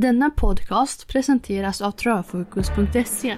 Denna 0.00 0.30
podcast 0.30 1.08
presenteras 1.08 1.80
av 1.80 1.90
Travfokus.se. 1.90 3.36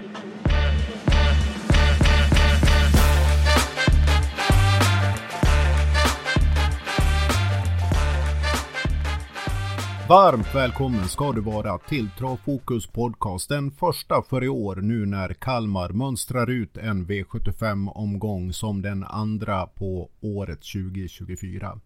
Varmt 10.08 10.54
välkommen 10.54 11.08
ska 11.08 11.32
du 11.32 11.40
vara 11.40 11.78
till 11.78 12.08
Travfokus 12.18 12.86
podcast, 12.86 13.48
den 13.48 13.70
första 13.70 14.22
för 14.22 14.44
i 14.44 14.48
år 14.48 14.76
nu 14.76 15.06
när 15.06 15.32
Kalmar 15.34 15.88
mönstrar 15.88 16.50
ut 16.50 16.76
en 16.76 17.06
V75 17.06 17.92
omgång 17.94 18.52
som 18.52 18.82
den 18.82 19.04
andra 19.04 19.66
på 19.66 20.10
året 20.20 20.60
2024. 20.60 21.80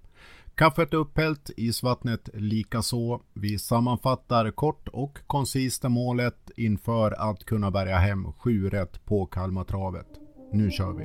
Kaffet 0.56 0.92
är 0.92 0.96
upphällt, 0.96 1.50
isvattnet 1.56 2.28
likaså. 2.34 3.20
Vi 3.32 3.58
sammanfattar 3.58 4.50
kort 4.50 4.88
och 4.88 5.18
koncist 5.26 5.82
målet 5.82 6.50
inför 6.56 7.30
att 7.30 7.44
kunna 7.44 7.70
bärga 7.70 7.96
hem 7.96 8.32
7 8.32 8.68
rätt 8.70 9.04
på 9.04 9.26
Kalmartravet. 9.26 10.06
Nu 10.52 10.70
kör 10.70 10.92
vi! 10.92 11.04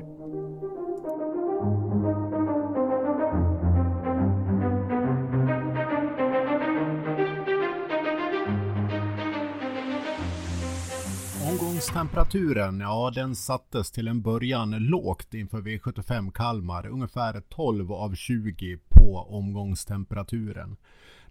Omgångstemperaturen, 11.80 12.80
ja 12.80 13.12
den 13.14 13.36
sattes 13.36 13.90
till 13.90 14.08
en 14.08 14.22
början 14.22 14.70
lågt 14.70 15.34
inför 15.34 15.62
V75 15.62 16.32
Kalmar, 16.32 16.86
ungefär 16.86 17.40
12 17.40 17.92
av 17.92 18.14
20 18.14 18.78
på 18.88 19.16
omgångstemperaturen. 19.30 20.76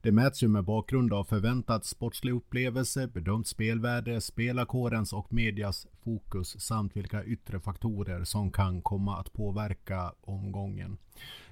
Det 0.02 0.12
mäts 0.12 0.44
ju 0.44 0.48
med 0.48 0.63
bakgrund 0.63 1.13
av 1.13 1.23
förväntad 1.23 1.85
sportslig 1.85 2.34
upplevelse, 2.34 3.08
bedömt 3.08 3.48
spelvärde, 3.48 4.22
spelarkårens 4.22 5.13
och 5.13 5.34
medias 5.34 5.88
fokus 6.03 6.61
samt 6.61 6.95
vilka 6.95 7.23
yttre 7.23 7.59
faktorer 7.59 8.23
som 8.23 8.52
kan 8.52 8.81
komma 8.81 9.17
att 9.17 9.34
påverka 9.34 10.13
omgången. 10.22 10.97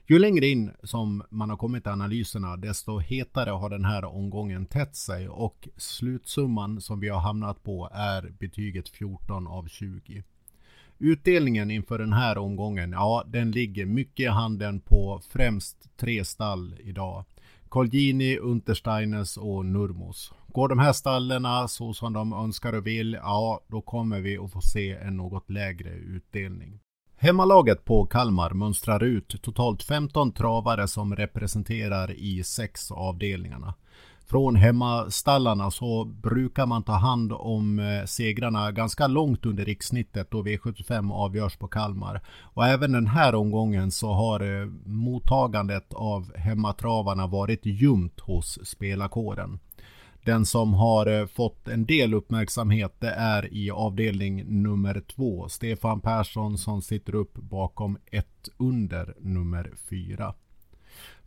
Ju 0.09 0.19
längre 0.19 0.47
in 0.47 0.71
som 0.83 1.23
man 1.29 1.49
har 1.49 1.57
kommit 1.57 1.85
i 1.85 1.89
analyserna 1.89 2.57
desto 2.57 2.99
hetare 2.99 3.49
har 3.49 3.69
den 3.69 3.85
här 3.85 4.05
omgången 4.05 4.65
tätt 4.65 4.95
sig 4.95 5.29
och 5.29 5.67
slutsumman 5.77 6.81
som 6.81 6.99
vi 6.99 7.09
har 7.09 7.19
hamnat 7.19 7.63
på 7.63 7.89
är 7.93 8.33
betyget 8.39 8.89
14 8.89 9.47
av 9.47 9.67
20. 9.67 10.23
Utdelningen 10.99 11.71
inför 11.71 11.99
den 11.99 12.13
här 12.13 12.37
omgången, 12.37 12.91
ja 12.91 13.23
den 13.27 13.51
ligger 13.51 13.85
mycket 13.85 14.23
i 14.23 14.27
handen 14.27 14.79
på 14.79 15.21
främst 15.29 15.97
tre 15.97 16.25
stall 16.25 16.75
idag. 16.79 17.25
Colgjini, 17.69 18.37
Untersteiners 18.37 19.37
och 19.37 19.65
Nurmos. 19.65 20.33
Går 20.47 20.69
de 20.69 20.79
här 20.79 20.93
stallerna 20.93 21.67
så 21.67 21.93
som 21.93 22.13
de 22.13 22.33
önskar 22.33 22.73
och 22.73 22.87
vill, 22.87 23.13
ja 23.13 23.61
då 23.67 23.81
kommer 23.81 24.19
vi 24.19 24.37
att 24.37 24.51
få 24.51 24.61
se 24.61 24.91
en 24.91 25.17
något 25.17 25.49
lägre 25.49 25.89
utdelning. 25.89 26.79
Hemmalaget 27.19 27.85
på 27.85 28.05
Kalmar 28.05 28.49
mönstrar 28.49 29.03
ut 29.03 29.41
totalt 29.41 29.83
15 29.83 30.31
travare 30.31 30.87
som 30.87 31.15
representerar 31.15 32.11
i 32.11 32.43
sex 32.43 32.91
avdelningarna. 32.91 33.73
Från 34.25 34.55
hemmastallarna 34.55 35.71
så 35.71 36.05
brukar 36.05 36.65
man 36.65 36.83
ta 36.83 36.93
hand 36.93 37.33
om 37.33 37.79
eh, 37.79 38.05
segrarna 38.05 38.71
ganska 38.71 39.07
långt 39.07 39.45
under 39.45 39.65
rikssnittet 39.65 40.31
då 40.31 40.43
V75 40.43 41.13
avgörs 41.13 41.57
på 41.57 41.67
Kalmar. 41.67 42.21
Och 42.41 42.65
även 42.67 42.91
den 42.91 43.07
här 43.07 43.35
omgången 43.35 43.91
så 43.91 44.13
har 44.13 44.61
eh, 44.61 44.67
mottagandet 44.85 45.93
av 45.93 46.37
hemmatravarna 46.37 47.27
varit 47.27 47.65
ljumt 47.65 48.19
hos 48.19 48.59
spelarkåren. 48.63 49.59
Den 50.27 50.45
som 50.45 50.73
har 50.73 51.05
eh, 51.05 51.25
fått 51.27 51.67
en 51.67 51.85
del 51.85 52.13
uppmärksamhet 52.13 52.95
det 52.99 53.09
är 53.09 53.53
i 53.53 53.71
avdelning 53.71 54.61
nummer 54.63 55.03
två. 55.15 55.49
Stefan 55.49 56.01
Persson 56.01 56.57
som 56.57 56.81
sitter 56.81 57.15
upp 57.15 57.33
bakom 57.33 57.97
ett 58.11 58.49
under 58.57 59.15
nummer 59.19 59.71
fyra. 59.89 60.33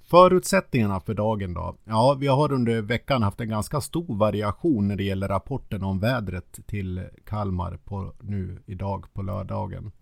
Förutsättningarna 0.02 1.00
för 1.00 1.14
dagen 1.14 1.54
då? 1.54 1.76
Ja, 1.84 2.16
vi 2.20 2.26
har 2.26 2.52
under 2.52 2.80
veckan 2.80 3.22
haft 3.22 3.40
en 3.40 3.48
ganska 3.48 3.80
stor 3.80 4.16
variation 4.16 4.88
när 4.88 4.96
det 4.96 5.04
gäller 5.04 5.28
rapporten 5.28 5.84
om 5.84 6.00
vädret 6.00 6.58
till 6.66 7.06
Kalmar 7.26 7.78
på 7.84 8.12
nu 8.20 8.62
idag 8.66 9.06
på 9.12 9.22
lördagen. 9.22 9.92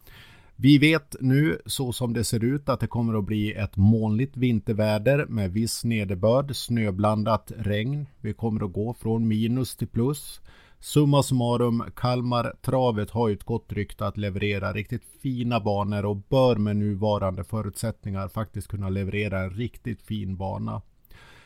Vi 0.61 0.79
vet 0.79 1.17
nu 1.21 1.59
så 1.67 1.93
som 1.93 2.13
det 2.13 2.25
ser 2.25 2.45
ut 2.45 2.69
att 2.69 2.81
det 2.81 2.87
kommer 2.87 3.19
att 3.19 3.25
bli 3.25 3.53
ett 3.53 3.77
molnigt 3.77 4.37
vinterväder 4.37 5.27
med 5.27 5.53
viss 5.53 5.85
nederbörd, 5.85 6.57
snöblandat 6.57 7.53
regn. 7.57 8.07
Vi 8.21 8.33
kommer 8.33 8.65
att 8.65 8.73
gå 8.73 8.95
från 8.95 9.29
minus 9.29 9.77
till 9.77 9.89
plus. 9.89 10.41
Summa 10.81 11.23
summarum, 11.23 11.85
Kalmar 11.97 12.55
travet 12.63 13.11
har 13.11 13.31
ett 13.31 13.45
gott 13.45 13.73
rykte 13.73 14.07
att 14.07 14.17
leverera 14.17 14.73
riktigt 14.73 15.05
fina 15.23 15.61
banor 15.61 16.05
och 16.05 16.17
bör 16.17 16.57
med 16.57 16.77
nuvarande 16.77 17.45
förutsättningar 17.45 18.29
faktiskt 18.29 18.69
kunna 18.69 18.89
leverera 18.89 19.41
en 19.41 19.51
riktigt 19.51 20.03
fin 20.03 20.37
bana. 20.37 20.83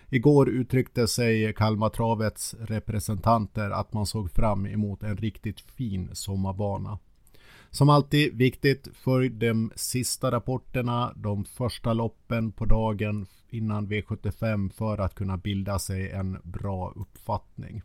Igår 0.08 0.48
uttryckte 0.48 1.08
sig 1.08 1.54
Kalmar 1.54 1.88
travets 1.88 2.54
representanter 2.60 3.70
att 3.70 3.92
man 3.92 4.06
såg 4.06 4.30
fram 4.30 4.66
emot 4.66 5.02
en 5.02 5.16
riktigt 5.16 5.60
fin 5.60 6.10
sommarbana. 6.12 6.98
Som 7.74 7.88
alltid 7.88 8.36
viktigt, 8.36 8.88
följ 8.94 9.28
de 9.28 9.72
sista 9.76 10.30
rapporterna, 10.30 11.12
de 11.16 11.44
första 11.44 11.92
loppen 11.92 12.52
på 12.52 12.64
dagen 12.64 13.26
innan 13.50 13.88
V75 13.88 14.70
för 14.72 14.98
att 14.98 15.14
kunna 15.14 15.36
bilda 15.36 15.78
sig 15.78 16.10
en 16.10 16.38
bra 16.44 16.92
uppfattning. 16.96 17.82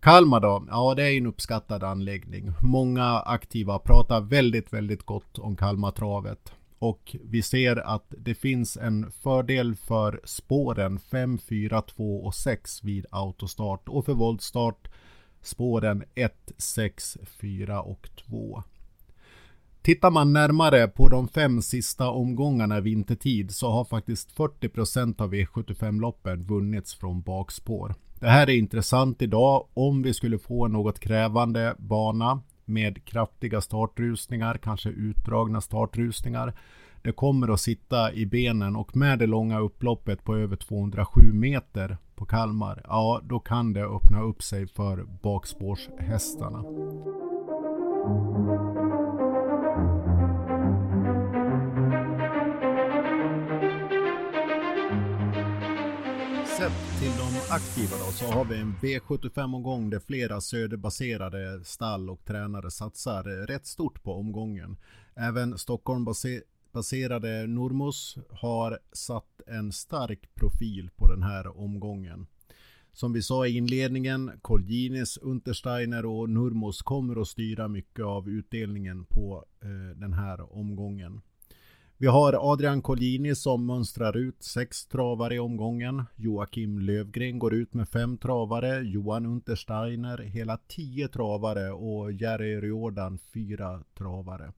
Kalmar 0.00 0.40
då? 0.40 0.64
Ja, 0.68 0.94
det 0.94 1.02
är 1.02 1.18
en 1.18 1.26
uppskattad 1.26 1.84
anläggning. 1.84 2.52
Många 2.62 3.20
aktiva 3.20 3.78
pratar 3.78 4.20
väldigt, 4.20 4.72
väldigt 4.72 5.02
gott 5.02 5.38
om 5.38 5.56
Kalmartravet. 5.56 6.52
Och 6.78 7.16
vi 7.24 7.42
ser 7.42 7.76
att 7.76 8.14
det 8.18 8.34
finns 8.34 8.76
en 8.76 9.10
fördel 9.10 9.76
för 9.76 10.20
spåren 10.24 10.98
5, 10.98 11.38
4, 11.38 11.82
2 11.82 12.24
och 12.24 12.34
6 12.34 12.84
vid 12.84 13.06
autostart 13.10 13.88
och 13.88 14.04
för 14.04 14.14
voltstart 14.14 14.88
spåren 15.42 16.04
1, 16.14 16.52
6, 16.58 17.18
4 17.40 17.82
och 17.82 18.08
2. 18.28 18.62
Tittar 19.82 20.10
man 20.10 20.32
närmare 20.32 20.88
på 20.88 21.08
de 21.08 21.28
fem 21.28 21.62
sista 21.62 22.10
omgångarna 22.10 22.80
vintertid 22.80 23.50
så 23.50 23.70
har 23.70 23.84
faktiskt 23.84 24.36
40% 24.36 25.22
av 25.22 25.34
e 25.34 25.44
V75-loppen 25.44 26.42
vunnits 26.42 26.94
från 26.94 27.22
bakspår. 27.22 27.94
Det 28.20 28.28
här 28.28 28.50
är 28.50 28.54
intressant 28.54 29.22
idag 29.22 29.66
om 29.74 30.02
vi 30.02 30.14
skulle 30.14 30.38
få 30.38 30.68
något 30.68 31.00
krävande 31.00 31.74
bana 31.78 32.42
med 32.64 33.04
kraftiga 33.04 33.60
startrusningar, 33.60 34.58
kanske 34.62 34.88
utdragna 34.88 35.60
startrusningar. 35.60 36.54
Det 37.02 37.12
kommer 37.12 37.48
att 37.48 37.60
sitta 37.60 38.12
i 38.12 38.26
benen 38.26 38.76
och 38.76 38.96
med 38.96 39.18
det 39.18 39.26
långa 39.26 39.58
upploppet 39.58 40.24
på 40.24 40.36
över 40.36 40.56
207 40.56 41.32
meter 41.32 41.96
på 42.14 42.26
Kalmar, 42.26 42.82
ja 42.84 43.20
då 43.24 43.40
kan 43.40 43.72
det 43.72 43.84
öppna 43.84 44.22
upp 44.22 44.42
sig 44.42 44.66
för 44.66 45.04
bakspårshästarna. 45.22 46.62
Sett 56.58 57.00
till 57.00 57.12
de 57.18 57.54
aktiva 57.54 57.96
då 57.96 58.12
så 58.12 58.24
har 58.26 58.44
vi 58.44 58.60
en 58.60 58.74
V75-omgång 58.82 59.90
där 59.90 60.00
flera 60.00 60.40
söderbaserade 60.40 61.64
stall 61.64 62.10
och 62.10 62.24
tränare 62.24 62.70
satsar 62.70 63.22
rätt 63.46 63.66
stort 63.66 64.02
på 64.02 64.14
omgången. 64.14 64.76
Även 65.16 65.58
Stockholm 65.58 66.04
baserade 66.72 67.46
Normos 67.46 68.18
har 68.30 68.78
satt 68.92 69.40
en 69.46 69.72
stark 69.72 70.34
profil 70.34 70.90
på 70.96 71.06
den 71.06 71.22
här 71.22 71.58
omgången. 71.58 72.26
Som 72.92 73.12
vi 73.12 73.22
sa 73.22 73.46
i 73.46 73.56
inledningen, 73.56 74.30
Kolgjinis, 74.42 75.16
Untersteiner 75.16 76.06
och 76.06 76.30
Nurmos 76.30 76.82
kommer 76.82 77.20
att 77.20 77.28
styra 77.28 77.68
mycket 77.68 78.04
av 78.04 78.28
utdelningen 78.28 79.04
på 79.04 79.44
eh, 79.62 79.96
den 79.96 80.12
här 80.12 80.58
omgången. 80.58 81.20
Vi 82.00 82.06
har 82.06 82.52
Adrian 82.52 82.82
Collini 82.82 83.34
som 83.34 83.66
mönstrar 83.66 84.16
ut 84.16 84.42
sex 84.42 84.86
travare 84.86 85.34
i 85.34 85.38
omgången. 85.38 86.04
Joakim 86.16 86.78
Lövgren 86.78 87.38
går 87.38 87.54
ut 87.54 87.74
med 87.74 87.88
fem 87.88 88.18
travare. 88.18 88.80
Johan 88.80 89.26
Untersteiner 89.26 90.18
hela 90.18 90.58
tio 90.68 91.08
travare 91.08 91.70
och 91.72 92.12
Jerry 92.12 92.60
Riordan 92.60 93.18
fyra 93.18 93.82
travare. 93.98 94.52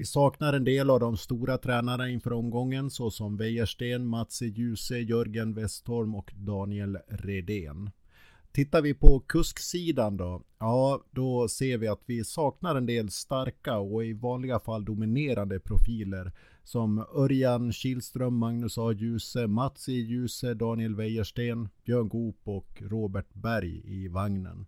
Vi 0.00 0.06
saknar 0.06 0.52
en 0.52 0.64
del 0.64 0.90
av 0.90 1.00
de 1.00 1.16
stora 1.16 1.58
tränarna 1.58 2.08
inför 2.08 2.32
omgången 2.32 2.90
såsom 2.90 3.36
Wäjersten, 3.36 4.06
Matsi 4.06 4.46
Djuse, 4.46 4.98
Jörgen 4.98 5.54
Westholm 5.54 6.14
och 6.14 6.32
Daniel 6.34 6.98
Redén. 7.08 7.90
Tittar 8.52 8.82
vi 8.82 8.94
på 8.94 9.20
kusksidan 9.20 10.16
då? 10.16 10.42
Ja, 10.58 11.04
då 11.10 11.48
ser 11.48 11.78
vi 11.78 11.88
att 11.88 12.02
vi 12.06 12.24
saknar 12.24 12.74
en 12.74 12.86
del 12.86 13.10
starka 13.10 13.78
och 13.78 14.04
i 14.04 14.12
vanliga 14.12 14.60
fall 14.60 14.84
dominerande 14.84 15.60
profiler 15.60 16.32
som 16.64 17.04
Örjan 17.14 17.72
Kihlström, 17.72 18.34
Magnus 18.34 18.78
A. 18.78 18.92
Djuse, 18.92 19.46
Mats 19.46 19.88
E. 19.88 19.92
Djuse, 19.92 20.54
Daniel 20.54 20.94
Wäjersten, 20.94 21.68
Björn 21.84 22.08
Goop 22.08 22.40
och 22.44 22.82
Robert 22.90 23.34
Berg 23.34 23.82
i 23.84 24.08
vagnen. 24.08 24.66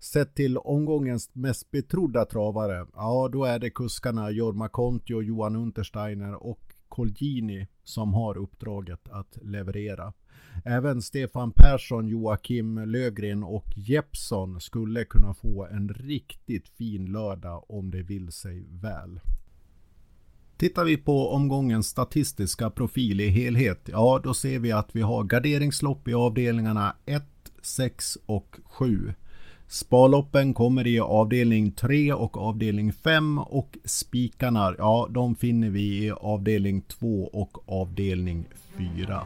Sett 0.00 0.34
till 0.34 0.58
omgångens 0.58 1.30
mest 1.32 1.70
betrodda 1.70 2.24
travare, 2.24 2.86
ja 2.94 3.28
då 3.32 3.44
är 3.44 3.58
det 3.58 3.70
kuskarna 3.70 4.30
Jorma 4.30 4.68
Kontio, 4.68 5.22
Johan 5.22 5.56
Untersteiner 5.56 6.46
och 6.46 6.60
Colgjini 6.88 7.66
som 7.84 8.14
har 8.14 8.38
uppdraget 8.38 9.08
att 9.08 9.38
leverera. 9.42 10.12
Även 10.64 11.02
Stefan 11.02 11.52
Persson, 11.52 12.08
Joakim 12.08 12.78
Lövgren 12.78 13.44
och 13.44 13.66
Jeppsson 13.76 14.60
skulle 14.60 15.04
kunna 15.04 15.34
få 15.34 15.66
en 15.66 15.88
riktigt 15.88 16.68
fin 16.68 17.06
lördag 17.06 17.64
om 17.70 17.90
det 17.90 18.02
vill 18.02 18.32
sig 18.32 18.66
väl. 18.70 19.20
Tittar 20.56 20.84
vi 20.84 20.96
på 20.96 21.30
omgångens 21.30 21.86
statistiska 21.86 22.70
profil 22.70 23.20
i 23.20 23.28
helhet, 23.28 23.88
ja 23.92 24.20
då 24.24 24.34
ser 24.34 24.58
vi 24.58 24.72
att 24.72 24.96
vi 24.96 25.00
har 25.00 25.24
garderingslopp 25.24 26.08
i 26.08 26.14
avdelningarna 26.14 26.96
1, 27.06 27.22
6 27.62 28.18
och 28.26 28.56
7. 28.64 29.14
Sparloppen 29.70 30.54
kommer 30.54 30.86
i 30.86 31.00
avdelning 31.00 31.72
3 31.72 32.12
och 32.12 32.36
avdelning 32.36 32.92
5 32.92 33.38
och 33.38 33.78
spikarna, 33.84 34.74
ja 34.78 35.08
de 35.10 35.34
finner 35.34 35.70
vi 35.70 36.04
i 36.04 36.10
avdelning 36.10 36.80
2 36.80 37.24
och 37.32 37.58
avdelning 37.66 38.44
4. 38.76 39.24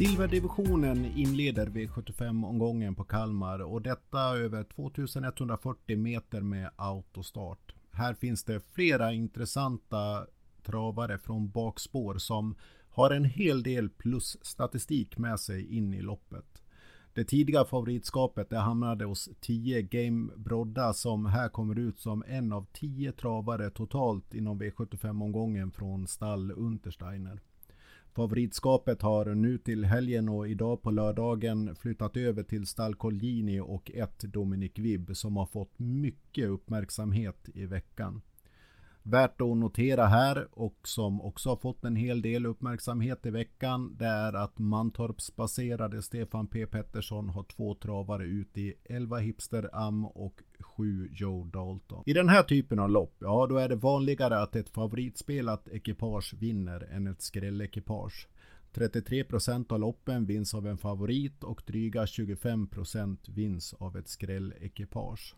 Silverdivisionen 0.00 1.04
inleder 1.04 1.66
V75-omgången 1.66 2.94
på 2.94 3.04
Kalmar 3.04 3.58
och 3.58 3.82
detta 3.82 4.20
över 4.20 4.64
2140 4.64 5.98
meter 5.98 6.40
med 6.40 6.70
autostart. 6.76 7.74
Här 7.92 8.14
finns 8.14 8.44
det 8.44 8.60
flera 8.60 9.12
intressanta 9.12 10.26
travare 10.62 11.18
från 11.18 11.50
bakspår 11.50 12.14
som 12.14 12.54
har 12.88 13.10
en 13.10 13.24
hel 13.24 13.62
del 13.62 13.90
plusstatistik 13.90 15.18
med 15.18 15.40
sig 15.40 15.76
in 15.76 15.94
i 15.94 16.02
loppet. 16.02 16.62
Det 17.14 17.24
tidiga 17.24 17.64
favoritskapet 17.64 18.50
det 18.50 18.58
hamnade 18.58 19.04
hos 19.04 19.28
10 19.40 19.82
Game 19.82 20.32
Brodda 20.36 20.92
som 20.92 21.26
här 21.26 21.48
kommer 21.48 21.78
ut 21.78 22.00
som 22.00 22.24
en 22.28 22.52
av 22.52 22.66
10 22.72 23.12
travare 23.12 23.70
totalt 23.70 24.34
inom 24.34 24.62
V75-omgången 24.62 25.72
från 25.72 26.06
stall 26.06 26.52
Untersteiner. 26.52 27.40
Favoritskapet 28.14 29.02
har 29.02 29.34
nu 29.34 29.58
till 29.58 29.84
helgen 29.84 30.28
och 30.28 30.48
idag 30.48 30.82
på 30.82 30.90
lördagen 30.90 31.76
flyttat 31.76 32.16
över 32.16 32.42
till 32.42 32.66
stall 32.66 32.94
Colgjini 32.94 33.60
och 33.60 33.90
ett 33.90 34.18
Dominic 34.18 34.72
Vibb 34.78 35.16
som 35.16 35.36
har 35.36 35.46
fått 35.46 35.78
mycket 35.78 36.48
uppmärksamhet 36.48 37.48
i 37.54 37.66
veckan. 37.66 38.22
Värt 39.02 39.40
att 39.40 39.56
notera 39.56 40.06
här 40.06 40.48
och 40.52 40.78
som 40.84 41.20
också 41.20 41.48
har 41.48 41.56
fått 41.56 41.84
en 41.84 41.96
hel 41.96 42.22
del 42.22 42.46
uppmärksamhet 42.46 43.26
i 43.26 43.30
veckan 43.30 43.96
det 43.98 44.06
är 44.06 44.32
att 44.32 44.58
Mantorpsbaserade 44.58 46.02
Stefan 46.02 46.46
P 46.46 46.66
Pettersson 46.66 47.28
har 47.28 47.42
två 47.42 47.74
travare 47.74 48.24
ut 48.24 48.58
i 48.58 48.74
11 48.84 49.18
Hipster 49.18 49.70
Am 49.72 50.06
och 50.06 50.42
7 50.60 51.08
Joe 51.12 51.44
Dalton. 51.44 52.02
I 52.06 52.12
den 52.12 52.28
här 52.28 52.42
typen 52.42 52.78
av 52.78 52.90
lopp, 52.90 53.16
ja 53.18 53.46
då 53.46 53.56
är 53.56 53.68
det 53.68 53.76
vanligare 53.76 54.42
att 54.42 54.56
ett 54.56 54.68
favoritspelat 54.68 55.68
ekipage 55.68 56.34
vinner 56.38 56.88
än 56.92 57.06
ett 57.06 57.22
skrällekipage. 57.22 58.28
33 58.72 59.24
procent 59.24 59.72
av 59.72 59.80
loppen 59.80 60.26
vinns 60.26 60.54
av 60.54 60.66
en 60.66 60.78
favorit 60.78 61.44
och 61.44 61.62
dryga 61.66 62.06
25 62.06 62.66
procent 62.66 63.28
vinns 63.28 63.74
av 63.74 63.96
ett 63.96 64.08
skrällekipage. 64.08 65.34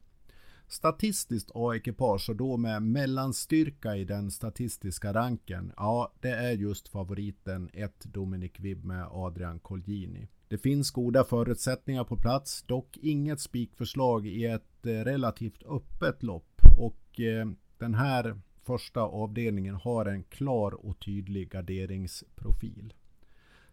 Statistiskt 0.72 1.50
A-ekipage 1.54 2.30
och 2.30 2.36
då 2.36 2.56
med 2.56 2.82
mellanstyrka 2.82 3.96
i 3.96 4.04
den 4.04 4.30
statistiska 4.30 5.12
ranken. 5.12 5.72
Ja, 5.76 6.12
det 6.20 6.30
är 6.30 6.52
just 6.52 6.88
favoriten 6.88 7.70
1 7.72 8.04
Dominic 8.04 8.52
Vibb 8.58 8.84
med 8.84 9.06
Adrian 9.10 9.58
Colgjini. 9.58 10.28
Det 10.48 10.58
finns 10.58 10.90
goda 10.90 11.24
förutsättningar 11.24 12.04
på 12.04 12.16
plats, 12.16 12.62
dock 12.62 12.96
inget 12.96 13.40
spikförslag 13.40 14.26
i 14.26 14.46
ett 14.46 14.86
eh, 14.86 14.90
relativt 14.90 15.62
öppet 15.62 16.22
lopp 16.22 16.60
och 16.78 17.20
eh, 17.20 17.46
den 17.78 17.94
här 17.94 18.40
första 18.62 19.00
avdelningen 19.00 19.74
har 19.74 20.06
en 20.06 20.24
klar 20.24 20.86
och 20.86 21.00
tydlig 21.00 21.50
garderingsprofil. 21.50 22.92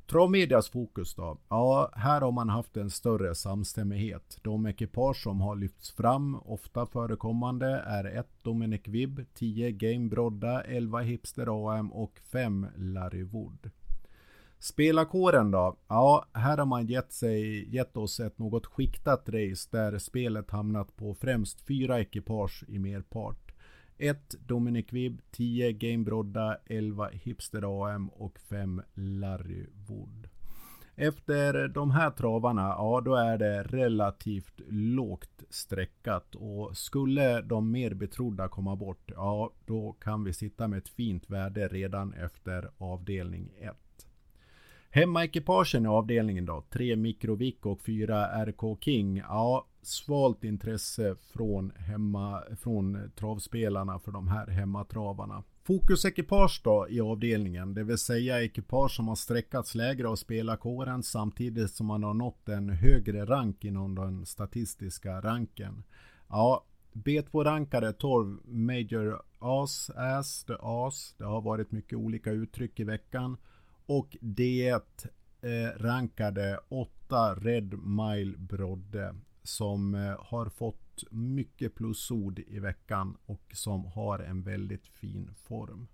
Travmedias 0.09 0.69
fokus 0.69 1.15
då? 1.15 1.38
Ja, 1.50 1.91
här 1.95 2.21
har 2.21 2.31
man 2.31 2.50
haft 2.50 2.77
en 2.77 2.89
större 2.89 3.35
samstämmighet. 3.35 4.38
De 4.41 4.65
ekipage 4.65 5.23
som 5.23 5.41
har 5.41 5.56
lyfts 5.56 5.91
fram, 5.91 6.35
ofta 6.35 6.85
förekommande, 6.85 7.67
är 7.67 8.06
1 8.19 8.27
Dominic 8.41 8.81
Vibb, 8.88 9.25
10 9.33 9.71
Game 9.71 10.09
Brodda, 10.09 10.61
11 10.61 11.00
Hipster 11.00 11.69
AM 11.69 11.91
och 11.91 12.19
5 12.31 12.67
Larry 12.75 13.23
Wood. 13.23 13.69
Spelarkåren 14.59 15.51
då? 15.51 15.77
Ja, 15.88 16.25
här 16.33 16.57
har 16.57 16.65
man 16.65 16.88
gett, 16.88 17.12
sig, 17.12 17.69
gett 17.75 17.97
oss 17.97 18.19
ett 18.19 18.39
något 18.39 18.65
skiktat 18.65 19.29
race 19.29 19.69
där 19.71 19.97
spelet 19.97 20.51
hamnat 20.51 20.95
på 20.95 21.13
främst 21.13 21.62
fyra 21.62 22.00
ekipage 22.00 22.63
i 22.67 22.79
merpart. 22.79 23.49
1 24.00 24.36
Dominic 24.48 24.94
Vibb, 24.94 25.22
10 25.31 25.72
Game 25.72 26.04
Brodda, 26.04 26.57
11 26.66 27.10
Hipster 27.13 27.86
AM 27.86 28.10
och 28.10 28.40
5 28.40 28.81
Larry 28.94 29.66
Wood. 29.88 30.28
Efter 30.96 31.68
de 31.68 31.92
här 31.92 32.12
travarna, 32.12 32.62
ja 32.62 33.01
då 33.06 33.16
är 33.16 33.38
det 33.38 33.63
relativt 33.63 34.62
lågt 34.69 35.44
streckat 35.50 36.36
och 36.36 36.78
skulle 36.78 37.42
de 37.42 37.72
mer 37.72 37.94
betrodda 37.94 38.48
komma 38.48 38.75
bort, 38.75 39.12
ja 39.16 39.54
då 39.66 39.92
kan 39.92 40.24
vi 40.24 40.34
sitta 40.34 40.68
med 40.68 40.78
ett 40.78 40.90
fint 40.90 41.30
värde 41.30 41.68
redan 41.68 42.13
efter 42.13 42.69
avdelning 42.78 43.51
1. 43.60 43.88
Hemmaekipagen 44.91 45.86
i 45.86 45.88
avdelningen 45.88 46.45
då, 46.45 46.63
3 46.69 46.95
Mikrovic 46.95 47.56
och 47.62 47.81
4 47.81 48.45
RK 48.45 48.81
King. 48.81 49.18
Ja, 49.18 49.68
svalt 49.81 50.44
intresse 50.44 51.15
från, 51.33 51.71
hemma, 51.75 52.44
från 52.62 53.12
travspelarna 53.15 54.00
för 54.00 54.12
de 54.12 54.27
här 54.27 54.47
hemmatravarna. 54.47 55.44
Fokusekipage 55.63 56.62
då 56.63 56.88
i 56.89 57.01
avdelningen, 57.01 57.74
det 57.74 57.83
vill 57.83 57.97
säga 57.97 58.44
ekipage 58.44 58.91
som 58.91 59.07
har 59.07 59.15
sträckats 59.15 59.75
lägre 59.75 60.07
av 60.07 60.15
spelarkåren 60.15 61.03
samtidigt 61.03 61.71
som 61.71 61.88
man 61.88 62.03
har 62.03 62.13
nått 62.13 62.50
en 62.50 62.69
högre 62.69 63.25
rank 63.25 63.65
inom 63.65 63.95
den 63.95 64.25
statistiska 64.25 65.22
ranken. 65.22 65.84
Ja, 66.29 66.65
B2-rankade 66.93 67.93
12 67.93 68.39
Major 68.46 69.22
As, 69.39 69.89
As, 69.89 70.43
The 70.43 70.53
As. 70.60 71.15
Det 71.17 71.25
har 71.25 71.41
varit 71.41 71.72
mycket 71.72 71.98
olika 71.98 72.31
uttryck 72.31 72.79
i 72.79 72.84
veckan. 72.84 73.38
Och 73.89 74.17
D1 74.22 74.81
eh, 75.41 75.81
rankade 75.81 76.60
8 76.69 77.36
Red 77.36 77.79
Mile 77.84 78.38
Brodde 78.38 79.15
som 79.43 79.96
eh, 79.96 80.15
har 80.19 80.50
fått 80.50 81.03
mycket 81.12 81.75
plusord 81.75 82.39
i 82.39 82.60
veckan 82.60 83.17
och 83.25 83.51
som 83.53 83.86
har 83.86 84.19
en 84.19 84.43
väldigt 84.43 84.88
fin 84.88 85.31
form. 85.48 85.88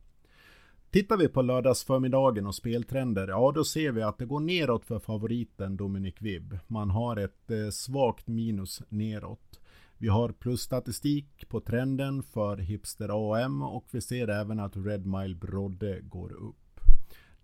Tittar 0.90 1.18
vi 1.18 1.28
på 1.28 1.42
lördagsförmiddagen 1.42 2.48
och 2.48 2.56
speltrender, 2.56 3.28
ja 3.28 3.52
då 3.56 3.64
ser 3.64 3.92
vi 3.92 4.02
att 4.02 4.18
det 4.18 4.26
går 4.26 4.40
neråt 4.40 4.86
för 4.86 5.00
favoriten 5.00 5.78
Dominic 5.78 6.16
Vibb. 6.20 6.58
Man 6.68 6.90
har 6.90 7.18
ett 7.18 7.52
eh, 7.52 7.70
svagt 7.70 8.28
minus 8.28 8.82
neråt. 8.90 9.60
Vi 9.98 10.08
har 10.08 10.30
plusstatistik 10.30 11.50
på 11.50 11.60
trenden 11.60 12.24
för 12.24 12.58
Hipster 12.58 13.34
AM 13.34 13.62
och 13.62 13.86
vi 13.92 14.02
ser 14.02 14.28
även 14.28 14.60
att 14.60 14.78
Red 14.78 15.06
Mile 15.06 15.36
Brodde 15.36 16.00
går 16.02 16.34
upp. 16.34 16.65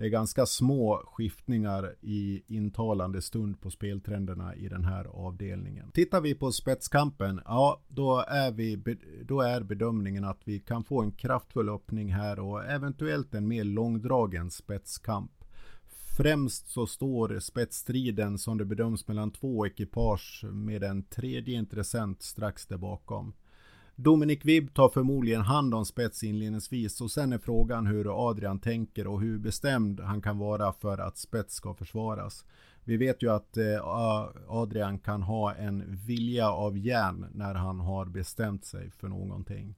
Det 0.01 0.07
är 0.07 0.09
ganska 0.09 0.45
små 0.45 1.03
skiftningar 1.05 1.95
i 2.01 2.43
intalande 2.47 3.21
stund 3.21 3.61
på 3.61 3.71
speltrenderna 3.71 4.55
i 4.55 4.67
den 4.67 4.85
här 4.85 5.05
avdelningen. 5.05 5.91
Tittar 5.91 6.21
vi 6.21 6.35
på 6.35 6.51
spetskampen, 6.51 7.41
ja 7.45 7.81
då 7.87 8.25
är, 8.27 8.51
vi, 8.51 8.97
då 9.25 9.41
är 9.41 9.63
bedömningen 9.63 10.23
att 10.23 10.41
vi 10.43 10.59
kan 10.59 10.83
få 10.83 11.01
en 11.01 11.11
kraftfull 11.11 11.69
öppning 11.69 12.13
här 12.13 12.39
och 12.39 12.65
eventuellt 12.65 13.33
en 13.33 13.47
mer 13.47 13.63
långdragen 13.63 14.51
spetskamp. 14.51 15.31
Främst 16.17 16.67
så 16.67 16.87
står 16.87 17.39
spetsstriden 17.39 18.37
som 18.37 18.57
det 18.57 18.65
bedöms 18.65 19.07
mellan 19.07 19.31
två 19.31 19.65
ekipage 19.65 20.43
med 20.43 20.83
en 20.83 21.03
tredje 21.03 21.55
intressent 21.55 22.21
strax 22.21 22.65
där 22.65 22.77
bakom. 22.77 23.33
Dominic 24.03 24.45
Vibb 24.45 24.73
tar 24.73 24.89
förmodligen 24.89 25.41
hand 25.41 25.73
om 25.73 25.85
spets 25.85 26.23
inledningsvis 26.23 27.01
och 27.01 27.11
sen 27.11 27.33
är 27.33 27.37
frågan 27.37 27.87
hur 27.87 28.29
Adrian 28.29 28.59
tänker 28.59 29.07
och 29.07 29.21
hur 29.21 29.37
bestämd 29.37 29.99
han 29.99 30.21
kan 30.21 30.37
vara 30.37 30.73
för 30.73 30.97
att 30.97 31.17
spets 31.17 31.55
ska 31.55 31.73
försvaras. 31.73 32.45
Vi 32.83 32.97
vet 32.97 33.23
ju 33.23 33.31
att 33.31 33.57
eh, 33.57 33.87
Adrian 34.47 34.99
kan 34.99 35.21
ha 35.21 35.53
en 35.53 35.83
vilja 35.87 36.51
av 36.51 36.77
järn 36.77 37.25
när 37.33 37.53
han 37.53 37.79
har 37.79 38.05
bestämt 38.05 38.65
sig 38.65 38.91
för 38.91 39.07
någonting. 39.07 39.75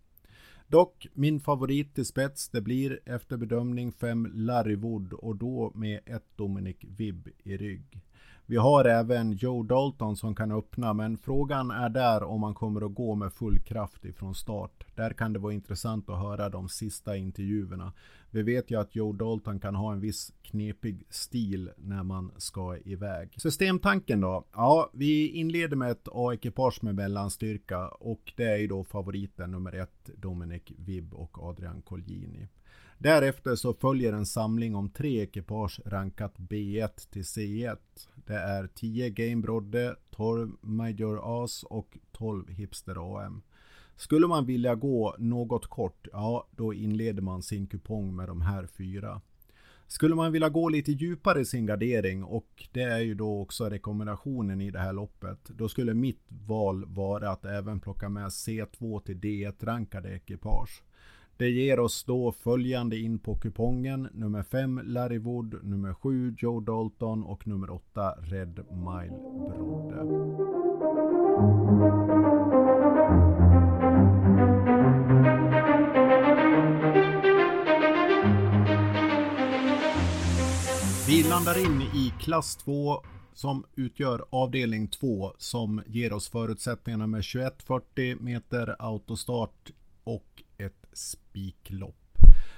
Dock, 0.68 1.08
min 1.13 1.39
favorit 1.39 1.96
till 1.96 2.06
spets, 2.06 2.50
det 2.50 2.62
blir 2.62 3.00
efter 3.06 3.38
bedömning 3.38 3.92
5 3.92 4.32
Larry 4.34 4.75
Wood 4.75 5.13
och 5.13 5.36
då 5.36 5.72
med 5.75 6.00
ett 6.06 6.27
Dominic 6.36 6.77
Vibb 6.82 7.30
i 7.44 7.58
rygg. 7.58 8.01
Vi 8.53 8.60
har 8.60 8.86
även 8.86 9.31
Joe 9.31 9.63
Dalton 9.63 10.15
som 10.15 10.36
kan 10.36 10.51
öppna, 10.51 10.93
men 10.93 11.17
frågan 11.17 11.72
är 11.72 11.89
där 11.89 12.24
om 12.24 12.41
man 12.41 12.53
kommer 12.53 12.86
att 12.86 12.93
gå 12.93 13.15
med 13.15 13.33
full 13.33 13.60
kraft 13.60 14.05
ifrån 14.05 14.36
start. 14.36 14.86
Där 14.95 15.13
kan 15.13 15.33
det 15.33 15.39
vara 15.39 15.53
intressant 15.53 16.10
att 16.10 16.19
höra 16.19 16.50
de 16.50 16.69
sista 16.69 17.17
intervjuerna. 17.17 17.93
Vi 18.29 18.43
vet 18.43 18.72
ju 18.72 18.79
att 18.79 18.95
Joe 18.95 19.13
Dalton 19.13 19.60
kan 19.60 19.75
ha 19.75 19.93
en 19.93 20.00
viss 20.00 20.33
knepig 20.41 21.07
stil 21.10 21.72
när 21.77 22.03
man 22.03 22.31
ska 22.38 22.77
iväg. 22.77 23.33
Systemtanken 23.38 24.22
då? 24.22 24.45
Ja, 24.53 24.89
vi 24.93 25.27
inleder 25.27 25.75
med 25.75 25.91
ett 25.91 26.07
A-ekipage 26.12 26.83
med 26.83 26.95
mellanstyrka 26.95 27.88
och 27.88 28.33
det 28.38 28.45
är 28.45 28.57
ju 28.57 28.67
då 28.67 28.83
favoriten 28.83 29.51
nummer 29.51 29.75
ett 29.75 30.10
Dominic 30.17 30.63
Vibb 30.77 31.13
och 31.13 31.43
Adrian 31.43 31.81
Colgjini. 31.81 32.48
Därefter 33.03 33.55
så 33.55 33.74
följer 33.74 34.13
en 34.13 34.25
samling 34.25 34.75
om 34.75 34.89
tre 34.89 35.22
ekipage 35.22 35.79
rankat 35.86 36.38
B1 36.38 37.12
till 37.12 37.22
C1. 37.22 37.77
Det 38.15 38.33
är 38.33 38.67
10 38.67 39.10
Game 39.10 39.41
Brodde, 39.41 39.95
12 40.12 40.51
Major 40.62 41.43
As 41.43 41.63
och 41.63 41.98
12 42.12 42.50
Hipster 42.50 43.17
AM. 43.17 43.41
Skulle 43.95 44.27
man 44.27 44.45
vilja 44.45 44.75
gå 44.75 45.15
något 45.19 45.67
kort, 45.67 46.07
ja 46.12 46.48
då 46.51 46.74
inleder 46.74 47.22
man 47.22 47.41
sin 47.41 47.67
kupong 47.67 48.15
med 48.15 48.27
de 48.27 48.41
här 48.41 48.67
fyra. 48.67 49.22
Skulle 49.88 50.15
man 50.15 50.31
vilja 50.31 50.50
gå 50.50 50.69
lite 50.69 50.91
djupare 50.91 51.41
i 51.41 51.45
sin 51.45 51.65
gardering 51.65 52.24
och 52.24 52.67
det 52.72 52.83
är 52.83 53.00
ju 53.00 53.15
då 53.15 53.41
också 53.41 53.69
rekommendationen 53.69 54.62
i 54.62 54.72
det 54.72 54.79
här 54.79 54.93
loppet. 54.93 55.39
Då 55.45 55.69
skulle 55.69 55.93
mitt 55.93 56.25
val 56.27 56.86
vara 56.86 57.31
att 57.31 57.45
även 57.45 57.79
plocka 57.79 58.10
med 58.10 58.27
C2 58.27 59.00
till 59.00 59.19
D1 59.19 59.65
rankade 59.65 60.15
ekipage. 60.15 60.83
Det 61.38 61.50
ger 61.50 61.80
oss 61.80 62.04
då 62.04 62.32
följande 62.32 62.98
in 62.98 63.20
på 63.20 63.36
kupongen. 63.36 64.10
Nummer 64.13 64.44
5 64.44 64.82
Larry 64.84 65.18
Wood, 65.18 65.60
nummer 65.63 65.94
7 65.94 66.36
Joe 66.38 66.60
Dalton 66.60 67.24
och 67.24 67.48
nummer 67.48 67.70
8 67.70 68.12
Red 68.22 68.66
Mile 68.72 69.18
Brodde. 69.48 70.04
Vi 81.08 81.24
landar 81.30 81.66
in 81.66 81.82
i 81.82 82.13
klass 82.20 82.56
2 82.56 83.02
som 83.34 83.63
utgör 83.75 84.25
avdelning 84.30 84.88
2 84.88 85.34
som 85.38 85.82
ger 85.88 86.13
oss 86.13 86.30
förutsättningarna 86.30 87.08
med 87.08 87.24
2140 87.24 88.18
meter 88.20 88.75
autostart 88.80 89.72
spiklopp. 90.94 91.96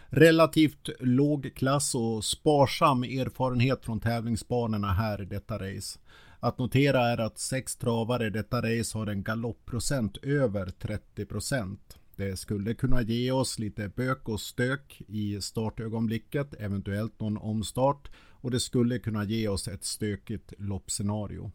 Relativt 0.10 0.90
låg 1.00 1.52
klass 1.56 1.96
och 1.96 2.26
sparsam 2.26 3.04
erfarenhet 3.04 3.86
från 3.86 4.00
tävlingsbanorna 4.00 4.94
här 4.94 5.22
i 5.22 5.26
detta 5.26 5.56
race. 5.56 6.00
Att 6.40 6.58
notera 6.58 7.08
är 7.08 7.18
att 7.18 7.40
sex 7.40 7.76
travare 7.76 8.28
i 8.28 8.30
detta 8.30 8.62
race 8.62 8.98
har 8.98 9.08
en 9.08 9.24
galoppprocent 9.24 10.18
över 10.18 10.66
30%. 10.66 11.78
Det 12.16 12.38
skulle 12.38 12.74
kunna 12.74 13.02
ge 13.02 13.32
oss 13.32 13.60
lite 13.60 13.90
bök 13.90 14.30
och 14.30 14.42
stök 14.42 15.02
i 15.08 15.42
startögonblicket, 15.42 16.54
eventuellt 16.54 17.20
någon 17.20 17.38
omstart 17.38 18.12
och 18.18 18.52
det 18.52 18.60
skulle 18.60 19.00
kunna 19.00 19.24
ge 19.24 19.48
oss 19.48 19.68
ett 19.68 19.84
stökigt 19.86 20.54
loppscenario. 20.58 21.52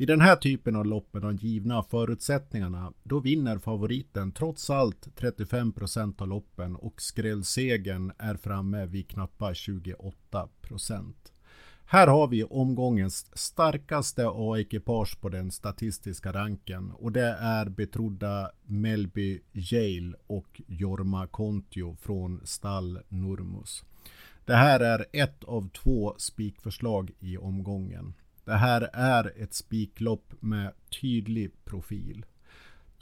I 0.00 0.06
den 0.06 0.20
här 0.20 0.36
typen 0.36 0.76
av 0.76 0.86
lopp 0.86 1.14
med 1.14 1.22
de 1.22 1.36
givna 1.36 1.82
förutsättningarna, 1.82 2.92
då 3.02 3.20
vinner 3.20 3.58
favoriten 3.58 4.32
trots 4.32 4.70
allt 4.70 5.08
35% 5.16 6.22
av 6.22 6.28
loppen 6.28 6.76
och 6.76 7.02
skrällsegen 7.02 8.12
är 8.18 8.36
framme 8.36 8.86
vid 8.86 9.08
knappa 9.08 9.52
28%. 9.52 11.12
Här 11.84 12.06
har 12.06 12.28
vi 12.28 12.44
omgångens 12.44 13.38
starkaste 13.38 14.28
A-ekipage 14.28 15.20
på 15.20 15.28
den 15.28 15.50
statistiska 15.50 16.32
ranken 16.32 16.90
och 16.90 17.12
det 17.12 17.36
är 17.40 17.68
betrodda 17.68 18.50
Melby 18.62 19.40
Yale 19.52 20.16
och 20.26 20.60
Jorma 20.66 21.26
Kontio 21.26 21.96
från 22.00 22.40
stall 22.44 22.98
Normus. 23.08 23.84
Det 24.44 24.54
här 24.54 24.80
är 24.80 25.06
ett 25.12 25.44
av 25.44 25.68
två 25.68 26.14
spikförslag 26.18 27.10
i 27.20 27.38
omgången. 27.38 28.14
Det 28.48 28.56
här 28.56 28.90
är 28.92 29.32
ett 29.42 29.54
spiklopp 29.54 30.34
med 30.40 30.72
tydlig 31.00 31.50
profil. 31.64 32.26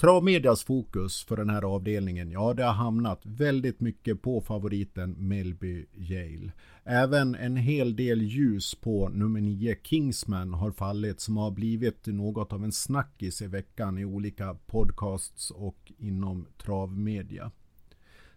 Travmedias 0.01 0.65
fokus 0.65 1.25
för 1.25 1.37
den 1.37 1.51
här 1.51 1.63
avdelningen, 1.63 2.31
ja 2.31 2.55
det 2.55 2.65
har 2.65 2.73
hamnat 2.73 3.21
väldigt 3.23 3.81
mycket 3.81 4.23
på 4.23 4.41
favoriten 4.41 5.11
Melby 5.19 5.87
Yale. 5.95 6.53
Även 6.85 7.35
en 7.35 7.57
hel 7.57 7.97
del 7.97 8.23
ljus 8.23 8.75
på 8.75 9.09
nummer 9.09 9.41
9 9.41 9.77
Kingsman 9.83 10.55
har 10.55 10.71
fallit 10.71 11.21
som 11.21 11.37
har 11.37 11.51
blivit 11.51 12.07
något 12.07 12.53
av 12.53 12.65
en 12.65 12.73
snackis 12.73 13.43
i 13.43 13.47
veckan 13.47 13.99
i 13.99 14.05
olika 14.05 14.55
podcasts 14.55 15.51
och 15.51 15.93
inom 15.99 16.47
travmedia. 16.59 17.51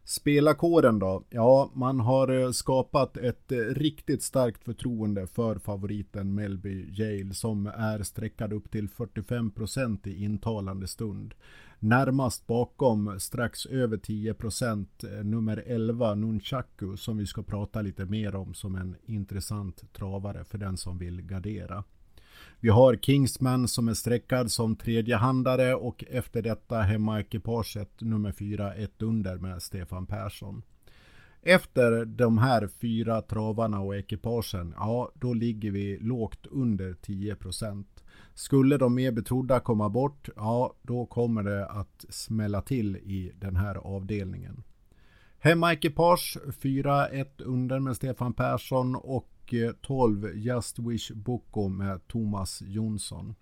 Spelarkåren 0.10 1.00
då? 1.00 1.24
Ja, 1.30 1.72
man 1.74 2.00
har 2.00 2.42
eh, 2.42 2.51
skapat 2.51 3.18
ett 3.18 3.51
eh, 3.51 3.58
riktigt 3.58 4.24
starkt 4.24 4.63
förtroende 4.63 5.28
för 5.28 5.60
favoriten 5.60 6.36
Melby 6.36 7.01
Yale 7.01 7.34
som 7.34 7.68
är 7.68 8.04
sträckad 8.04 8.54
upp 8.54 8.72
till 8.72 8.88
45% 8.89 10.08
i 10.08 10.24
intalande 10.24 10.88
stund. 10.88 11.34
Närmast 11.80 12.48
bakom, 12.48 13.20
strax 13.20 13.66
över 13.66 13.98
10%, 13.98 14.88
eh, 15.04 15.25
nummer 15.25 15.63
11 15.68 16.16
Nunchaku 16.16 16.98
som 16.98 17.18
vi 17.18 17.25
ska 17.25 17.44
prata 17.44 17.82
lite 17.82 18.06
mer 18.06 18.36
om 18.36 18.54
som 18.54 18.75
en 18.75 18.96
intressant 19.06 19.94
travare 19.94 20.44
för 20.44 20.58
den 20.58 20.78
som 20.78 20.98
vill 20.98 21.22
gardera. 21.22 21.84
Vi 22.62 22.70
har 22.70 22.96
Kingsman 22.96 23.68
som 23.68 23.88
är 23.88 23.94
sträckad 23.94 24.51
som 24.51 24.75
tredjehandare 24.75 25.75
och 25.75 26.04
efter 26.10 26.42
detta 26.42 26.82
hemmaekipaget 26.82 28.01
nummer 28.01 28.32
fyra 28.32 28.74
ett 28.74 29.01
under 29.01 29.38
med 29.38 29.62
Stefan 29.62 30.06
Persson. 30.06 30.62
Efter 31.42 32.06
de 32.06 32.38
här 32.38 32.68
fyra 32.68 33.22
travarna 33.22 33.80
och 33.80 33.96
ekipagen, 33.96 34.74
ja 34.78 35.12
då 35.16 35.34
ligger 35.34 35.72
vi 35.72 35.98
lågt 36.01 36.46
under 36.46 36.94
10%. 36.94 37.86
Skulle 38.34 38.78
de 38.78 38.96
mer 38.96 39.12
betrodda 39.12 39.60
komma 39.60 39.89
bort, 39.89 40.30
ja 40.36 40.74
då 40.82 41.06
kommer 41.06 41.44
det 41.44 41.66
att 41.66 42.06
smälla 42.10 42.62
till 42.62 42.96
i 42.96 43.32
den 43.36 43.56
här 43.56 43.75
avdelningen. 43.75 44.63
Hemmaekipage 45.39 46.38
4-1 46.62 47.25
under 47.44 47.80
med 47.80 47.96
Stefan 47.96 48.34
Persson 48.34 48.96
och 48.96 49.38
Eh, 49.53 49.72
12 49.82 50.32
Just 50.36 50.79
Wish 50.79 51.12
Boko 51.12 51.68
med 51.68 52.08
Thomas 52.08 52.62
Jonsson. 52.62 53.36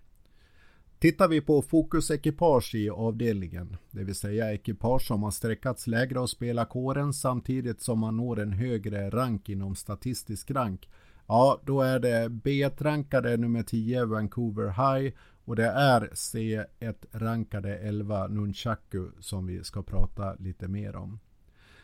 Tittar 0.99 1.27
vi 1.27 1.41
på 1.41 1.61
fokusekipage 1.61 2.75
i 2.75 2.89
avdelningen, 2.89 3.77
det 3.91 4.03
vill 4.03 4.15
säga 4.15 4.53
ekipage 4.53 5.07
som 5.07 5.23
har 5.23 5.31
sträckats 5.31 5.87
lägre 5.87 6.19
av 6.19 6.27
spelarkåren 6.27 7.13
samtidigt 7.13 7.81
som 7.81 7.99
man 7.99 8.17
når 8.17 8.39
en 8.39 8.53
högre 8.53 9.09
rank 9.09 9.49
inom 9.49 9.75
statistisk 9.75 10.51
rank. 10.51 10.89
Ja, 11.27 11.61
då 11.65 11.81
är 11.81 11.99
det 11.99 12.27
B1-rankade 12.29 13.37
nummer 13.37 13.63
10 13.63 14.05
Vancouver 14.05 14.67
High 14.67 15.13
och 15.45 15.55
det 15.55 15.67
är 15.67 16.01
C1-rankade 16.01 17.77
11 17.77 18.27
Nunchaku 18.27 19.07
som 19.19 19.45
vi 19.45 19.63
ska 19.63 19.83
prata 19.83 20.35
lite 20.35 20.67
mer 20.67 20.95
om. 20.95 21.19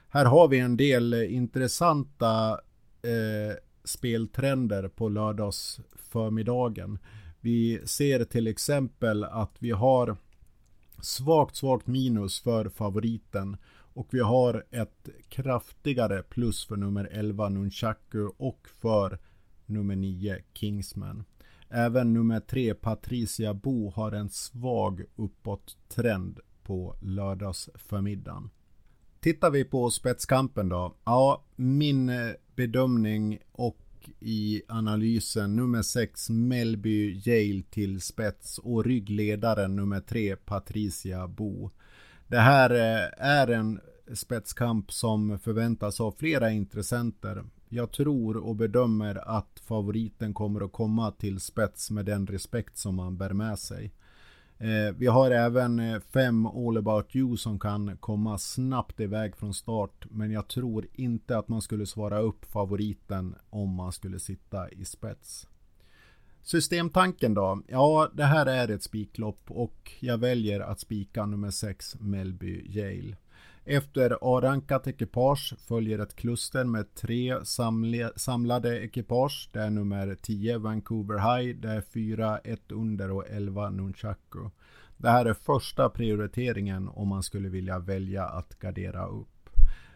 Här 0.09 0.25
har 0.25 0.47
vi 0.47 0.59
en 0.59 0.77
del 0.77 1.13
intressanta 1.13 2.51
eh, 3.01 3.57
speltrender 3.83 4.87
på 4.87 5.09
lördagsförmiddagen. 5.09 6.99
Vi 7.39 7.81
ser 7.85 8.25
till 8.25 8.47
exempel 8.47 9.23
att 9.23 9.55
vi 9.59 9.71
har 9.71 10.17
svagt, 11.01 11.55
svagt 11.55 11.87
minus 11.87 12.41
för 12.41 12.69
favoriten 12.69 13.57
och 13.93 14.07
vi 14.11 14.19
har 14.19 14.65
ett 14.71 15.09
kraftigare 15.29 16.23
plus 16.23 16.65
för 16.65 16.75
nummer 16.75 17.09
11 17.11 17.49
Nunchaku 17.49 18.27
och 18.37 18.67
för 18.81 19.19
nummer 19.65 19.95
9 19.95 20.41
Kingsman. 20.53 21.23
Även 21.69 22.13
nummer 22.13 22.39
3 22.39 22.73
Patricia 22.73 23.53
Bo 23.53 23.89
har 23.89 24.11
en 24.11 24.29
svag 24.29 25.03
uppåt 25.15 25.77
trend 25.87 26.39
på 26.63 26.95
lördagsförmiddagen. 27.01 28.49
Tittar 29.23 29.51
vi 29.51 29.63
på 29.63 29.89
spetskampen 29.89 30.69
då? 30.69 30.95
Ja, 31.03 31.43
min 31.55 32.09
eh, 32.09 32.31
bedömning 32.55 33.39
och 33.51 34.09
i 34.19 34.61
analysen 34.67 35.55
nummer 35.55 35.81
6 35.81 36.29
Melby 36.29 37.21
Yale 37.25 37.63
till 37.69 38.01
spets 38.01 38.57
och 38.57 38.85
ryggledaren 38.85 39.75
nummer 39.75 39.99
3 39.99 40.35
Patricia 40.35 41.27
Bo. 41.27 41.69
Det 42.27 42.39
här 42.39 42.69
eh, 42.69 43.25
är 43.27 43.47
en 43.47 43.79
spetskamp 44.13 44.91
som 44.91 45.39
förväntas 45.39 46.01
av 46.01 46.11
flera 46.11 46.51
intressenter. 46.51 47.43
Jag 47.69 47.91
tror 47.91 48.37
och 48.37 48.55
bedömer 48.55 49.37
att 49.37 49.61
favoriten 49.65 50.33
kommer 50.33 50.65
att 50.65 50.71
komma 50.71 51.11
till 51.11 51.39
spets 51.39 51.91
med 51.91 52.05
den 52.05 52.27
respekt 52.27 52.77
som 52.77 52.95
man 52.95 53.17
bär 53.17 53.33
med 53.33 53.59
sig. 53.59 53.93
Eh, 54.57 54.95
vi 54.97 55.07
har 55.07 55.31
även 55.31 55.79
eh, 55.79 55.99
fem 55.99 56.45
All 56.45 56.77
about 56.77 57.15
you 57.15 57.37
som 57.37 57.59
kan 57.59 57.97
komma 57.97 58.37
snabbt 58.37 58.99
iväg 58.99 59.35
från 59.35 59.53
start. 59.53 60.05
Men 60.09 60.31
jag 60.31 60.47
tror 60.47 60.87
inte 60.93 61.37
att 61.37 61.47
man 61.47 61.61
skulle 61.61 61.85
svara 61.85 62.19
upp 62.19 62.45
favoriten 62.45 63.35
om 63.49 63.75
man 63.75 63.91
skulle 63.91 64.19
sitta 64.19 64.69
i 64.69 64.85
spets. 64.85 65.47
Systemtanken 66.41 67.33
då? 67.33 67.61
Ja, 67.67 68.09
det 68.13 68.23
här 68.23 68.45
är 68.45 68.71
ett 68.71 68.83
spiklopp 68.83 69.51
och 69.51 69.91
jag 69.99 70.17
väljer 70.17 70.59
att 70.59 70.79
spika 70.79 71.25
nummer 71.25 71.51
6 71.51 71.95
Melby 71.99 72.77
Yale. 72.79 73.15
Efter 73.65 74.17
A-rankat 74.21 74.87
ekipage 74.87 75.53
följer 75.67 75.99
ett 75.99 76.15
kluster 76.15 76.63
med 76.63 76.95
tre 76.95 77.35
samlade 78.15 78.79
ekipage. 78.83 79.49
Det 79.53 79.59
är 79.59 79.69
nummer 79.69 80.17
10 80.21 80.57
Vancouver 80.57 81.17
High, 81.17 81.59
det 81.59 81.69
är 81.69 81.81
4 81.81 82.37
1 82.37 82.71
under 82.71 83.11
och 83.11 83.27
11 83.29 83.69
Nunchaku. 83.69 84.39
Det 84.97 85.09
här 85.09 85.25
är 85.25 85.33
första 85.33 85.89
prioriteringen 85.89 86.89
om 86.89 87.07
man 87.07 87.23
skulle 87.23 87.49
vilja 87.49 87.79
välja 87.79 88.25
att 88.25 88.59
gardera 88.59 89.07
upp. 89.07 89.49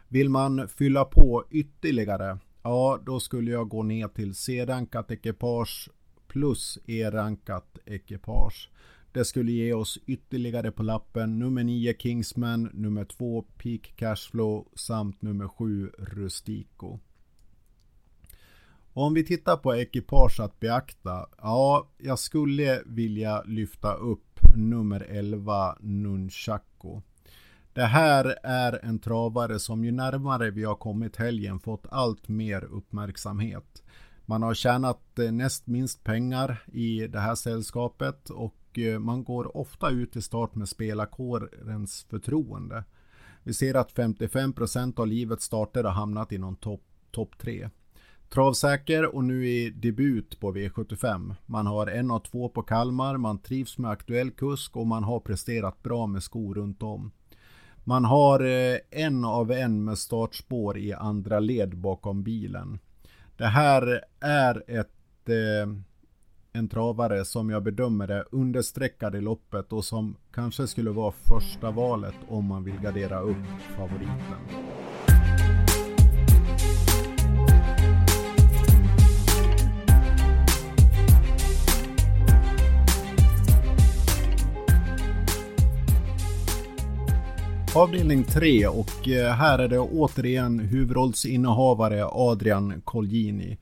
Vill 0.08 0.30
man 0.30 0.68
fylla 0.68 1.06
på 1.06 1.44
ytterligare? 1.52 2.38
Ja, 2.64 3.00
då 3.06 3.20
skulle 3.20 3.52
jag 3.52 3.70
gå 3.70 3.84
ner 3.84 4.08
till 4.08 4.36
C-rankat 4.36 5.12
ekipage 5.12 5.90
plus 6.28 6.80
E-rankat 6.86 7.78
ekipage. 7.86 8.70
Det 9.18 9.26
skulle 9.26 9.52
ge 9.52 9.74
oss 9.74 10.00
ytterligare 10.06 10.72
på 10.72 10.84
lappen 10.84 11.40
nummer 11.40 11.64
9 11.64 11.94
Kingsman, 11.94 12.70
nummer 12.74 13.06
2 13.06 13.42
Peak 13.42 13.94
Cashflow 13.96 14.68
samt 14.76 15.22
nummer 15.22 15.48
7 15.48 15.92
Rustico. 15.98 17.00
Om 18.94 19.14
vi 19.14 19.26
tittar 19.26 19.58
på 19.58 19.76
ekipage 19.76 20.40
att 20.40 20.60
beakta. 20.60 21.30
Ja, 21.38 21.90
jag 21.98 22.20
skulle 22.20 22.82
vilja 22.86 23.44
lyfta 23.44 23.94
upp 23.94 24.40
nummer 24.56 25.02
11 25.10 25.78
Nunchaku. 25.80 27.02
Det 27.74 27.86
här 27.86 28.36
är 28.44 28.86
en 28.86 29.00
travare 29.00 29.60
som 29.60 29.86
ju 29.86 29.92
närmare 29.92 30.52
vi 30.52 30.64
har 30.64 30.76
kommit 30.76 31.16
helgen 31.16 31.60
fått 31.60 31.86
allt 31.90 32.28
mer 32.28 32.64
uppmärksamhet. 32.64 33.84
Man 34.26 34.44
har 34.44 34.54
tjänat 34.54 35.20
eh, 35.20 35.32
näst 35.32 35.68
minst 35.68 36.04
pengar 36.04 36.64
i 36.74 37.08
det 37.08 37.20
här 37.20 37.36
sällskapet 37.36 38.30
och 38.30 38.67
Eh, 38.78 39.00
man 39.00 39.24
går 39.24 39.58
ofta 39.58 39.90
ut 39.90 40.16
i 40.16 40.22
start 40.22 40.56
med 40.56 40.70
spelarkårens 40.70 42.06
förtroende. 42.10 42.84
Vi 43.44 43.54
ser 43.54 43.76
att 43.76 43.92
55 43.92 44.54
procent 44.54 45.00
av 45.00 45.08
livets 45.08 45.46
starter 45.46 45.84
har 45.84 45.92
hamnat 45.92 46.32
inom 46.32 46.56
topp 46.56 46.84
top 47.12 47.38
3. 47.38 47.70
Travsäker 48.30 49.16
och 49.16 49.24
nu 49.24 49.48
i 49.48 49.70
debut 49.70 50.40
på 50.40 50.54
V75. 50.54 51.36
Man 51.46 51.68
har 51.68 51.88
en 51.88 52.12
av 52.12 52.20
två 52.20 52.50
på 52.50 52.64
Kalmar, 52.64 53.18
man 53.18 53.40
trivs 53.40 53.78
med 53.78 53.92
aktuell 53.92 54.32
kusk 54.32 54.78
och 54.78 54.88
man 54.88 55.04
har 55.04 55.20
presterat 55.20 55.84
bra 55.84 56.08
med 56.08 56.24
skor 56.24 56.56
runt 56.56 56.84
om. 56.84 57.12
Man 57.84 58.06
har 58.06 58.40
eh, 58.40 58.78
en 58.92 59.26
av 59.26 59.52
en 59.52 59.84
med 59.84 59.98
startspår 59.98 60.78
i 60.78 60.94
andra 60.94 61.40
led 61.40 61.78
bakom 61.78 62.24
bilen. 62.24 62.80
Det 63.38 63.46
här 63.46 64.02
är 64.20 64.64
ett, 64.68 65.30
eh, 65.30 65.74
en 66.58 66.70
travare 66.70 67.26
som 67.26 67.50
jag 67.50 67.64
bedömer 67.64 68.08
är 68.08 68.26
understreckad 68.32 69.16
i 69.16 69.22
loppet 69.22 69.74
och 69.74 69.86
som 69.86 70.16
kanske 70.34 70.68
skulle 70.68 70.92
vara 70.92 71.12
första 71.12 71.72
valet 71.72 72.16
om 72.28 72.46
man 72.46 72.64
vill 72.64 72.80
gardera 72.84 73.22
upp 73.22 73.46
favoriten. 73.78 74.68
Avdelning 87.76 88.24
3 88.24 88.68
och 88.68 89.08
eh, 89.08 89.34
här 89.34 89.60
är 89.60 89.68
det 89.68 89.80
återigen 89.80 90.60
huvudrollsinnehavare 90.60 92.06
Adrian 92.06 92.82
Colgjini. 92.82 93.58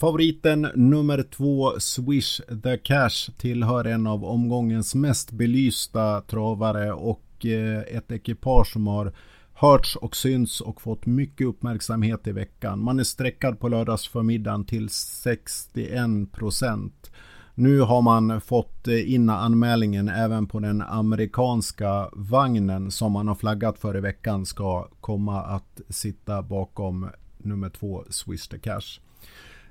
Favoriten 0.00 0.68
nummer 0.74 1.22
två 1.22 1.80
Swish 1.80 2.40
the 2.62 2.78
Cash 2.78 3.30
tillhör 3.38 3.84
en 3.84 4.06
av 4.06 4.24
omgångens 4.24 4.94
mest 4.94 5.32
belysta 5.32 6.20
travare 6.20 6.92
och 6.92 7.46
eh, 7.46 7.96
ett 7.96 8.12
ekipage 8.12 8.72
som 8.72 8.86
har 8.86 9.12
hörts 9.54 9.96
och 9.96 10.16
syns 10.16 10.60
och 10.60 10.82
fått 10.82 11.06
mycket 11.06 11.46
uppmärksamhet 11.46 12.26
i 12.26 12.32
veckan. 12.32 12.84
Man 12.84 13.00
är 13.00 13.04
sträckad 13.04 13.60
på 13.60 13.68
lördagsförmiddagen 13.68 14.64
till 14.64 14.88
61 14.88 16.32
procent. 16.32 17.10
Nu 17.54 17.80
har 17.80 18.02
man 18.02 18.40
fått 18.40 18.88
eh, 18.88 19.14
in 19.14 19.30
anmälningen 19.30 20.08
även 20.08 20.46
på 20.46 20.60
den 20.60 20.82
amerikanska 20.82 22.08
vagnen 22.12 22.90
som 22.90 23.12
man 23.12 23.28
har 23.28 23.34
flaggat 23.34 23.78
för 23.78 23.96
i 23.96 24.00
veckan 24.00 24.46
ska 24.46 24.88
komma 25.00 25.42
att 25.42 25.80
sitta 25.88 26.42
bakom 26.42 27.08
nummer 27.38 27.68
två 27.68 28.04
Swish 28.10 28.48
the 28.48 28.58
Cash. 28.58 29.05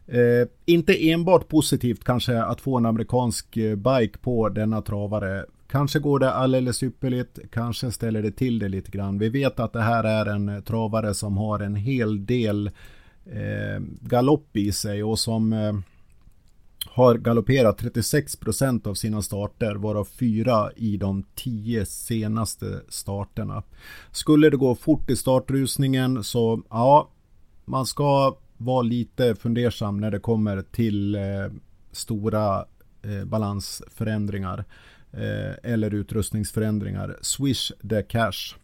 Eh, 0.07 0.47
inte 0.65 1.09
enbart 1.09 1.47
positivt 1.47 2.03
kanske 2.03 2.43
att 2.43 2.61
få 2.61 2.77
en 2.77 2.85
amerikansk 2.85 3.57
eh, 3.57 3.75
bike 3.75 4.17
på 4.17 4.49
denna 4.49 4.81
travare. 4.81 5.45
Kanske 5.67 5.99
går 5.99 6.19
det 6.19 6.31
alldeles 6.31 6.83
ypperligt, 6.83 7.39
kanske 7.51 7.91
ställer 7.91 8.21
det 8.21 8.31
till 8.31 8.59
det 8.59 8.69
lite 8.69 8.91
grann. 8.91 9.19
Vi 9.19 9.29
vet 9.29 9.59
att 9.59 9.73
det 9.73 9.81
här 9.81 10.03
är 10.03 10.25
en 10.25 10.49
eh, 10.49 10.61
travare 10.61 11.13
som 11.13 11.37
har 11.37 11.59
en 11.59 11.75
hel 11.75 12.25
del 12.25 12.67
eh, 13.25 13.81
galopp 14.01 14.57
i 14.57 14.71
sig 14.71 15.03
och 15.03 15.19
som 15.19 15.53
eh, 15.53 15.73
har 16.85 17.15
galopperat 17.15 17.77
36 17.77 18.35
procent 18.35 18.87
av 18.87 18.93
sina 18.93 19.21
starter, 19.21 19.75
varav 19.75 20.05
fyra 20.05 20.71
i 20.75 20.97
de 20.97 21.23
tio 21.35 21.85
senaste 21.85 22.81
starterna. 22.89 23.63
Skulle 24.11 24.49
det 24.49 24.57
gå 24.57 24.75
fort 24.75 25.09
i 25.09 25.15
startrusningen 25.15 26.23
så 26.23 26.61
ja, 26.69 27.09
man 27.65 27.85
ska 27.85 28.37
var 28.57 28.83
lite 28.83 29.35
fundersam 29.35 29.99
när 29.99 30.11
det 30.11 30.19
kommer 30.19 30.61
till 30.61 31.15
eh, 31.15 31.21
stora 31.91 32.65
eh, 33.01 33.25
balansförändringar 33.25 34.65
eh, 35.11 35.71
eller 35.71 35.93
utrustningsförändringar. 35.93 37.17
Swish 37.21 37.71
the 37.89 38.01
cash. 38.01 38.55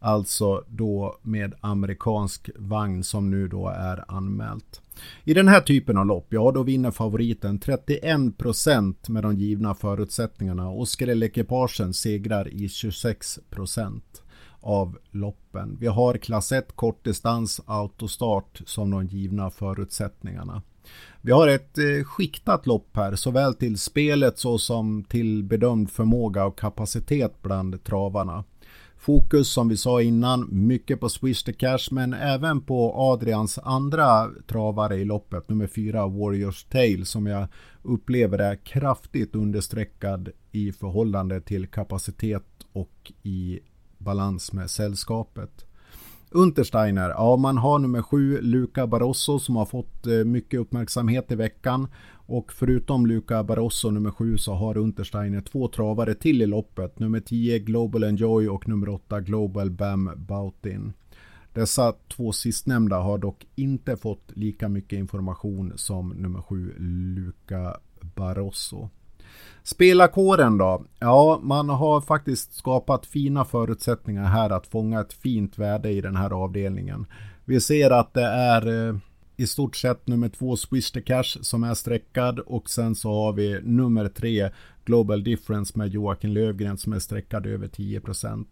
Alltså 0.00 0.64
då 0.68 1.18
med 1.22 1.54
amerikansk 1.60 2.50
vagn 2.56 3.04
som 3.04 3.30
nu 3.30 3.48
då 3.48 3.68
är 3.68 4.04
anmält. 4.08 4.82
I 5.24 5.34
den 5.34 5.48
här 5.48 5.60
typen 5.60 5.96
av 5.98 6.06
lopp, 6.06 6.26
ja 6.28 6.52
då 6.52 6.62
vinner 6.62 6.90
favoriten 6.90 7.60
31% 7.60 9.10
med 9.10 9.22
de 9.22 9.36
givna 9.36 9.74
förutsättningarna 9.74 10.68
och 10.68 10.88
skrällekipagen 10.88 11.94
segrar 11.94 12.48
i 12.48 12.66
26% 12.66 14.00
av 14.68 14.98
loppen. 15.10 15.76
Vi 15.80 15.86
har 15.86 16.14
klass 16.14 16.52
1 16.52 16.76
kortdistans 16.76 17.60
autostart 17.66 18.60
som 18.66 18.90
de 18.90 19.06
givna 19.06 19.50
förutsättningarna. 19.50 20.62
Vi 21.20 21.32
har 21.32 21.48
ett 21.48 21.78
eh, 21.78 22.04
skiktat 22.04 22.66
lopp 22.66 22.96
här, 22.96 23.16
såväl 23.16 23.54
till 23.54 23.78
spelet 23.78 24.38
så 24.38 24.58
som 24.58 25.04
till 25.04 25.44
bedömd 25.44 25.90
förmåga 25.90 26.44
och 26.44 26.58
kapacitet 26.58 27.42
bland 27.42 27.84
travarna. 27.84 28.44
Fokus 28.98 29.52
som 29.52 29.68
vi 29.68 29.76
sa 29.76 30.02
innan, 30.02 30.48
mycket 30.50 31.00
på 31.00 31.08
Swish 31.08 31.42
the 31.42 31.52
Cash 31.52 31.88
men 31.90 32.12
även 32.12 32.60
på 32.60 32.94
Adrians 32.96 33.58
andra 33.58 34.28
travare 34.46 34.96
i 34.96 35.04
loppet, 35.04 35.48
nummer 35.48 35.66
fyra 35.66 36.06
Warriors 36.06 36.64
Tale 36.64 37.04
som 37.04 37.26
jag 37.26 37.48
upplever 37.82 38.38
är 38.38 38.56
kraftigt 38.56 39.34
understreckad 39.34 40.28
i 40.52 40.72
förhållande 40.72 41.40
till 41.40 41.66
kapacitet 41.66 42.44
och 42.72 43.12
i 43.22 43.60
balans 43.98 44.52
med 44.52 44.70
sällskapet. 44.70 45.64
Untersteiner, 46.30 47.10
ja 47.10 47.36
man 47.36 47.58
har 47.58 47.78
nummer 47.78 48.02
sju 48.02 48.40
Luca 48.40 48.86
Barroso 48.86 49.38
som 49.38 49.56
har 49.56 49.66
fått 49.66 50.06
eh, 50.06 50.24
mycket 50.24 50.60
uppmärksamhet 50.60 51.32
i 51.32 51.34
veckan. 51.34 51.88
Och 52.12 52.52
förutom 52.52 53.06
Luca 53.06 53.44
Barroso 53.44 53.90
nummer 53.90 54.10
sju 54.10 54.38
så 54.38 54.54
har 54.54 54.76
Untersteiner 54.76 55.40
två 55.40 55.68
travare 55.68 56.14
till 56.14 56.42
i 56.42 56.46
loppet. 56.46 56.98
Nummer 56.98 57.20
10 57.20 57.58
Global 57.58 58.04
Enjoy 58.04 58.48
och 58.48 58.68
nummer 58.68 58.88
8 58.88 59.20
Global 59.20 59.70
Bam 59.70 60.10
Bautin. 60.16 60.92
Dessa 61.52 61.94
två 62.08 62.32
sistnämnda 62.32 63.00
har 63.00 63.18
dock 63.18 63.46
inte 63.54 63.96
fått 63.96 64.32
lika 64.36 64.68
mycket 64.68 64.98
information 64.98 65.72
som 65.76 66.08
nummer 66.08 66.42
7 66.42 66.74
Luca 66.78 67.76
Barroso. 68.00 68.90
Spelarkåren 69.62 70.58
då? 70.58 70.84
Ja, 70.98 71.40
man 71.42 71.68
har 71.68 72.00
faktiskt 72.00 72.54
skapat 72.54 73.06
fina 73.06 73.44
förutsättningar 73.44 74.24
här 74.24 74.50
att 74.50 74.66
fånga 74.66 75.00
ett 75.00 75.12
fint 75.12 75.58
värde 75.58 75.90
i 75.90 76.00
den 76.00 76.16
här 76.16 76.30
avdelningen. 76.30 77.06
Vi 77.44 77.60
ser 77.60 77.90
att 77.90 78.14
det 78.14 78.26
är 78.26 78.88
eh, 78.88 78.96
i 79.36 79.46
stort 79.46 79.76
sett 79.76 80.06
nummer 80.06 80.28
två 80.28 80.56
Swish 80.56 80.90
the 80.90 81.00
Cash 81.02 81.38
som 81.40 81.64
är 81.64 81.74
streckad 81.74 82.38
och 82.38 82.70
sen 82.70 82.94
så 82.94 83.12
har 83.12 83.32
vi 83.32 83.60
nummer 83.62 84.08
tre 84.08 84.50
Global 84.84 85.24
Difference 85.24 85.78
med 85.78 85.88
Joakim 85.88 86.30
Lövgren 86.30 86.78
som 86.78 86.92
är 86.92 86.98
streckad 86.98 87.46
över 87.46 87.68
10%. 87.68 88.46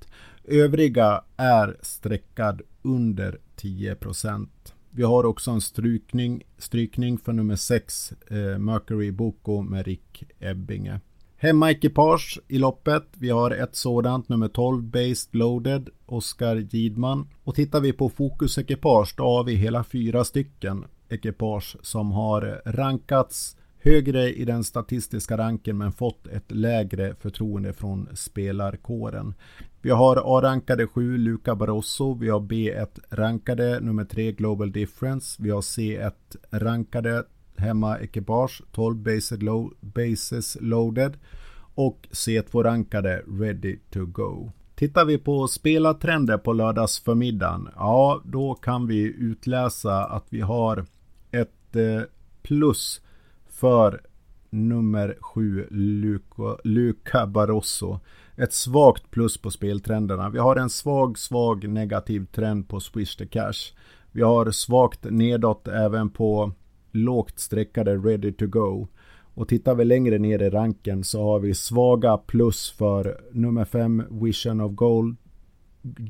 Övriga 0.44 1.22
är 1.36 1.76
streckad 1.82 2.62
under 2.82 3.38
10%. 3.56 4.48
Vi 4.96 5.02
har 5.02 5.24
också 5.24 5.50
en 5.50 5.60
strykning, 5.60 6.42
strykning 6.58 7.18
för 7.18 7.32
nummer 7.32 7.56
6 7.56 8.12
eh, 8.30 8.58
Mercury 8.58 9.10
Boko 9.10 9.62
med 9.62 9.86
Rick 9.86 10.24
Ebbinge. 10.40 11.00
Hemmaekipage 11.36 12.38
i 12.48 12.58
loppet. 12.58 13.04
Vi 13.12 13.30
har 13.30 13.50
ett 13.50 13.76
sådant, 13.76 14.28
nummer 14.28 14.48
12 14.48 14.82
Based 14.82 15.34
Loaded, 15.34 15.88
Oskar 16.06 16.56
Gidman. 16.56 17.28
Och 17.44 17.54
tittar 17.54 17.80
vi 17.80 17.92
på 17.92 18.08
fokusekipage 18.08 19.14
då 19.16 19.24
har 19.24 19.44
vi 19.44 19.54
hela 19.54 19.84
fyra 19.84 20.24
stycken 20.24 20.84
ekipage 21.08 21.76
som 21.82 22.12
har 22.12 22.62
rankats 22.64 23.56
högre 23.78 24.32
i 24.32 24.44
den 24.44 24.64
statistiska 24.64 25.38
ranken 25.38 25.78
men 25.78 25.92
fått 25.92 26.26
ett 26.26 26.50
lägre 26.50 27.14
förtroende 27.20 27.72
från 27.72 28.08
spelarkåren. 28.14 29.34
Vi 29.86 29.92
har 29.92 30.38
A-rankade 30.38 30.86
7 30.86 31.18
Luca 31.18 31.54
Barroso, 31.54 32.14
vi 32.14 32.28
har 32.28 32.40
B1 32.40 33.00
rankade 33.10 33.80
nummer 33.80 34.04
3 34.04 34.32
Global 34.32 34.72
Difference, 34.72 35.42
vi 35.42 35.50
har 35.50 35.60
C1 35.60 36.12
rankade 36.50 37.24
hemma 37.56 37.98
ekipage 37.98 38.62
12 38.72 38.96
bases, 38.96 39.42
lo 39.42 39.72
bases 39.80 40.56
loaded 40.60 41.16
och 41.74 42.08
C2 42.10 42.62
rankade 42.62 43.22
Ready 43.26 43.78
to 43.90 44.06
go. 44.06 44.52
Tittar 44.74 45.04
vi 45.04 45.18
på 45.18 45.48
spelartrender 45.48 46.38
på 46.38 46.52
lördagsförmiddagen, 46.52 47.68
ja 47.76 48.22
då 48.24 48.54
kan 48.54 48.86
vi 48.86 49.02
utläsa 49.18 50.04
att 50.04 50.26
vi 50.28 50.40
har 50.40 50.86
ett 51.30 51.76
eh, 51.76 52.02
plus 52.42 53.00
för 53.46 54.00
nummer 54.50 55.16
7 55.20 55.66
Luca, 55.70 56.56
Luca 56.64 57.26
Barroso. 57.26 58.00
Ett 58.36 58.52
svagt 58.52 59.10
plus 59.10 59.38
på 59.38 59.50
speltrenderna. 59.50 60.30
Vi 60.30 60.38
har 60.38 60.56
en 60.56 60.70
svag, 60.70 61.18
svag 61.18 61.68
negativ 61.68 62.26
trend 62.26 62.68
på 62.68 62.80
Swish 62.80 63.16
the 63.16 63.26
Cash. 63.26 63.74
Vi 64.12 64.22
har 64.22 64.50
svagt 64.50 65.04
nedåt 65.04 65.68
även 65.68 66.10
på 66.10 66.52
lågt 66.92 67.38
streckade 67.38 67.96
Ready 67.96 68.32
to 68.32 68.46
Go. 68.46 68.88
Och 69.34 69.48
tittar 69.48 69.74
vi 69.74 69.84
längre 69.84 70.18
ner 70.18 70.42
i 70.42 70.50
ranken 70.50 71.04
så 71.04 71.22
har 71.22 71.40
vi 71.40 71.54
svaga 71.54 72.16
plus 72.16 72.70
för 72.70 73.20
nummer 73.32 73.64
5 73.64 74.02
Vision 74.10 74.60
of 74.60 74.72
Gold, 74.72 75.16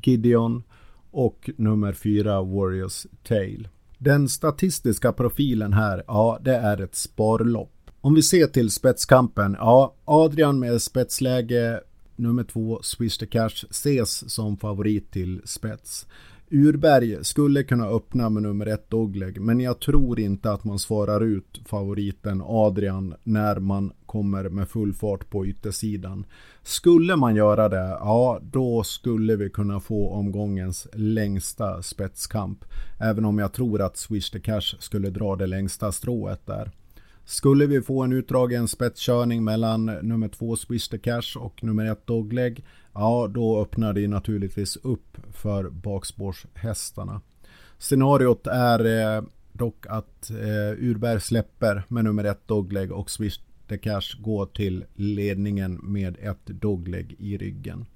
Gideon 0.02 0.62
och 1.10 1.50
nummer 1.56 1.92
4 1.92 2.42
Warriors 2.42 3.06
Tale. 3.22 3.68
Den 3.98 4.28
statistiska 4.28 5.12
profilen 5.12 5.72
här, 5.72 6.02
ja 6.06 6.38
det 6.42 6.56
är 6.56 6.80
ett 6.80 6.94
sparlopp. 6.94 7.90
Om 8.00 8.14
vi 8.14 8.22
ser 8.22 8.46
till 8.46 8.70
spetskampen, 8.70 9.56
ja 9.58 9.94
Adrian 10.04 10.58
med 10.58 10.82
spetsläge 10.82 11.80
nummer 12.16 12.44
2 12.44 12.78
Swish 12.82 13.18
the 13.18 13.26
Cash 13.26 13.64
ses 13.70 14.34
som 14.34 14.56
favorit 14.56 15.10
till 15.10 15.42
spets. 15.44 16.06
Urberg 16.50 17.24
skulle 17.24 17.62
kunna 17.62 17.86
öppna 17.86 18.30
med 18.30 18.42
nummer 18.42 18.66
ett 18.66 18.90
Dogleg, 18.90 19.40
men 19.40 19.60
jag 19.60 19.80
tror 19.80 20.20
inte 20.20 20.52
att 20.52 20.64
man 20.64 20.78
svarar 20.78 21.20
ut 21.20 21.60
favoriten 21.64 22.42
Adrian 22.44 23.14
när 23.22 23.58
man 23.60 23.92
kommer 24.06 24.48
med 24.48 24.68
full 24.68 24.94
fart 24.94 25.30
på 25.30 25.46
yttersidan. 25.46 26.26
Skulle 26.62 27.16
man 27.16 27.36
göra 27.36 27.68
det, 27.68 27.98
ja 28.00 28.40
då 28.42 28.82
skulle 28.82 29.36
vi 29.36 29.50
kunna 29.50 29.80
få 29.80 30.10
omgångens 30.10 30.86
längsta 30.92 31.82
spetskamp. 31.82 32.64
Även 33.00 33.24
om 33.24 33.38
jag 33.38 33.52
tror 33.52 33.82
att 33.82 33.96
Swish 33.96 34.30
the 34.30 34.40
Cash 34.40 34.76
skulle 34.78 35.10
dra 35.10 35.36
det 35.36 35.46
längsta 35.46 35.92
strået 35.92 36.46
där. 36.46 36.70
Skulle 37.28 37.66
vi 37.66 37.82
få 37.82 38.02
en 38.02 38.12
utdragen 38.12 38.68
spetskörning 38.68 39.44
mellan 39.44 39.86
nummer 39.86 40.28
två 40.28 40.56
Swish 40.56 40.88
the 40.88 40.98
Cash 40.98 41.36
och 41.36 41.64
nummer 41.64 41.92
ett 41.92 42.06
Dogleg, 42.06 42.64
ja 42.94 43.30
då 43.34 43.62
öppnar 43.62 43.92
det 43.92 44.08
naturligtvis 44.08 44.76
upp 44.76 45.16
för 45.32 45.70
bakspårshästarna. 45.70 47.20
Scenariot 47.78 48.46
är 48.46 49.16
eh, 49.16 49.22
dock 49.52 49.86
att 49.88 50.30
eh, 50.30 50.84
Urberg 50.84 51.20
släpper 51.20 51.82
med 51.88 52.04
nummer 52.04 52.24
ett 52.24 52.48
Dogleg 52.48 52.92
och 52.92 53.10
Swish 53.10 53.40
the 53.68 53.78
Cash 53.78 54.20
går 54.20 54.46
till 54.46 54.84
ledningen 54.94 55.80
med 55.82 56.16
ett 56.22 56.46
Dogleg 56.46 57.16
i 57.18 57.38
ryggen. 57.38 57.86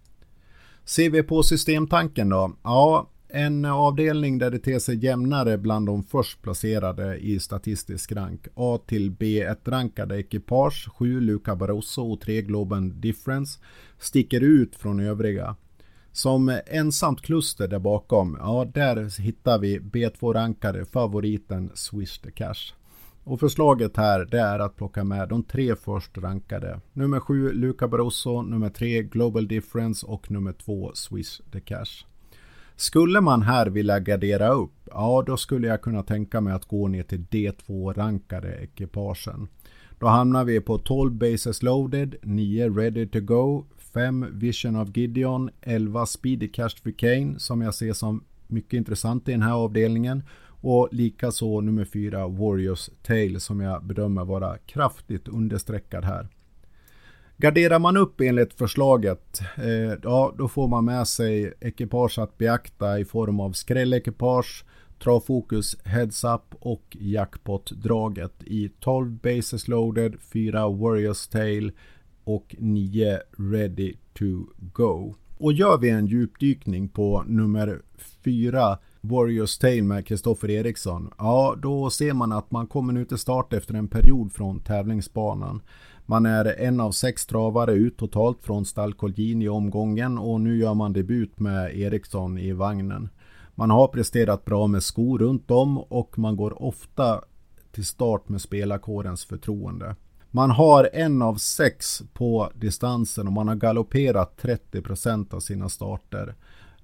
Ser 0.84 1.10
vi 1.10 1.22
på 1.22 1.42
systemtanken 1.42 2.28
då? 2.28 2.52
Ja, 2.62 3.10
en 3.32 3.64
avdelning 3.64 4.38
där 4.38 4.50
det 4.50 4.58
ter 4.58 4.78
sig 4.78 5.04
jämnare 5.04 5.58
bland 5.58 5.86
de 5.86 6.02
först 6.02 6.42
placerade 6.42 7.16
i 7.16 7.40
statistisk 7.40 8.12
rank. 8.12 8.46
A 8.54 8.78
till 8.86 9.10
B1-rankade 9.10 10.18
ekipage, 10.20 10.88
7 10.98 11.20
Luca 11.20 11.56
Barroso 11.56 12.12
och 12.12 12.20
3 12.20 12.42
Globen 12.42 13.00
Difference 13.00 13.60
sticker 13.98 14.40
ut 14.40 14.76
från 14.76 15.00
övriga. 15.00 15.56
Som 16.12 16.60
ensamt 16.66 17.22
kluster 17.22 17.68
där 17.68 17.78
bakom, 17.78 18.36
ja 18.40 18.70
där 18.74 19.20
hittar 19.20 19.58
vi 19.58 19.78
B2-rankade 19.78 20.84
favoriten 20.84 21.70
Swish 21.74 22.18
the 22.22 22.30
Cash. 22.30 22.74
Och 23.24 23.40
förslaget 23.40 23.96
här 23.96 24.24
det 24.30 24.40
är 24.40 24.58
att 24.58 24.76
plocka 24.76 25.04
med 25.04 25.28
de 25.28 25.42
tre 25.42 25.76
först 25.76 26.18
rankade. 26.18 26.80
Nummer 26.92 27.20
7 27.20 27.52
Luca 27.52 27.88
Barroso, 27.88 28.42
nummer 28.42 28.70
3 28.70 29.02
Global 29.02 29.48
Difference 29.48 30.06
och 30.06 30.30
nummer 30.30 30.52
2 30.52 30.90
Swish 30.94 31.40
the 31.52 31.60
Cash. 31.60 32.09
Skulle 32.80 33.20
man 33.20 33.42
här 33.42 33.66
vilja 33.66 34.00
gardera 34.00 34.48
upp, 34.48 34.72
ja 34.90 35.24
då 35.26 35.36
skulle 35.36 35.66
jag 35.66 35.82
kunna 35.82 36.02
tänka 36.02 36.40
mig 36.40 36.52
att 36.52 36.64
gå 36.64 36.88
ner 36.88 37.02
till 37.02 37.24
D2-rankade 37.30 38.58
ekipagen. 38.62 39.48
Då 39.98 40.06
hamnar 40.06 40.44
vi 40.44 40.60
på 40.60 40.78
12 40.78 41.12
bases 41.12 41.62
loaded, 41.62 42.14
9 42.22 42.70
ready 42.70 43.06
to 43.06 43.20
go, 43.20 43.66
5 43.78 44.26
Vision 44.32 44.76
of 44.76 44.96
Gideon, 44.96 45.50
11 45.60 46.06
Speedy 46.06 46.48
Cash 46.48 46.82
for 46.82 46.90
Kane 46.90 47.38
som 47.38 47.60
jag 47.60 47.74
ser 47.74 47.92
som 47.92 48.24
mycket 48.46 48.72
intressant 48.72 49.28
i 49.28 49.32
den 49.32 49.42
här 49.42 49.54
avdelningen 49.54 50.22
och 50.46 50.88
likaså 50.92 51.60
nummer 51.60 51.84
4 51.84 52.28
Warriors 52.28 52.90
Tale 53.02 53.40
som 53.40 53.60
jag 53.60 53.84
bedömer 53.84 54.24
vara 54.24 54.58
kraftigt 54.58 55.28
understreckad 55.28 56.04
här. 56.04 56.28
Garderar 57.40 57.79
man 57.79 57.96
upp 57.96 58.20
enligt 58.20 58.55
förslaget, 58.55 59.40
eh, 59.57 59.98
ja 60.03 60.35
då 60.38 60.48
får 60.48 60.68
man 60.68 60.85
med 60.85 61.09
sig 61.09 61.53
ekipage 61.61 62.18
att 62.18 62.38
beakta 62.38 62.98
i 62.98 63.05
form 63.05 63.40
av 63.40 63.53
skrällekipage, 63.53 64.64
travfokus, 65.03 65.76
heads 65.85 66.24
up 66.24 66.55
och 66.61 66.96
jackpot-draget 67.00 68.42
i 68.44 68.68
12 68.81 69.11
bases 69.11 69.68
loaded, 69.68 70.16
4 70.33 70.68
Warriors 70.68 71.29
Tail 71.29 71.72
och 72.24 72.57
9 72.59 73.18
ready 73.38 73.94
to 74.12 74.24
go. 74.59 75.14
Och 75.38 75.53
gör 75.53 75.79
vi 75.79 75.90
en 75.90 76.07
djupdykning 76.07 76.88
på 76.88 77.24
nummer 77.26 77.83
4 78.24 78.79
Warriors 79.00 79.59
Tale 79.59 79.83
med 79.83 80.07
Kristoffer 80.07 80.50
Eriksson, 80.50 81.11
ja 81.18 81.57
då 81.62 81.90
ser 81.90 82.12
man 82.12 82.33
att 82.33 82.50
man 82.50 82.66
kommer 82.66 82.92
nu 82.92 83.05
till 83.05 83.18
start 83.18 83.53
efter 83.53 83.74
en 83.74 83.88
period 83.88 84.33
från 84.33 84.61
tävlingsbanan. 84.61 85.62
Man 86.10 86.26
är 86.26 86.60
en 86.60 86.80
av 86.80 86.92
sex 86.92 87.26
travare 87.26 87.72
ut 87.72 87.96
totalt 87.96 88.42
från 88.42 88.64
stall 88.64 88.94
Colgjini 88.94 89.44
i 89.44 89.48
omgången 89.48 90.18
och 90.18 90.40
nu 90.40 90.58
gör 90.58 90.74
man 90.74 90.92
debut 90.92 91.40
med 91.40 91.78
Eriksson 91.78 92.38
i 92.38 92.52
vagnen. 92.52 93.08
Man 93.54 93.70
har 93.70 93.88
presterat 93.88 94.44
bra 94.44 94.66
med 94.66 94.82
skor 94.82 95.18
runt 95.18 95.50
om 95.50 95.78
och 95.78 96.18
man 96.18 96.36
går 96.36 96.62
ofta 96.62 97.20
till 97.72 97.86
start 97.86 98.28
med 98.28 98.40
spelarkårens 98.40 99.24
förtroende. 99.24 99.96
Man 100.30 100.50
har 100.50 100.90
en 100.92 101.22
av 101.22 101.34
sex 101.34 102.02
på 102.12 102.50
distansen 102.54 103.26
och 103.26 103.32
man 103.32 103.48
har 103.48 103.54
galopperat 103.54 104.42
30% 104.42 105.34
av 105.34 105.40
sina 105.40 105.68
starter. 105.68 106.34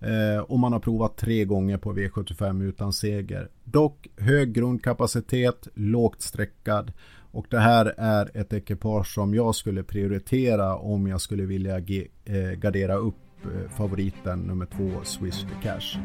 Eh, 0.01 0.41
och 0.41 0.59
man 0.59 0.73
har 0.73 0.81
provat 0.81 1.17
tre 1.17 1.45
gånger 1.45 1.79
på 1.79 1.93
V75 1.93 2.65
utan 2.65 2.93
seger. 2.93 3.49
Dock 3.65 4.09
hög 4.17 4.53
grundkapacitet, 4.53 5.69
lågt 5.75 6.23
streckad 6.23 6.93
och 7.37 7.47
det 7.51 7.59
här 7.59 7.95
är 7.97 8.31
ett 8.35 8.53
ekipage 8.53 9.15
som 9.15 9.35
jag 9.35 9.55
skulle 9.55 9.83
prioritera 9.83 10.77
om 10.77 11.07
jag 11.07 11.21
skulle 11.21 11.47
vilja 11.47 11.79
ge, 11.79 12.07
eh, 12.25 12.51
gardera 12.51 12.95
upp 12.95 13.15
eh, 13.45 13.71
favoriten 13.71 14.39
nummer 14.39 14.67
två 14.67 15.05
Swish 15.05 15.41
the 15.41 15.69
Cash. 15.69 15.99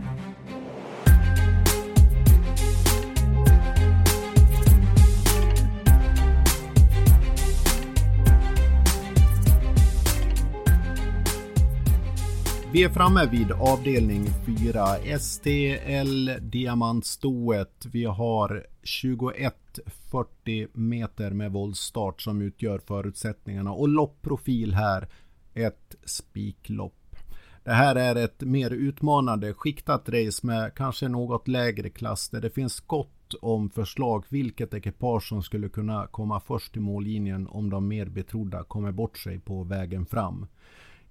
Vi 12.74 12.84
är 12.84 12.90
framme 12.90 13.26
vid 13.26 13.52
avdelning 13.52 14.26
4, 14.46 15.20
STL 15.20 16.30
Diamantstoet. 16.42 17.86
Vi 17.92 18.06
har 18.06 18.66
21-40 18.84 20.68
meter 20.74 21.32
med 21.32 21.52
våldstart 21.52 22.22
som 22.22 22.42
utgör 22.42 22.80
förutsättningarna 22.80 23.72
och 23.72 23.90
loppprofil 23.90 24.74
här 24.74 25.08
ett 25.54 25.96
spiklopp. 26.06 27.16
Det 27.64 27.72
här 27.72 27.96
är 27.96 28.16
ett 28.16 28.42
mer 28.42 28.72
utmanande 28.72 29.54
skiktat 29.54 30.10
race 30.10 30.48
med 30.48 30.76
kanske 30.76 31.08
något 31.08 31.48
lägre 31.48 31.90
klass 31.90 32.30
där 32.30 32.42
det 32.42 32.50
finns 32.50 32.80
gott 32.80 33.34
om 33.42 33.70
förslag 33.70 34.26
vilket 34.30 34.74
ekipage 34.74 35.28
som 35.28 35.44
skulle 35.44 35.70
kunna 35.70 36.08
komma 36.08 36.40
först 36.40 36.74
till 36.74 36.82
mållinjen 36.82 37.48
om 37.48 37.70
de 37.70 37.88
mer 37.88 38.06
betrodda 38.06 38.64
kommer 38.64 38.92
bort 38.92 39.18
sig 39.18 39.40
på 39.40 39.64
vägen 39.64 40.06
fram. 40.06 40.48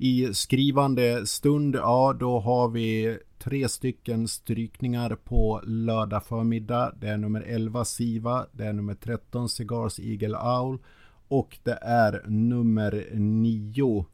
I 0.02 0.34
skrivande 0.34 1.26
stund, 1.26 1.74
ja 1.74 2.16
då 2.20 2.40
har 2.40 2.68
vi 2.68 3.18
tre 3.38 3.68
stycken 3.68 4.28
strykningar 4.28 5.14
på 5.14 5.60
lördag 5.64 6.24
förmiddag. 6.24 6.94
Det 7.00 7.08
är 7.08 7.16
nummer 7.16 7.40
11 7.40 7.84
Siva, 7.84 8.46
det 8.52 8.64
är 8.64 8.72
nummer 8.72 8.94
13 8.94 9.48
Cigars 9.48 10.00
Eagle 10.00 10.38
Owl 10.38 10.78
och 11.28 11.58
det 11.62 11.78
är 11.82 12.24
nummer 12.26 13.08
9 13.14 14.06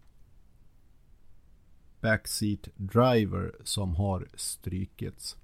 Backseat 2.01 2.69
Driver 2.77 3.55
som 3.65 3.95
har 3.95 4.29
strykits. 4.35 5.37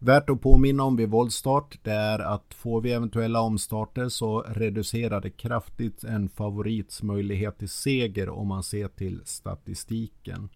Värt 0.00 0.30
att 0.30 0.40
påminna 0.40 0.84
om 0.84 0.96
vid 0.96 1.10
våldstart 1.10 1.78
det 1.82 1.92
är 1.92 2.18
att 2.18 2.54
får 2.54 2.80
vi 2.80 2.92
eventuella 2.92 3.40
omstarter 3.40 4.08
så 4.08 4.40
reducerar 4.40 5.20
det 5.20 5.30
kraftigt 5.30 6.04
en 6.04 6.28
favorits 6.28 7.02
möjlighet 7.02 7.58
till 7.58 7.68
seger 7.68 8.28
om 8.28 8.48
man 8.48 8.62
ser 8.62 8.88
till 8.88 9.20
statistiken. 9.24 10.48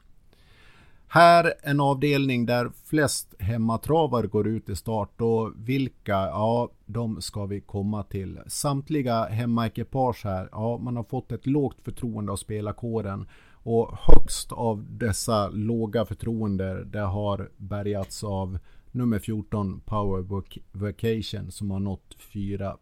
Här 1.09 1.55
en 1.63 1.81
avdelning 1.81 2.47
där 2.47 2.71
flest 2.85 3.35
hemmatravar 3.39 4.23
går 4.23 4.49
ut 4.49 4.69
i 4.69 4.77
start 4.77 5.21
och 5.21 5.53
vilka, 5.57 6.13
ja 6.13 6.71
de 6.87 7.21
ska 7.21 7.47
vi 7.47 7.61
komma 7.61 8.03
till. 8.03 8.41
Samtliga 8.47 9.25
hemmaekipage 9.25 10.25
här, 10.25 10.49
ja 10.53 10.79
man 10.79 10.97
har 10.97 11.05
fått 11.05 11.33
ett 11.33 11.47
lågt 11.47 11.81
förtroende 11.81 12.33
av 12.33 12.37
spelarkåren 12.37 13.27
och 13.53 13.99
högst 13.99 14.53
av 14.53 14.87
dessa 14.91 15.49
låga 15.49 16.05
förtroenden 16.05 16.91
det 16.91 17.01
har 17.01 17.51
bärgats 17.57 18.25
av 18.25 18.59
nummer 18.93 19.19
14 19.19 19.81
Power 19.81 20.43
Vacation 20.73 21.51
som 21.51 21.71
har 21.71 21.81
nått 21.81 22.17
4 22.19 22.77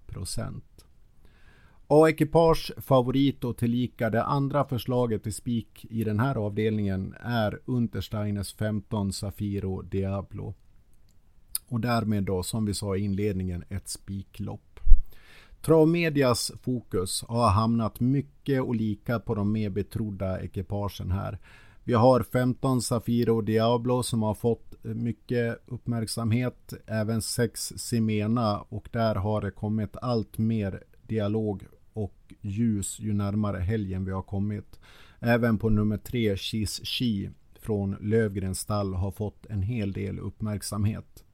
A-ekipage 1.86 2.72
favorit 2.76 3.44
och 3.44 3.56
tillika 3.56 4.10
det 4.10 4.24
andra 4.24 4.64
förslaget 4.64 5.22
till 5.22 5.34
spik 5.34 5.86
i 5.90 6.04
den 6.04 6.20
här 6.20 6.34
avdelningen 6.34 7.14
är 7.20 7.60
Untersteiners 7.64 8.54
15 8.54 9.12
Safiro 9.12 9.82
Diablo. 9.82 10.54
Och 11.66 11.80
därmed 11.80 12.24
då 12.24 12.42
som 12.42 12.66
vi 12.66 12.74
sa 12.74 12.96
i 12.96 13.00
inledningen 13.00 13.64
ett 13.68 13.88
spiklopp. 13.88 14.80
Travmedias 15.62 16.52
fokus 16.62 17.24
har 17.28 17.50
hamnat 17.50 18.00
mycket 18.00 18.62
och 18.62 18.74
lika 18.74 19.20
på 19.20 19.34
de 19.34 19.52
mer 19.52 19.70
betrodda 19.70 20.42
ekipagen 20.42 21.10
här. 21.10 21.38
Vi 21.84 21.94
har 21.94 22.22
15 22.22 22.82
Safiro 22.82 23.40
Diablo 23.40 24.02
som 24.02 24.22
har 24.22 24.34
fått 24.34 24.84
mycket 24.84 25.58
uppmärksamhet. 25.66 26.72
Även 26.86 27.22
6 27.22 27.72
Simena 27.76 28.60
och 28.60 28.88
där 28.92 29.14
har 29.14 29.40
det 29.40 29.50
kommit 29.50 29.96
allt 30.02 30.38
mer 30.38 30.82
dialog 31.06 31.66
och 31.92 32.34
ljus 32.40 33.00
ju 33.00 33.12
närmare 33.12 33.58
helgen 33.58 34.04
vi 34.04 34.12
har 34.12 34.22
kommit. 34.22 34.80
Även 35.20 35.58
på 35.58 35.68
nummer 35.68 35.96
3 35.96 36.36
Chis 36.36 36.86
Chi 36.86 37.30
från 37.60 37.96
Lövgrens 38.00 38.60
stall 38.60 38.94
har 38.94 39.10
fått 39.10 39.46
en 39.46 39.62
hel 39.62 39.92
del 39.92 40.18
uppmärksamhet. 40.18 41.24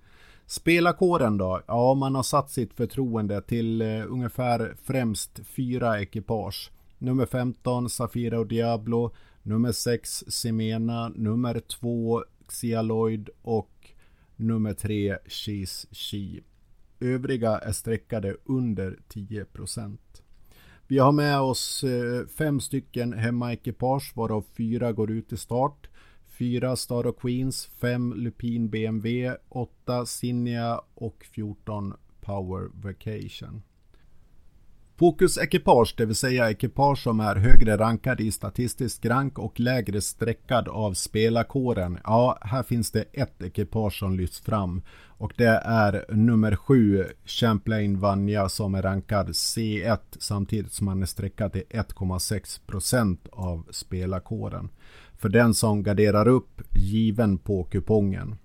Spelarkåren 0.47 1.39
då? 1.39 1.61
Ja, 1.67 1.95
man 1.95 2.15
har 2.15 2.23
satt 2.23 2.51
sitt 2.51 2.75
förtroende 2.75 3.43
till 3.43 3.83
eh, 3.83 4.13
ungefär 4.13 4.77
främst 4.83 5.41
fyra 5.47 6.01
ekipage. 6.01 6.71
Nummer 6.99 7.27
15 7.27 7.91
Safira 7.91 8.39
och 8.39 8.47
Diablo, 8.47 9.15
nummer 9.47 9.73
6 9.73 10.25
Semena, 10.29 11.09
nummer 11.09 11.61
2 11.61 12.25
Xialoid 12.49 13.29
och 13.43 13.91
nummer 14.37 14.75
3 14.75 15.19
Cheese 15.27 15.89
Chi. 15.91 16.43
Övriga 17.01 17.59
är 17.59 17.73
streckade 17.73 18.37
under 18.45 18.99
10% 19.09 19.99
Vi 20.87 20.99
har 20.99 21.13
med 21.13 21.41
oss 21.41 21.85
eh, 21.85 22.27
fem 22.27 22.61
stycken 22.61 23.13
hemmaekipage 23.13 24.13
varav 24.17 24.45
fyra 24.57 24.93
går 24.93 25.11
ut 25.11 25.33
i 25.33 25.37
start. 25.37 25.89
4 26.39 26.77
Star 26.77 27.07
och 27.07 27.21
Queens, 27.21 27.67
5 27.67 28.15
Lupin 28.17 28.71
BMW, 28.71 29.37
8 29.49 30.07
Sinja 30.07 30.81
och 30.95 31.27
14 31.31 31.95
Power 32.21 32.71
Vacation. 32.75 33.63
Fokusekipage, 34.99 35.95
det 35.97 36.07
vill 36.07 36.17
säga 36.17 36.51
ekipage 36.51 37.03
som 37.03 37.21
är 37.21 37.37
högre 37.37 37.77
rankade 37.77 38.23
i 38.23 38.33
statistisk 38.33 39.05
rank 39.07 39.39
och 39.39 39.61
lägre 39.61 40.01
streckad 40.01 40.69
av 40.69 40.95
spelarkåren. 40.95 41.99
Ja, 42.05 42.39
här 42.41 42.63
finns 42.63 42.91
det 42.91 43.05
ett 43.13 43.43
ekipage 43.43 43.99
som 43.99 44.17
lyfts 44.17 44.41
fram 44.41 44.83
och 45.19 45.33
det 45.37 45.63
är 45.65 46.05
nummer 46.09 46.57
7 46.57 47.05
Champlain 47.25 48.01
Vanja 48.01 48.49
som 48.49 48.75
är 48.75 48.83
rankad 48.83 49.29
C1 49.29 49.99
samtidigt 50.19 50.73
som 50.73 50.89
han 50.89 51.03
är 51.03 51.07
streckad 51.07 51.53
till 51.53 51.65
1,6% 51.71 53.19
av 53.33 53.67
spelarkåren. 53.71 54.69
För 55.19 55.29
den 55.29 55.55
som 55.55 55.83
garderar 55.83 56.29
upp 56.29 56.63
given 56.75 57.39
på 57.39 57.65
kupongen. 57.65 58.37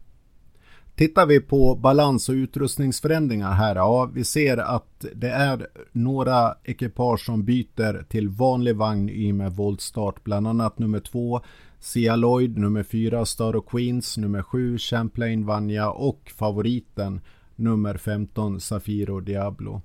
Tittar 1.02 1.26
vi 1.26 1.40
på 1.40 1.76
balans 1.76 2.30
och 2.30 2.34
utrustningsförändringar 2.34 3.52
här, 3.52 3.76
ja 3.76 4.10
vi 4.14 4.24
ser 4.24 4.58
att 4.58 5.06
det 5.16 5.30
är 5.30 5.68
några 5.92 6.56
ekipage 6.64 7.26
som 7.26 7.44
byter 7.44 8.04
till 8.04 8.30
vanlig 8.30 8.76
vagn 8.76 9.10
i 9.10 9.34
med 9.34 9.56
voltstart, 9.56 10.24
bland 10.24 10.48
annat 10.48 10.80
nummer 10.80 11.00
2 11.00 11.42
Sia 11.80 12.16
Lloyd, 12.16 12.58
nummer 12.58 12.84
4 12.84 13.26
Star 13.26 13.56
of 13.56 13.66
Queens, 13.66 14.18
nummer 14.18 14.44
7 14.44 14.78
Champlain 14.78 15.46
Vanja 15.46 15.92
och 15.92 16.32
favoriten 16.36 17.22
nummer 17.56 17.98
15 17.98 18.60
Safiro 18.60 19.20
Diablo. 19.20 19.82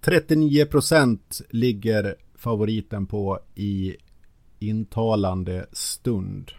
39% 0.00 1.18
ligger 1.50 2.14
favoriten 2.34 3.06
på 3.06 3.38
i 3.54 3.96
intalande 4.58 5.66
stund. 5.72 6.52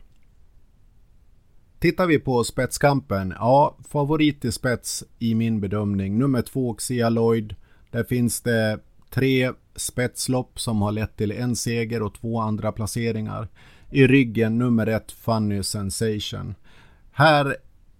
Tittar 1.83 2.07
vi 2.07 2.19
på 2.19 2.43
spetskampen, 2.43 3.33
ja, 3.39 3.77
favorit 3.89 4.45
i 4.45 4.51
spets 4.51 5.03
i 5.19 5.35
min 5.35 5.61
bedömning. 5.61 6.17
Nummer 6.17 6.41
två 6.41 6.73
Xia 6.73 7.09
Lloyd. 7.09 7.55
Där 7.91 8.03
finns 8.03 8.41
det 8.41 8.79
tre 9.09 9.51
spetslopp 9.75 10.59
som 10.59 10.81
har 10.81 10.91
lett 10.91 11.17
till 11.17 11.31
en 11.31 11.55
seger 11.55 12.01
och 12.01 12.13
två 12.13 12.39
andra 12.39 12.71
placeringar. 12.71 13.47
I 13.91 14.07
ryggen 14.07 14.57
nummer 14.57 14.87
ett 14.87 15.11
Funny 15.11 15.63
Sensation. 15.63 16.55
Här 17.11 17.55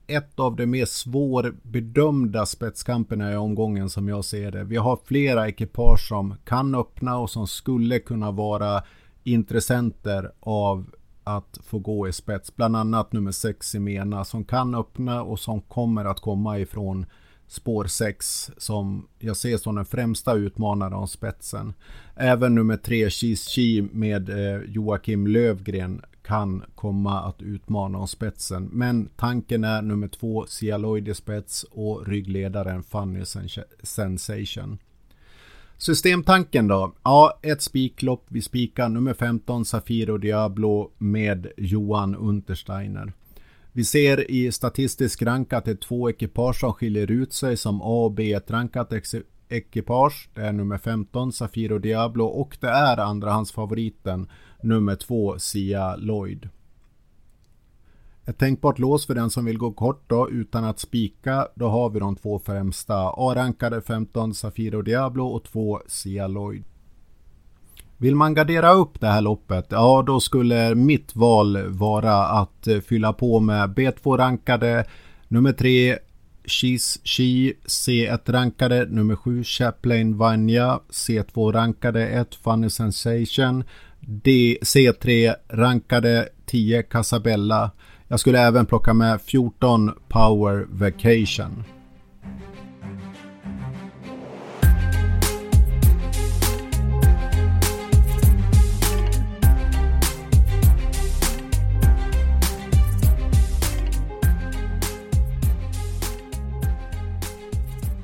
ett 0.08 0.40
av 0.40 0.56
de 0.56 0.66
mer 0.66 0.86
svårbedömda 0.86 2.46
spetskamperna 2.46 3.34
i 3.34 3.36
omgången 3.36 3.90
som 3.90 4.08
jag 4.08 4.26
ser 4.26 4.52
det. 4.52 4.64
Vi 4.64 4.78
har 4.78 5.00
flera 5.06 5.48
ekipage 5.48 6.08
som 6.08 6.36
kan 6.46 6.76
öppna 6.76 7.18
och 7.18 7.30
som 7.30 7.48
skulle 7.48 8.00
kunna 8.00 8.32
vara 8.32 8.84
intressenter 9.24 10.32
av 10.40 10.86
att 11.24 11.60
få 11.64 11.80
gå 11.80 12.08
i 12.08 12.14
spets. 12.14 12.56
Bland 12.56 12.76
annat 12.76 13.14
nummer 13.14 13.32
6 13.32 13.76
i 13.76 13.80
Mena 13.80 14.26
som 14.26 14.46
kan 14.46 14.76
öppna 14.76 15.24
och 15.24 15.40
som 15.40 15.62
kommer 15.62 16.06
att 16.06 16.20
komma 16.20 16.60
ifrån 16.60 17.06
spår 17.48 17.86
6 17.86 18.52
som 18.58 19.08
jag 19.20 19.38
ser 19.38 19.58
som 19.58 19.76
den 19.76 19.86
främsta 19.86 20.34
utmanaren 20.34 20.94
om 20.94 21.08
spetsen. 21.08 21.74
Även 22.16 22.56
nummer 22.56 22.78
3 22.78 23.10
Cheese 23.10 23.50
Chi 23.50 23.82
med 23.82 24.30
eh, 24.30 24.62
Joakim 24.68 25.28
Lövgren 25.28 26.02
kan 26.24 26.64
komma 26.76 27.22
att 27.22 27.42
utmana 27.42 27.98
om 27.98 28.08
spetsen. 28.08 28.70
Men 28.72 29.10
tanken 29.16 29.64
är 29.64 29.82
nummer 29.82 30.08
2 30.08 30.46
Cialoid 30.48 31.08
i 31.08 31.14
spets 31.14 31.66
och 31.72 32.08
ryggledaren 32.08 32.84
Funny 32.84 33.24
Sensation. 33.84 34.78
Systemtanken 35.78 36.68
då? 36.68 36.94
Ja, 37.04 37.40
ett 37.42 37.62
spiklopp. 37.62 38.26
Vi 38.30 38.42
spikar 38.42 38.90
nummer 38.90 39.14
15 39.14 39.66
Safiro 39.66 40.18
Diablo 40.18 40.92
med 40.98 41.48
Johan 41.58 42.16
Untersteiner. 42.16 43.14
Vi 43.72 43.84
ser 43.84 44.32
i 44.32 44.52
statistisk 44.52 45.22
rank 45.22 45.54
att 45.54 45.66
det 45.66 45.72
är 45.72 45.76
två 45.76 46.10
ekipage 46.10 46.60
som 46.60 46.74
skiljer 46.74 47.12
ut 47.12 47.34
sig 47.34 47.58
som 47.58 47.82
A 47.82 48.06
och 48.06 48.12
B-rankat 48.12 48.94
ekipage. 49.50 50.30
Det 50.34 50.42
är 50.42 50.52
nummer 50.52 50.78
15 50.78 51.32
Safiro 51.32 51.80
Diablo 51.80 52.26
och 52.26 52.58
det 52.62 52.68
är 52.68 52.98
andrahandsfavoriten 52.98 54.30
nummer 54.64 54.96
2 54.96 55.40
Sia 55.40 55.96
Lloyd. 55.96 56.50
Ett 58.26 58.38
tänkbart 58.38 58.80
lås 58.80 59.08
för 59.08 59.16
den 59.16 59.30
som 59.30 59.46
vill 59.46 59.58
gå 59.58 59.72
kort 59.72 60.04
då 60.08 60.30
utan 60.30 60.64
att 60.64 60.80
spika. 60.80 61.48
Då 61.56 61.68
har 61.68 61.90
vi 61.90 62.00
de 62.00 62.16
två 62.16 62.40
främsta. 62.40 62.96
A-rankade 62.96 63.82
15 63.82 64.34
Safiro 64.34 64.82
Diablo 64.82 65.26
och 65.26 65.44
2 65.44 65.80
Cialoid. 65.88 66.34
Lloyd. 66.34 66.64
Vill 67.98 68.16
man 68.16 68.34
gardera 68.34 68.74
upp 68.74 69.00
det 69.00 69.08
här 69.08 69.22
loppet? 69.22 69.66
Ja, 69.70 70.04
då 70.08 70.20
skulle 70.20 70.76
mitt 70.76 71.16
val 71.16 71.68
vara 71.68 72.26
att 72.26 72.68
eh, 72.68 72.80
fylla 72.80 73.14
på 73.14 73.40
med 73.40 73.70
B2-rankade 73.70 74.86
nummer 75.28 75.54
3 75.54 75.98
Cheese 76.46 77.00
Chi 77.04 77.54
C1-rankade 77.66 78.86
nummer 78.86 79.16
7 79.16 79.44
Chaplain 79.44 80.18
Vanya 80.18 80.80
C2-rankade 80.90 82.08
1 82.08 82.36
Funny 82.36 82.70
Sensation 82.70 83.64
D 84.00 84.58
C3-rankade 84.62 86.30
10 86.46 86.84
Casabella 86.84 87.72
jag 88.14 88.20
skulle 88.20 88.40
även 88.40 88.66
plocka 88.66 88.94
med 88.94 89.22
14 89.22 89.92
Power 90.10 90.66
Vacation. 90.70 91.64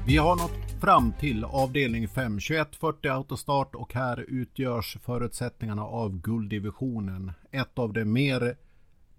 Vi 0.06 0.17
har 0.17 0.36
nått 0.36 0.82
fram 0.82 1.13
till 1.19 1.43
avdelning 1.43 2.08
5, 2.08 2.39
2140 2.39 3.12
autostart 3.12 3.76
och 3.76 3.93
här 3.93 4.26
utgörs 4.28 4.98
förutsättningarna 5.06 5.84
av 5.84 6.22
gulddivisionen. 6.22 7.32
Ett 7.52 7.80
av 7.80 7.93
de 7.93 8.06
mer 8.06 8.56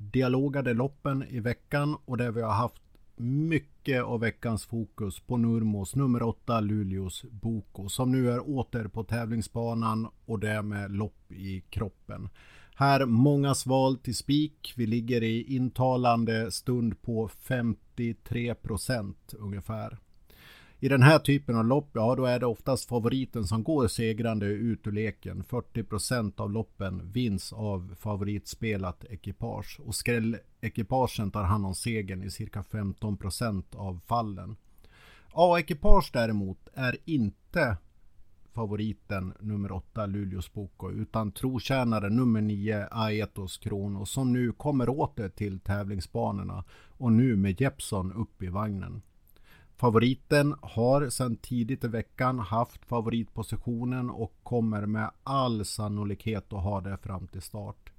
dialogade 0.01 0.75
loppen 0.75 1.25
i 1.29 1.41
veckan 1.41 1.97
och 2.05 2.17
där 2.17 2.31
vi 2.31 2.43
har 2.43 2.53
haft 2.53 2.83
mycket 3.17 4.03
av 4.03 4.21
veckans 4.21 4.67
fokus 4.67 5.21
på 5.21 5.37
Nurmos 5.37 5.95
nummer 5.95 6.23
8 6.23 6.61
Luleås 6.61 7.25
Boko 7.31 7.89
som 7.89 8.13
nu 8.13 8.31
är 8.31 8.51
åter 8.51 8.89
på 8.89 9.05
tävlingsbanan 9.05 10.09
och 10.27 10.39
det 10.39 10.63
med 10.63 10.91
lopp 10.91 11.33
i 11.33 11.61
kroppen. 11.61 12.29
Här 12.75 13.07
mångas 13.07 13.67
val 13.67 13.97
till 13.97 14.17
spik. 14.17 14.73
Vi 14.77 14.87
ligger 14.87 15.23
i 15.23 15.55
intalande 15.57 16.51
stund 16.51 17.03
på 17.03 17.29
53 17.29 18.55
procent 18.55 19.35
ungefär. 19.39 19.99
I 20.83 20.89
den 20.89 21.03
här 21.03 21.19
typen 21.19 21.57
av 21.57 21.65
lopp, 21.65 21.91
ja 21.93 22.15
då 22.15 22.25
är 22.25 22.39
det 22.39 22.47
oftast 22.47 22.89
favoriten 22.89 23.45
som 23.45 23.63
går 23.65 23.89
segrande 23.89 24.47
ut 24.47 24.87
ur 24.87 24.93
leken. 24.93 25.45
40 25.45 25.85
procent 25.85 26.41
av 26.41 26.51
loppen 26.51 27.13
vinns 27.13 27.53
av 27.53 27.95
favoritspelat 27.99 29.05
ekipage 29.05 29.81
och 29.85 29.95
skrällekipagen 29.95 31.31
tar 31.31 31.43
hand 31.43 31.67
om 31.67 31.75
segern 31.75 32.23
i 32.23 32.31
cirka 32.31 32.63
15 32.63 33.17
procent 33.17 33.75
av 33.75 34.01
fallen. 34.07 34.57
A-ekipage 35.33 36.11
däremot 36.13 36.69
är 36.75 36.97
inte 37.05 37.77
favoriten 38.53 39.35
nummer 39.41 39.73
8 39.73 40.07
Luleås 40.07 40.53
Boko 40.53 40.91
utan 40.91 41.33
trotjänare 41.33 42.11
nummer 42.11 42.41
9 42.41 42.87
Aetos 42.91 43.59
Krono 43.59 44.07
som 44.07 44.33
nu 44.33 44.53
kommer 44.53 44.89
åter 44.89 45.29
till 45.29 45.61
tävlingsbanorna 45.61 46.65
och 46.99 47.13
nu 47.13 47.37
med 47.37 47.61
Jeppson 47.61 48.13
upp 48.13 48.43
i 48.43 48.49
vagnen. 48.49 49.03
Favoriten 49.81 50.55
har 50.63 51.09
sedan 51.09 51.37
tidigt 51.37 51.85
i 51.85 51.89
veckan 51.89 52.39
haft 52.39 52.85
favoritpositionen 52.85 54.11
och 54.11 54.35
kommer 54.43 54.87
med 54.87 55.11
all 55.25 55.65
sannolikhet 55.65 56.53
att 56.53 56.63
ha 56.63 56.81
det 56.81 56.99
fram 57.03 57.27
till 57.27 57.43
start. 57.43 57.93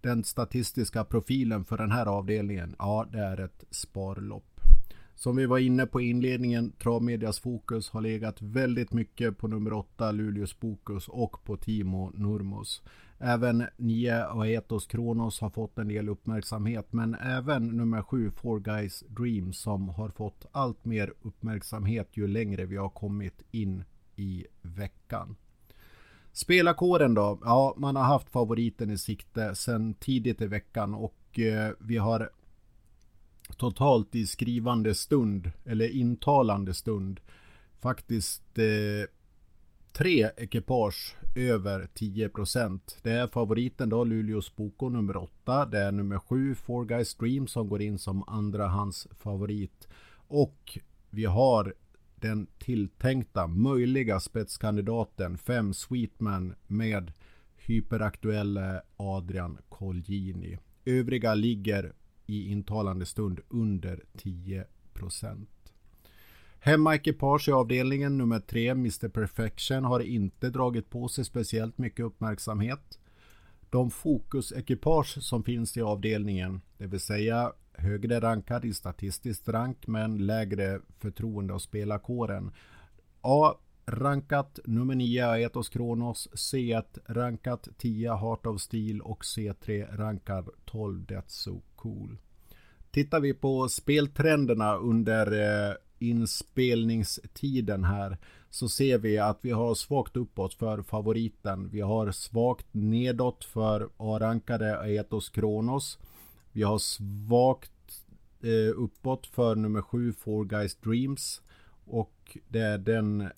Den 0.00 0.24
statistiska 0.24 1.04
profilen 1.04 1.64
för 1.64 1.78
den 1.78 1.90
här 1.90 2.06
avdelningen, 2.06 2.76
ja 2.78 3.06
det 3.12 3.18
är 3.18 3.40
ett 3.40 3.64
sparlopp. 3.70 4.60
Som 5.14 5.36
vi 5.36 5.46
var 5.46 5.58
inne 5.58 5.86
på 5.86 6.00
i 6.00 6.10
inledningen, 6.10 6.72
Travmedias 6.72 7.40
fokus 7.40 7.90
har 7.90 8.00
legat 8.00 8.42
väldigt 8.42 8.92
mycket 8.92 9.38
på 9.38 9.48
nummer 9.48 9.72
8 9.72 10.12
Luleås 10.12 10.54
Fokus 10.54 11.08
och 11.08 11.44
på 11.44 11.56
Timo 11.56 12.10
Nurmos. 12.14 12.82
Även 13.22 13.66
9 13.76 14.24
Aetos 14.24 14.86
Kronos 14.86 15.40
har 15.40 15.50
fått 15.50 15.78
en 15.78 15.88
del 15.88 16.08
uppmärksamhet 16.08 16.92
men 16.92 17.14
även 17.14 17.66
nummer 17.66 18.02
7 18.02 18.30
Four 18.30 18.60
Guys 18.60 19.04
Dream 19.08 19.52
som 19.52 19.88
har 19.88 20.08
fått 20.08 20.46
allt 20.52 20.84
mer 20.84 21.12
uppmärksamhet 21.22 22.08
ju 22.12 22.26
längre 22.26 22.66
vi 22.66 22.76
har 22.76 22.88
kommit 22.88 23.42
in 23.50 23.84
i 24.16 24.46
veckan. 24.62 25.36
Spelarkåren 26.32 27.14
då? 27.14 27.38
Ja, 27.44 27.74
man 27.76 27.96
har 27.96 28.02
haft 28.02 28.30
favoriten 28.30 28.90
i 28.90 28.98
sikte 28.98 29.54
sedan 29.54 29.94
tidigt 29.94 30.40
i 30.40 30.46
veckan 30.46 30.94
och 30.94 31.38
eh, 31.38 31.72
vi 31.78 31.96
har 31.96 32.30
totalt 33.56 34.14
i 34.14 34.26
skrivande 34.26 34.94
stund 34.94 35.50
eller 35.64 35.88
intalande 35.88 36.74
stund 36.74 37.20
faktiskt 37.80 38.58
eh, 38.58 39.08
tre 39.92 40.30
ekipage 40.36 41.16
över 41.34 41.88
10 41.94 42.28
procent. 42.28 42.98
Det 43.02 43.10
är 43.10 43.26
favoriten 43.26 43.88
då 43.88 44.04
Luleås 44.04 44.56
Boko 44.56 44.88
nummer 44.88 45.16
8. 45.16 45.66
Det 45.66 45.78
är 45.78 45.92
nummer 45.92 46.18
7 46.18 46.54
Four 46.54 46.84
Guys 46.84 47.14
Dream 47.14 47.46
som 47.46 47.68
går 47.68 47.82
in 47.82 47.98
som 47.98 48.24
andrahandsfavorit. 48.26 49.88
Och 50.28 50.78
vi 51.10 51.24
har 51.24 51.74
den 52.16 52.46
tilltänkta 52.58 53.46
möjliga 53.46 54.20
spetskandidaten 54.20 55.38
5 55.38 55.74
Sweetman 55.74 56.54
med 56.66 57.12
hyperaktuella 57.56 58.82
Adrian 58.96 59.58
Colgjini. 59.68 60.58
Övriga 60.84 61.34
ligger 61.34 61.92
i 62.26 62.50
intalande 62.50 63.06
stund 63.06 63.40
under 63.48 64.02
10 64.16 64.64
procent. 64.92 65.59
Hemmaekipage 66.62 67.48
i 67.48 67.52
avdelningen 67.52 68.18
nummer 68.18 68.40
3, 68.40 68.68
Mr 68.68 69.08
Perfection, 69.08 69.84
har 69.84 70.00
inte 70.00 70.50
dragit 70.50 70.90
på 70.90 71.08
sig 71.08 71.24
speciellt 71.24 71.78
mycket 71.78 72.04
uppmärksamhet. 72.04 72.98
De 73.70 73.90
fokusekipage 73.90 75.22
som 75.22 75.44
finns 75.44 75.76
i 75.76 75.82
avdelningen, 75.82 76.60
det 76.78 76.86
vill 76.86 77.00
säga 77.00 77.52
högre 77.72 78.20
rankad 78.20 78.64
i 78.64 78.74
statistiskt 78.74 79.48
rank 79.48 79.86
men 79.86 80.26
lägre 80.26 80.80
förtroende 80.98 81.54
av 81.54 81.58
spelarkåren. 81.58 82.52
A. 83.20 83.54
Rankat 83.86 84.58
nummer 84.64 84.94
9 84.94 85.26
Aetos 85.26 85.68
Kronos, 85.68 86.28
C1 86.32 86.84
rankat 87.06 87.68
10 87.78 88.14
Heart 88.14 88.46
of 88.46 88.60
Steel 88.60 89.00
och 89.00 89.22
C3 89.22 89.96
rankar 89.96 90.44
12 90.64 91.06
Death 91.06 91.28
So 91.28 91.62
Cool. 91.76 92.18
Tittar 92.90 93.20
vi 93.20 93.34
på 93.34 93.68
speltrenderna 93.68 94.76
under 94.76 95.32
eh, 95.32 95.74
inspelningstiden 95.98 97.84
här 97.84 98.18
så 98.50 98.68
ser 98.68 98.98
vi 98.98 99.18
att 99.18 99.38
vi 99.42 99.50
har 99.50 99.74
svagt 99.74 100.16
uppåt 100.16 100.54
för 100.54 100.82
favoriten. 100.82 101.68
Vi 101.68 101.80
har 101.80 102.12
svagt 102.12 102.66
nedåt 102.72 103.44
för 103.44 103.88
A-rankade 103.96 104.78
Aetos 104.80 105.28
Kronos. 105.28 105.98
Vi 106.52 106.62
har 106.62 106.78
svagt 106.78 107.72
eh, 108.42 108.74
uppåt 108.76 109.26
för 109.26 109.54
nummer 109.54 109.82
7 109.82 110.12
Four 110.12 110.44
Guys 110.44 110.76
Dreams. 110.76 111.42
Och 111.84 112.38
det 112.48 112.60
är 112.60 112.78
den, 112.78 113.28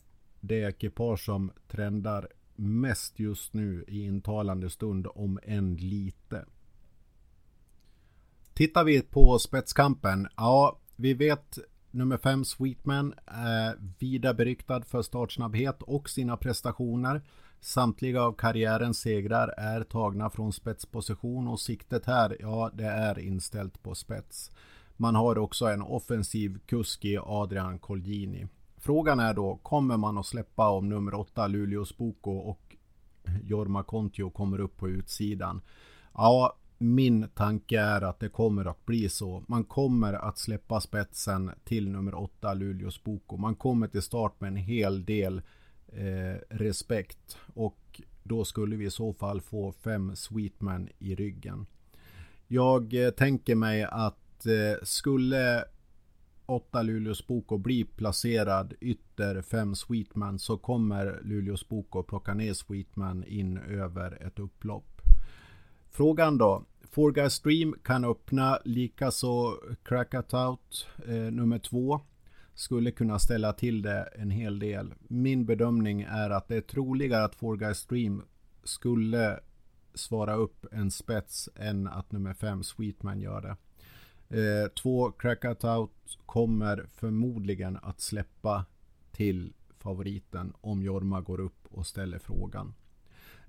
det 0.40 0.60
ekipage 0.60 1.24
som 1.24 1.52
trendar 1.68 2.28
mest 2.56 3.18
just 3.18 3.52
nu 3.54 3.84
i 3.88 4.04
intalande 4.04 4.70
stund 4.70 5.06
om 5.14 5.38
en 5.42 5.76
lite. 5.76 6.44
Tittar 8.54 8.84
vi 8.84 9.02
på 9.02 9.38
spetskampen, 9.38 10.28
ja 10.36 10.78
vi 10.96 11.14
vet 11.14 11.58
Nummer 11.94 12.16
5 12.16 12.44
Sweetman 12.44 13.14
eh, 13.26 13.34
är 13.34 13.76
vida 13.98 14.34
beryktad 14.34 14.82
för 14.82 15.02
startsnabbhet 15.02 15.82
och 15.82 16.10
sina 16.10 16.36
prestationer. 16.36 17.22
Samtliga 17.60 18.22
av 18.22 18.32
karriärens 18.32 18.98
segrar 18.98 19.48
är 19.48 19.84
tagna 19.84 20.30
från 20.30 20.52
spetsposition 20.52 21.48
och 21.48 21.60
siktet 21.60 22.06
här, 22.06 22.36
ja 22.40 22.70
det 22.74 22.84
är 22.84 23.18
inställt 23.18 23.82
på 23.82 23.94
spets. 23.94 24.50
Man 24.96 25.14
har 25.14 25.38
också 25.38 25.66
en 25.66 25.82
offensiv 25.82 26.58
kusk 26.66 27.04
i 27.04 27.18
Adrian 27.22 27.78
Colgjini. 27.78 28.46
Frågan 28.76 29.20
är 29.20 29.34
då, 29.34 29.56
kommer 29.62 29.96
man 29.96 30.18
att 30.18 30.26
släppa 30.26 30.70
om 30.70 30.88
nummer 30.88 31.14
8 31.14 31.46
Luleås 31.46 31.96
Boko 31.96 32.30
och 32.30 32.76
Jorma 33.42 33.82
Kontio 33.82 34.30
kommer 34.30 34.60
upp 34.60 34.76
på 34.76 34.88
utsidan? 34.88 35.60
Ja, 36.14 36.56
min 36.82 37.28
tanke 37.34 37.80
är 37.80 38.00
att 38.00 38.20
det 38.20 38.28
kommer 38.28 38.64
att 38.64 38.86
bli 38.86 39.08
så. 39.08 39.44
Man 39.46 39.64
kommer 39.64 40.12
att 40.12 40.38
släppa 40.38 40.80
spetsen 40.80 41.50
till 41.64 41.88
nummer 41.88 42.14
8 42.14 42.54
Luleås 42.54 43.04
Boko. 43.04 43.36
Man 43.36 43.54
kommer 43.54 43.88
till 43.88 44.02
start 44.02 44.40
med 44.40 44.48
en 44.48 44.56
hel 44.56 45.04
del 45.04 45.42
eh, 45.86 46.40
respekt 46.48 47.36
och 47.54 48.00
då 48.22 48.44
skulle 48.44 48.76
vi 48.76 48.84
i 48.84 48.90
så 48.90 49.12
fall 49.12 49.40
få 49.40 49.72
fem 49.72 50.16
Sweetman 50.16 50.88
i 50.98 51.14
ryggen. 51.14 51.66
Jag 52.48 52.94
eh, 52.94 53.10
tänker 53.10 53.54
mig 53.54 53.82
att 53.82 54.46
eh, 54.46 54.82
skulle 54.82 55.64
8 56.46 56.82
Luleås 56.82 57.26
Boko 57.26 57.58
bli 57.58 57.84
placerad 57.84 58.74
ytter 58.80 59.42
5 59.42 59.74
Sweetman 59.74 60.38
så 60.38 60.56
kommer 60.56 61.20
Luleås 61.22 61.68
Boko 61.68 62.02
plocka 62.02 62.34
ner 62.34 62.52
Sweetman 62.52 63.24
in 63.24 63.58
över 63.58 64.26
ett 64.26 64.38
upplopp. 64.38 65.00
Frågan 65.90 66.38
då, 66.38 66.64
Four 66.94 67.12
Guys 67.12 67.32
Stream 67.32 67.74
kan 67.84 68.04
öppna, 68.04 68.58
likaså 68.64 69.56
Crackatout 69.82 70.86
eh, 71.08 71.14
nummer 71.14 71.58
två 71.58 72.00
skulle 72.54 72.90
kunna 72.90 73.18
ställa 73.18 73.52
till 73.52 73.82
det 73.82 74.08
en 74.14 74.30
hel 74.30 74.58
del. 74.58 74.94
Min 75.08 75.46
bedömning 75.46 76.02
är 76.02 76.30
att 76.30 76.48
det 76.48 76.56
är 76.56 76.60
troligare 76.60 77.24
att 77.24 77.34
Four 77.34 77.56
Guys 77.56 77.78
Stream 77.78 78.22
skulle 78.64 79.40
svara 79.94 80.34
upp 80.34 80.66
en 80.72 80.90
spets 80.90 81.48
än 81.56 81.88
att 81.88 82.12
nummer 82.12 82.34
fem 82.34 82.62
Sweetman 82.62 83.20
gör 83.20 83.40
det. 83.40 83.56
Eh, 84.38 84.68
två 84.68 85.10
Crackatout 85.12 86.18
kommer 86.26 86.86
förmodligen 86.94 87.78
att 87.82 88.00
släppa 88.00 88.64
till 89.12 89.52
favoriten 89.78 90.52
om 90.60 90.82
Jorma 90.82 91.20
går 91.20 91.40
upp 91.40 91.66
och 91.70 91.86
ställer 91.86 92.18
frågan. 92.18 92.74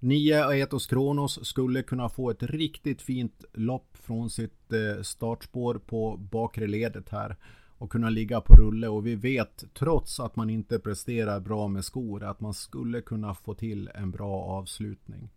9 0.03 0.43
Aetos 0.43 0.87
Kronos 0.87 1.45
skulle 1.45 1.83
kunna 1.83 2.09
få 2.09 2.29
ett 2.29 2.43
riktigt 2.43 3.01
fint 3.01 3.45
lopp 3.53 3.97
från 3.97 4.29
sitt 4.29 4.73
eh, 4.73 5.01
startspår 5.01 5.75
på 5.75 6.17
bakre 6.17 6.67
ledet 6.67 7.09
här 7.09 7.35
och 7.77 7.91
kunna 7.91 8.09
ligga 8.09 8.41
på 8.41 8.55
rulle 8.55 8.87
och 8.87 9.07
vi 9.07 9.15
vet 9.15 9.63
trots 9.73 10.19
att 10.19 10.35
man 10.35 10.49
inte 10.49 10.79
presterar 10.79 11.39
bra 11.39 11.67
med 11.67 11.85
skor 11.85 12.23
att 12.23 12.39
man 12.41 12.53
skulle 12.53 13.01
kunna 13.01 13.33
få 13.33 13.53
till 13.53 13.89
en 13.95 14.11
bra 14.11 14.43
avslutning. 14.43 15.29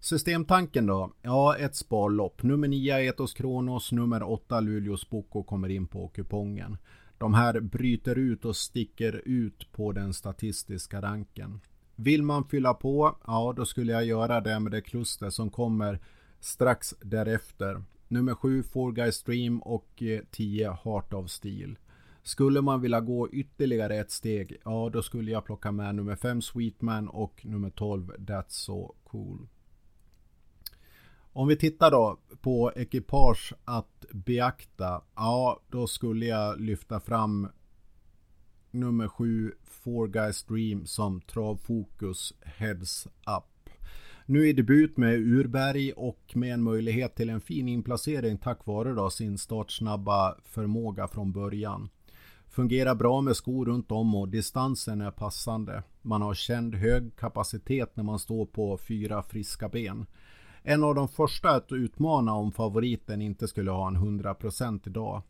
Systemtanken 0.00 0.86
då? 0.86 1.12
Ja, 1.22 1.56
ett 1.56 1.76
sparlopp. 1.76 2.42
Nummer 2.42 2.68
9 2.68 2.98
Etos 2.98 3.34
Kronos, 3.34 3.92
nummer 3.92 4.22
8 4.22 4.60
Luleås 4.60 5.10
Boko 5.10 5.42
kommer 5.42 5.68
in 5.68 5.86
på 5.86 6.08
kupongen. 6.08 6.76
De 7.18 7.34
här 7.34 7.60
bryter 7.60 8.18
ut 8.18 8.44
och 8.44 8.56
sticker 8.56 9.22
ut 9.24 9.72
på 9.72 9.92
den 9.92 10.14
statistiska 10.14 11.02
ranken. 11.02 11.60
Vill 11.96 12.22
man 12.22 12.44
fylla 12.44 12.74
på, 12.74 13.16
ja 13.26 13.54
då 13.56 13.66
skulle 13.66 13.92
jag 13.92 14.04
göra 14.04 14.40
det 14.40 14.60
med 14.60 14.72
det 14.72 14.80
kluster 14.80 15.30
som 15.30 15.50
kommer 15.50 16.00
strax 16.40 16.94
därefter. 17.02 17.82
Nummer 18.08 18.34
7 18.34 18.62
Four 18.62 18.92
Guys 18.92 19.14
Stream 19.14 19.62
och 19.62 20.02
eh, 20.02 20.20
10 20.30 20.78
Heart 20.84 21.12
of 21.12 21.30
Steel. 21.30 21.78
Skulle 22.22 22.62
man 22.62 22.80
vilja 22.80 23.00
gå 23.00 23.28
ytterligare 23.28 23.96
ett 23.96 24.10
steg, 24.10 24.56
ja 24.64 24.90
då 24.92 25.02
skulle 25.02 25.30
jag 25.30 25.44
plocka 25.44 25.72
med 25.72 25.94
nummer 25.94 26.16
5 26.16 26.42
Sweetman 26.42 27.08
och 27.08 27.46
nummer 27.46 27.70
12 27.70 28.12
That's 28.18 28.48
So 28.48 28.94
Cool. 29.04 29.48
Om 31.32 31.48
vi 31.48 31.56
tittar 31.56 31.90
då 31.90 32.18
på 32.40 32.72
ekipage 32.76 33.54
att 33.64 34.04
beakta, 34.12 35.02
ja 35.14 35.60
då 35.70 35.86
skulle 35.86 36.26
jag 36.26 36.60
lyfta 36.60 37.00
fram 37.00 37.48
nummer 38.74 39.08
7 39.08 39.52
Four 39.64 40.08
Guys 40.08 40.42
Dream 40.44 40.86
som 40.86 41.20
travfokus 41.20 42.34
Heads 42.40 43.06
Up. 43.06 43.70
Nu 44.26 44.48
i 44.48 44.52
debut 44.52 44.96
med 44.96 45.14
Urberg 45.14 45.92
och 45.92 46.32
med 46.34 46.54
en 46.54 46.62
möjlighet 46.62 47.14
till 47.14 47.30
en 47.30 47.40
fin 47.40 47.68
inplacering 47.68 48.38
tack 48.38 48.66
vare 48.66 48.92
då 48.92 49.10
sin 49.10 49.38
startsnabba 49.38 50.36
förmåga 50.44 51.08
från 51.08 51.32
början. 51.32 51.88
Fungerar 52.48 52.94
bra 52.94 53.20
med 53.20 53.36
skor 53.36 53.66
runt 53.66 53.90
om 53.92 54.14
och 54.14 54.28
distansen 54.28 55.00
är 55.00 55.10
passande. 55.10 55.82
Man 56.02 56.22
har 56.22 56.34
känd 56.34 56.74
hög 56.74 57.16
kapacitet 57.16 57.96
när 57.96 58.04
man 58.04 58.18
står 58.18 58.46
på 58.46 58.78
fyra 58.78 59.22
friska 59.22 59.68
ben. 59.68 60.06
En 60.62 60.84
av 60.84 60.94
de 60.94 61.08
första 61.08 61.50
att 61.50 61.72
utmana 61.72 62.32
om 62.34 62.52
favoriten 62.52 63.22
inte 63.22 63.48
skulle 63.48 63.70
ha 63.70 63.88
en 63.88 63.96
100% 63.96 64.88
idag. 64.88 65.22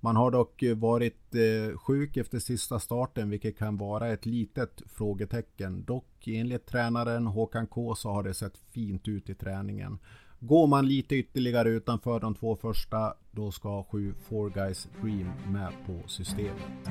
Man 0.00 0.16
har 0.16 0.30
dock 0.30 0.62
eh, 0.62 0.76
varit 0.76 1.34
eh, 1.34 1.78
sjuk 1.78 2.16
efter 2.16 2.38
sista 2.38 2.80
starten 2.80 3.30
vilket 3.30 3.58
kan 3.58 3.76
vara 3.76 4.08
ett 4.08 4.26
litet 4.26 4.82
frågetecken. 4.86 5.84
Dock 5.84 6.28
enligt 6.28 6.66
tränaren 6.66 7.26
Håkan 7.26 7.66
K 7.66 7.94
så 7.94 8.10
har 8.10 8.22
det 8.22 8.34
sett 8.34 8.58
fint 8.58 9.08
ut 9.08 9.30
i 9.30 9.34
träningen. 9.34 9.98
Går 10.40 10.66
man 10.66 10.88
lite 10.88 11.16
ytterligare 11.16 11.68
utanför 11.68 12.20
de 12.20 12.34
två 12.34 12.56
första 12.56 13.14
då 13.30 13.50
ska 13.50 13.84
7 13.84 14.14
Four 14.28 14.50
Guys 14.50 14.88
Dream 15.02 15.30
med 15.52 15.72
på 15.86 16.08
systemet. 16.08 16.90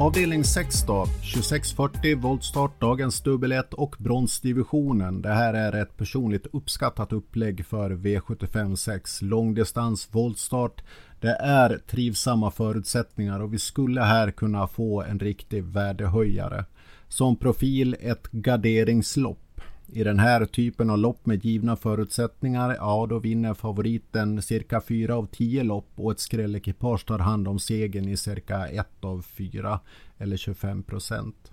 Avdelning 0.00 0.44
6 0.44 0.82
då, 0.86 1.06
2640 1.06 2.16
voltstart, 2.20 2.80
dagens 2.80 3.20
dubbel 3.20 3.52
1 3.52 3.74
och 3.74 3.96
bronsdivisionen. 3.98 5.22
Det 5.22 5.28
här 5.28 5.54
är 5.54 5.82
ett 5.82 5.96
personligt 5.96 6.46
uppskattat 6.52 7.12
upplägg 7.12 7.66
för 7.66 7.90
V75 7.90 8.76
6. 8.76 9.22
Långdistans 9.22 10.08
voltstart. 10.12 10.82
Det 11.20 11.36
är 11.40 11.78
trivsamma 11.78 12.50
förutsättningar 12.50 13.40
och 13.40 13.54
vi 13.54 13.58
skulle 13.58 14.00
här 14.00 14.30
kunna 14.30 14.66
få 14.66 15.02
en 15.02 15.18
riktig 15.18 15.64
värdehöjare. 15.64 16.64
Som 17.08 17.36
profil 17.36 17.96
ett 18.00 18.30
garderingslopp. 18.30 19.47
I 19.92 20.04
den 20.04 20.18
här 20.18 20.44
typen 20.44 20.90
av 20.90 20.98
lopp 20.98 21.26
med 21.26 21.44
givna 21.44 21.76
förutsättningar, 21.76 22.74
ja 22.78 23.06
då 23.10 23.18
vinner 23.18 23.54
favoriten 23.54 24.42
cirka 24.42 24.80
4 24.80 25.16
av 25.16 25.26
10 25.26 25.62
lopp 25.62 25.90
och 25.94 26.12
ett 26.12 26.20
skrällekipage 26.20 27.06
tar 27.06 27.18
hand 27.18 27.48
om 27.48 27.58
segern 27.58 28.08
i 28.08 28.16
cirka 28.16 28.68
1 28.68 28.86
av 29.00 29.22
4 29.22 29.80
eller 30.18 30.36
25 30.36 30.82
procent. 30.82 31.52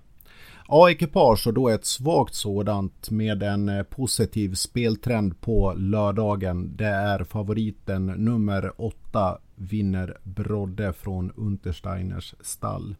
A-ekipage 0.68 1.46
och 1.46 1.54
då 1.54 1.68
ett 1.68 1.84
svagt 1.84 2.34
sådant 2.34 3.10
med 3.10 3.42
en 3.42 3.68
eh, 3.68 3.82
positiv 3.82 4.54
speltrend 4.54 5.40
på 5.40 5.74
lördagen. 5.76 6.76
Det 6.76 6.86
är 6.86 7.24
favoriten 7.24 8.06
nummer 8.06 8.72
8 8.76 9.38
vinner 9.56 10.18
Brodde 10.22 10.92
från 10.92 11.30
Untersteiners 11.30 12.34
stall. 12.40 12.94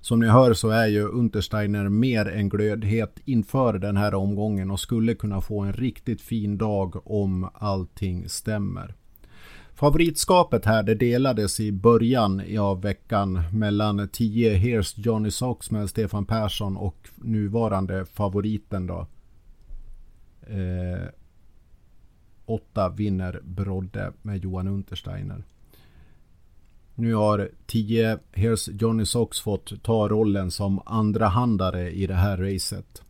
Som 0.00 0.20
ni 0.20 0.26
hör 0.26 0.54
så 0.54 0.68
är 0.68 0.86
ju 0.86 1.08
Untersteiner 1.08 1.88
mer 1.88 2.28
än 2.28 2.48
glödhet 2.48 3.20
inför 3.24 3.78
den 3.78 3.96
här 3.96 4.14
omgången 4.14 4.70
och 4.70 4.80
skulle 4.80 5.14
kunna 5.14 5.40
få 5.40 5.60
en 5.60 5.72
riktigt 5.72 6.20
fin 6.20 6.58
dag 6.58 7.10
om 7.10 7.50
allting 7.54 8.28
stämmer. 8.28 8.94
Favoritskapet 9.74 10.64
här 10.64 10.82
det 10.82 10.94
delades 10.94 11.60
i 11.60 11.72
början 11.72 12.58
av 12.58 12.82
veckan 12.82 13.42
mellan 13.52 14.08
10 14.08 14.54
Here's 14.54 14.94
Johnny 14.96 15.30
Sox 15.30 15.70
med 15.70 15.90
Stefan 15.90 16.26
Persson 16.26 16.76
och 16.76 17.08
nuvarande 17.16 18.06
favoriten 18.06 18.86
då. 18.86 19.06
Eh, 20.40 21.08
8 22.46 22.88
vinner 22.88 23.40
Brodde 23.44 24.12
med 24.22 24.44
Johan 24.44 24.68
Untersteiner. 24.68 25.44
Nu 27.00 27.14
har 27.14 27.50
10 27.66 28.18
Here's 28.32 28.70
Johnny 28.80 29.06
Sox 29.06 29.40
fått 29.40 29.82
ta 29.82 30.08
rollen 30.08 30.50
som 30.50 30.80
andra 30.86 31.26
handare 31.26 31.90
i 31.90 32.06
det 32.06 32.14
här 32.14 32.36
racet. 32.36 33.02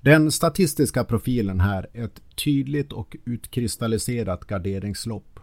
Den 0.00 0.32
statistiska 0.32 1.04
profilen 1.04 1.60
här 1.60 1.86
är 1.92 2.04
ett 2.04 2.22
tydligt 2.44 2.92
och 2.92 3.16
utkristalliserat 3.24 4.44
garderingslopp. 4.44 5.40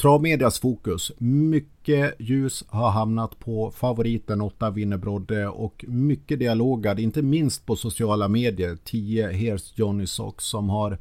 Travmedias 0.00 0.58
fokus. 0.58 1.12
Mycket 1.18 2.14
ljus 2.18 2.64
har 2.68 2.90
hamnat 2.90 3.38
på 3.38 3.70
favoriten 3.70 4.40
8 4.40 4.70
Winnerbrodde 4.70 5.48
och 5.48 5.84
mycket 5.88 6.38
dialogad, 6.38 7.00
inte 7.00 7.22
minst 7.22 7.66
på 7.66 7.76
sociala 7.76 8.28
medier. 8.28 8.78
10 8.84 9.30
Here's 9.30 9.72
Johnny 9.74 10.06
Sox 10.06 10.44
som 10.44 10.68
har 10.68 10.98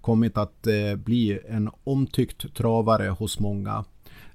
kommit 0.00 0.36
att 0.36 0.66
eh, 0.66 0.96
bli 0.96 1.40
en 1.48 1.70
omtyckt 1.84 2.54
travare 2.54 3.08
hos 3.08 3.40
många. 3.40 3.84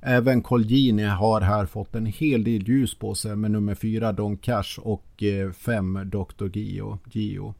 Även 0.09 0.41
Colgjini 0.41 1.03
har 1.03 1.41
här 1.41 1.65
fått 1.65 1.95
en 1.95 2.05
hel 2.05 2.43
del 2.43 2.69
ljus 2.69 2.95
på 2.95 3.15
sig 3.15 3.35
med 3.35 3.51
nummer 3.51 3.75
4 3.75 4.11
Don 4.11 4.37
Cash 4.37 4.79
och 4.79 5.23
eh, 5.23 5.51
5 5.51 5.99
Dr. 6.05 6.57
Gio. 6.57 6.99
Gio. 7.11 7.53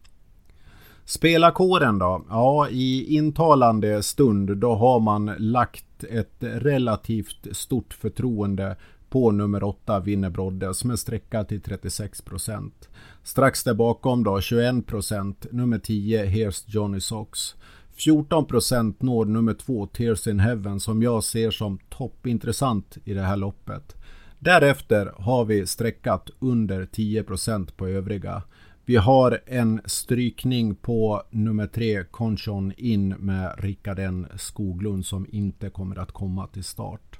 Spelarkåren 1.05 1.99
då? 1.99 2.25
Ja, 2.29 2.69
i 2.69 3.15
intalande 3.15 4.03
stund 4.03 4.57
då 4.57 4.75
har 4.75 4.99
man 4.99 5.25
lagt 5.37 6.03
ett 6.03 6.37
relativt 6.39 7.47
stort 7.51 7.93
förtroende 7.93 8.75
på 9.09 9.31
nummer 9.31 9.63
8 9.63 9.99
vinner 9.99 10.29
Brodde 10.29 10.73
som 10.73 10.91
är 10.91 10.95
sträckad 10.95 11.47
till 11.47 11.61
36 11.61 12.21
procent. 12.21 12.89
Strax 13.23 13.63
där 13.63 13.73
bakom 13.73 14.23
då 14.23 14.41
21 14.41 14.85
procent, 14.85 15.45
nummer 15.51 15.79
10 15.79 16.25
Here's 16.25 16.63
Johnny 16.67 16.99
Sox. 16.99 17.55
14% 17.97 18.95
når 18.99 19.25
nummer 19.25 19.53
2 19.53 19.87
Tears 19.87 20.27
in 20.27 20.39
Heaven 20.39 20.79
som 20.79 21.01
jag 21.01 21.23
ser 21.23 21.51
som 21.51 21.79
toppintressant 21.89 22.97
i 23.05 23.13
det 23.13 23.21
här 23.21 23.37
loppet. 23.37 23.95
Därefter 24.39 25.13
har 25.17 25.45
vi 25.45 25.67
sträckat 25.67 26.29
under 26.39 26.85
10% 26.85 27.71
på 27.77 27.87
övriga. 27.87 28.43
Vi 28.85 28.95
har 28.95 29.39
en 29.45 29.81
strykning 29.85 30.75
på 30.75 31.23
nummer 31.31 31.67
3 31.67 32.03
Conchon 32.03 32.73
in 32.77 33.09
med 33.09 33.53
Rickard 33.57 33.99
N 33.99 34.27
Skoglund 34.35 35.05
som 35.05 35.25
inte 35.29 35.69
kommer 35.69 35.99
att 35.99 36.11
komma 36.11 36.47
till 36.47 36.63
start. 36.63 37.19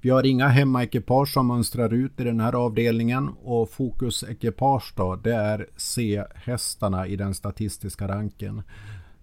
Vi 0.00 0.10
har 0.10 0.26
inga 0.26 0.48
hemmaekipage 0.48 1.32
som 1.32 1.46
mönstrar 1.46 1.94
ut 1.94 2.20
i 2.20 2.24
den 2.24 2.40
här 2.40 2.52
avdelningen 2.52 3.28
och 3.28 3.70
fokusekipage 3.70 4.92
då 4.96 5.16
det 5.16 5.34
är 5.34 5.66
C-hästarna 5.76 7.06
i 7.06 7.16
den 7.16 7.34
statistiska 7.34 8.08
ranken. 8.08 8.62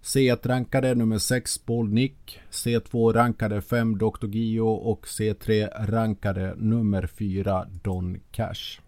C1 0.02 0.48
rankade 0.48 0.94
nummer 0.94 1.18
6 1.18 1.58
Paul 1.58 1.88
Nick, 1.88 2.40
C2 2.50 3.12
rankade 3.12 3.60
5 3.60 3.98
Dr. 3.98 4.26
Gio 4.26 4.68
och 4.68 5.06
C3 5.06 5.68
rankade 5.86 6.54
nummer 6.56 7.06
4 7.06 7.66
Don 7.82 8.20
Cash. 8.30 8.80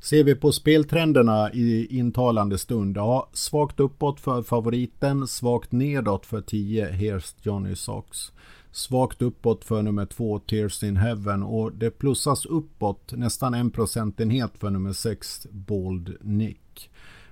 Ser 0.00 0.24
vi 0.24 0.34
på 0.34 0.52
speltrenderna 0.52 1.52
i 1.52 1.98
intalande 1.98 2.58
stund, 2.58 2.96
ja, 2.96 3.28
svagt 3.32 3.80
uppåt 3.80 4.20
för 4.20 4.42
favoriten, 4.42 5.26
svagt 5.26 5.72
nedåt 5.72 6.26
för 6.26 6.40
10 6.40 6.90
Here's 6.90 7.34
Johnny 7.42 7.74
Sox. 7.74 8.32
Svagt 8.72 9.22
uppåt 9.22 9.64
för 9.64 9.82
nummer 9.82 10.06
2 10.06 10.38
Tears 10.38 10.82
in 10.82 10.96
Heaven 10.96 11.42
och 11.42 11.72
det 11.72 11.90
plussas 11.90 12.46
uppåt 12.46 13.12
nästan 13.12 13.54
en 13.54 13.70
procentenhet 13.70 14.50
för 14.58 14.70
nummer 14.70 14.92
6 14.92 15.46
Bold 15.50 16.16
Nick. 16.20 16.90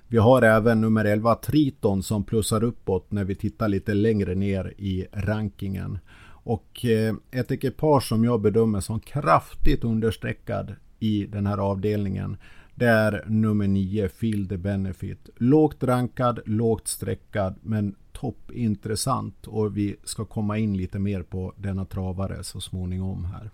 Vi 0.09 0.19
har 0.19 0.43
även 0.43 0.81
nummer 0.81 1.05
11 1.05 1.35
Triton 1.35 2.03
som 2.03 2.25
plussar 2.25 2.65
uppåt 2.65 3.11
när 3.11 3.25
vi 3.25 3.35
tittar 3.35 3.69
lite 3.69 3.95
längre 3.95 4.35
ner 4.35 4.75
i 4.79 5.07
rankingen. 5.13 5.99
Och 6.29 6.85
eh, 6.85 7.15
ett 7.31 7.51
ekipage 7.51 8.09
som 8.09 8.25
jag 8.25 8.41
bedömer 8.41 8.81
som 8.81 9.01
kraftigt 9.01 9.85
understreckad 9.85 10.75
i 10.99 11.27
den 11.27 11.47
här 11.47 11.59
avdelningen 11.59 12.37
det 12.79 12.87
är 12.87 13.25
nummer 13.27 13.69
9 13.69 14.09
Feel 14.09 14.49
the 14.49 14.57
Benefit. 14.57 15.29
Lågt 15.37 15.83
rankad, 15.83 16.41
lågt 16.47 16.89
streckad 16.89 17.55
men 17.63 17.95
toppintressant 18.13 19.47
och 19.47 19.77
vi 19.77 19.97
ska 20.05 20.25
komma 20.25 20.59
in 20.59 20.77
lite 20.77 20.99
mer 20.99 21.23
på 21.23 21.53
denna 21.57 21.85
travare 21.85 22.45
så 22.45 22.61
småningom 22.61 23.25
här. 23.25 23.51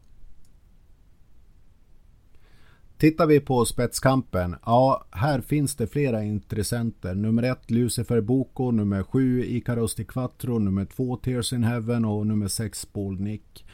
Tittar 3.03 3.26
vi 3.26 3.40
på 3.40 3.64
spetskampen, 3.64 4.57
ja 4.66 5.05
här 5.11 5.40
finns 5.40 5.76
det 5.76 5.86
flera 5.86 6.24
intressenter. 6.24 7.14
Nummer 7.14 7.42
ett 7.42 7.70
Lucifer 7.70 8.20
Boko, 8.20 8.70
nummer 8.70 9.03
sju 9.03 9.44
Icarus 9.44 9.94
Di 9.94 10.05
Quattro, 10.05 10.59
nummer 10.59 10.84
två 10.84 11.16
Tears 11.16 11.53
in 11.53 11.64
Heaven 11.64 12.05
och 12.05 12.26
nummer 12.26 12.48
sex 12.48 12.92
Bolnick. 12.92 13.64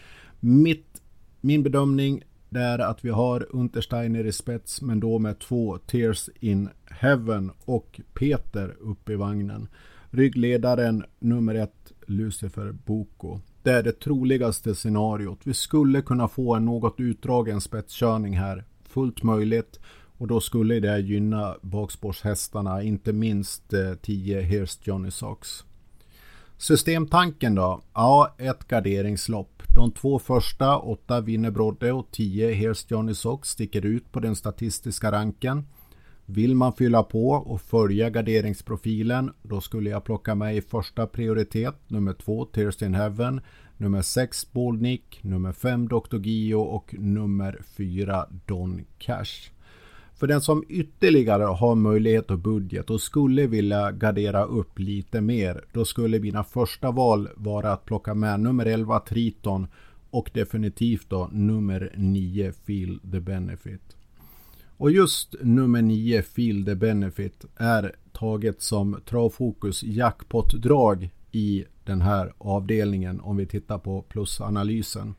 Mitt, 0.40 1.02
min 1.40 1.62
bedömning 1.62 2.22
det 2.48 2.60
är 2.60 2.78
att 2.78 3.04
vi 3.04 3.10
har 3.10 3.46
Untersteiner 3.50 4.26
i 4.26 4.32
spets 4.32 4.82
men 4.82 5.00
då 5.00 5.18
med 5.18 5.38
två 5.38 5.78
Tears 5.78 6.28
in 6.40 6.68
Heaven 6.84 7.50
och 7.64 8.00
Peter 8.14 8.76
upp 8.80 9.10
i 9.10 9.14
vagnen. 9.14 9.68
Ryggledaren 10.10 11.04
nummer 11.18 11.54
ett 11.54 11.92
Lucifer 12.06 12.72
Boko. 12.72 13.40
Det 13.62 13.70
är 13.70 13.82
det 13.82 14.00
troligaste 14.00 14.74
scenariot. 14.74 15.38
Vi 15.44 15.54
skulle 15.54 16.02
kunna 16.02 16.28
få 16.28 16.54
en 16.54 16.64
något 16.64 17.00
utdragen 17.00 17.60
spetskörning 17.60 18.38
här. 18.38 18.64
Fullt 18.88 19.22
möjligt. 19.22 19.80
Och 20.18 20.26
då 20.26 20.40
skulle 20.40 20.80
det 20.80 20.98
gynna 20.98 21.56
bakspårshästarna, 21.62 22.82
inte 22.82 23.12
minst 23.12 23.74
10 24.02 24.38
eh, 24.38 24.44
Here's 24.44 24.78
Johnny 24.82 25.10
Socks. 25.10 25.64
Systemtanken 26.56 27.54
då? 27.54 27.80
Ja, 27.94 28.34
ett 28.38 28.68
garderingslopp. 28.68 29.62
De 29.74 29.92
två 29.92 30.18
första, 30.18 30.78
8 30.78 31.20
vinner 31.20 31.50
Brodde 31.50 31.92
och 31.92 32.10
10 32.10 32.50
Here's 32.50 32.84
Johnny 32.88 33.14
Socks 33.14 33.48
sticker 33.48 33.86
ut 33.86 34.12
på 34.12 34.20
den 34.20 34.36
statistiska 34.36 35.12
ranken. 35.12 35.64
Vill 36.26 36.54
man 36.54 36.72
fylla 36.72 37.02
på 37.02 37.30
och 37.30 37.60
följa 37.60 38.10
garderingsprofilen 38.10 39.32
då 39.42 39.60
skulle 39.60 39.90
jag 39.90 40.04
plocka 40.04 40.34
med 40.34 40.56
i 40.56 40.62
första 40.62 41.06
prioritet 41.06 41.74
nummer 41.86 42.12
2 42.12 42.44
Tears 42.44 42.82
in 42.82 42.94
Heaven, 42.94 43.40
nummer 43.78 44.02
6 44.02 44.52
Boldnick, 44.52 45.20
nummer 45.22 45.52
5 45.52 45.88
Dr. 45.88 46.18
Gio 46.18 46.54
och 46.54 46.94
nummer 46.98 47.60
4 47.76 48.26
Don 48.46 48.84
Cash. 48.98 49.50
För 50.14 50.26
den 50.26 50.40
som 50.40 50.64
ytterligare 50.68 51.42
har 51.42 51.74
möjlighet 51.74 52.30
och 52.30 52.38
budget 52.38 52.90
och 52.90 53.00
skulle 53.00 53.46
vilja 53.46 53.92
gardera 53.92 54.44
upp 54.44 54.78
lite 54.78 55.20
mer 55.20 55.64
då 55.72 55.84
skulle 55.84 56.20
mina 56.20 56.44
första 56.44 56.90
val 56.90 57.28
vara 57.36 57.72
att 57.72 57.84
plocka 57.84 58.14
med 58.14 58.40
nummer 58.40 58.66
11 58.66 59.00
Triton 59.00 59.66
och 60.10 60.30
definitivt 60.34 61.10
då 61.10 61.28
nummer 61.32 61.92
9 61.96 62.52
Feel 62.52 63.00
the 63.12 63.20
Benefit. 63.20 63.96
Och 64.76 64.90
just 64.90 65.34
nummer 65.40 65.82
9 65.82 66.22
Feel 66.22 66.64
the 66.64 66.74
Benefit 66.74 67.44
är 67.56 67.96
taget 68.12 68.62
som 68.62 69.00
Travfokus 69.08 69.82
jackpot-drag 69.82 71.10
i 71.38 71.64
den 71.84 72.02
här 72.02 72.32
avdelningen 72.38 73.20
om 73.20 73.36
vi 73.36 73.46
tittar 73.46 73.78
på 73.78 74.02
plusanalysen. 74.02 75.14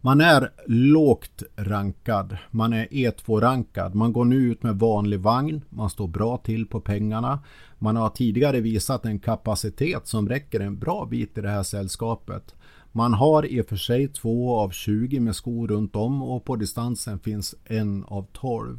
Man 0.00 0.20
är 0.20 0.50
lågt 0.66 1.42
rankad. 1.56 2.36
Man 2.50 2.72
är 2.72 2.86
E2-rankad. 2.86 3.94
Man 3.94 4.12
går 4.12 4.24
nu 4.24 4.36
ut 4.36 4.62
med 4.62 4.78
vanlig 4.78 5.20
vagn. 5.20 5.64
Man 5.68 5.90
står 5.90 6.08
bra 6.08 6.36
till 6.36 6.66
på 6.66 6.80
pengarna. 6.80 7.40
Man 7.78 7.96
har 7.96 8.08
tidigare 8.08 8.60
visat 8.60 9.04
en 9.04 9.18
kapacitet 9.18 10.06
som 10.06 10.28
räcker 10.28 10.60
en 10.60 10.78
bra 10.78 11.06
bit 11.10 11.38
i 11.38 11.40
det 11.40 11.48
här 11.48 11.62
sällskapet. 11.62 12.54
Man 12.92 13.14
har 13.14 13.46
i 13.46 13.60
och 13.60 13.66
för 13.66 13.76
sig 13.76 14.08
två 14.08 14.56
av 14.56 14.70
20 14.70 15.20
med 15.20 15.36
skor 15.36 15.68
runt 15.68 15.96
om 15.96 16.22
och 16.22 16.44
på 16.44 16.56
distansen 16.56 17.18
finns 17.18 17.54
en 17.64 18.04
av 18.04 18.26
12. 18.32 18.78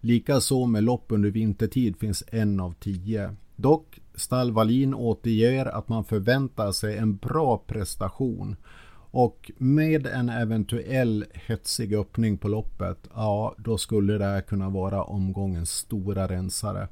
Likaså 0.00 0.66
med 0.66 0.84
lopp 0.84 1.04
under 1.08 1.30
vintertid 1.30 1.96
finns 1.96 2.24
en 2.28 2.60
av 2.60 2.74
10. 2.80 3.36
Dock 3.56 4.00
Stall 4.16 4.52
Wallin 4.52 4.94
återger 4.94 5.66
att 5.66 5.88
man 5.88 6.04
förväntar 6.04 6.72
sig 6.72 6.98
en 6.98 7.16
bra 7.16 7.62
prestation. 7.66 8.56
Och 9.10 9.50
med 9.56 10.06
en 10.06 10.28
eventuell 10.28 11.24
hetsig 11.32 11.94
öppning 11.94 12.38
på 12.38 12.48
loppet, 12.48 12.98
ja 13.14 13.54
då 13.58 13.78
skulle 13.78 14.18
det 14.18 14.42
kunna 14.48 14.70
vara 14.70 15.02
omgångens 15.02 15.70
stora 15.70 16.28
rensare. 16.28 16.88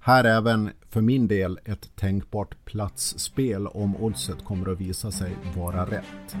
Här 0.00 0.24
är 0.24 0.36
även 0.36 0.70
för 0.90 1.00
min 1.00 1.28
del 1.28 1.58
ett 1.64 1.96
tänkbart 1.96 2.64
platsspel 2.64 3.66
om 3.66 3.96
oddset 3.96 4.44
kommer 4.44 4.72
att 4.72 4.80
visa 4.80 5.10
sig 5.10 5.36
vara 5.56 5.86
rätt. 5.86 6.36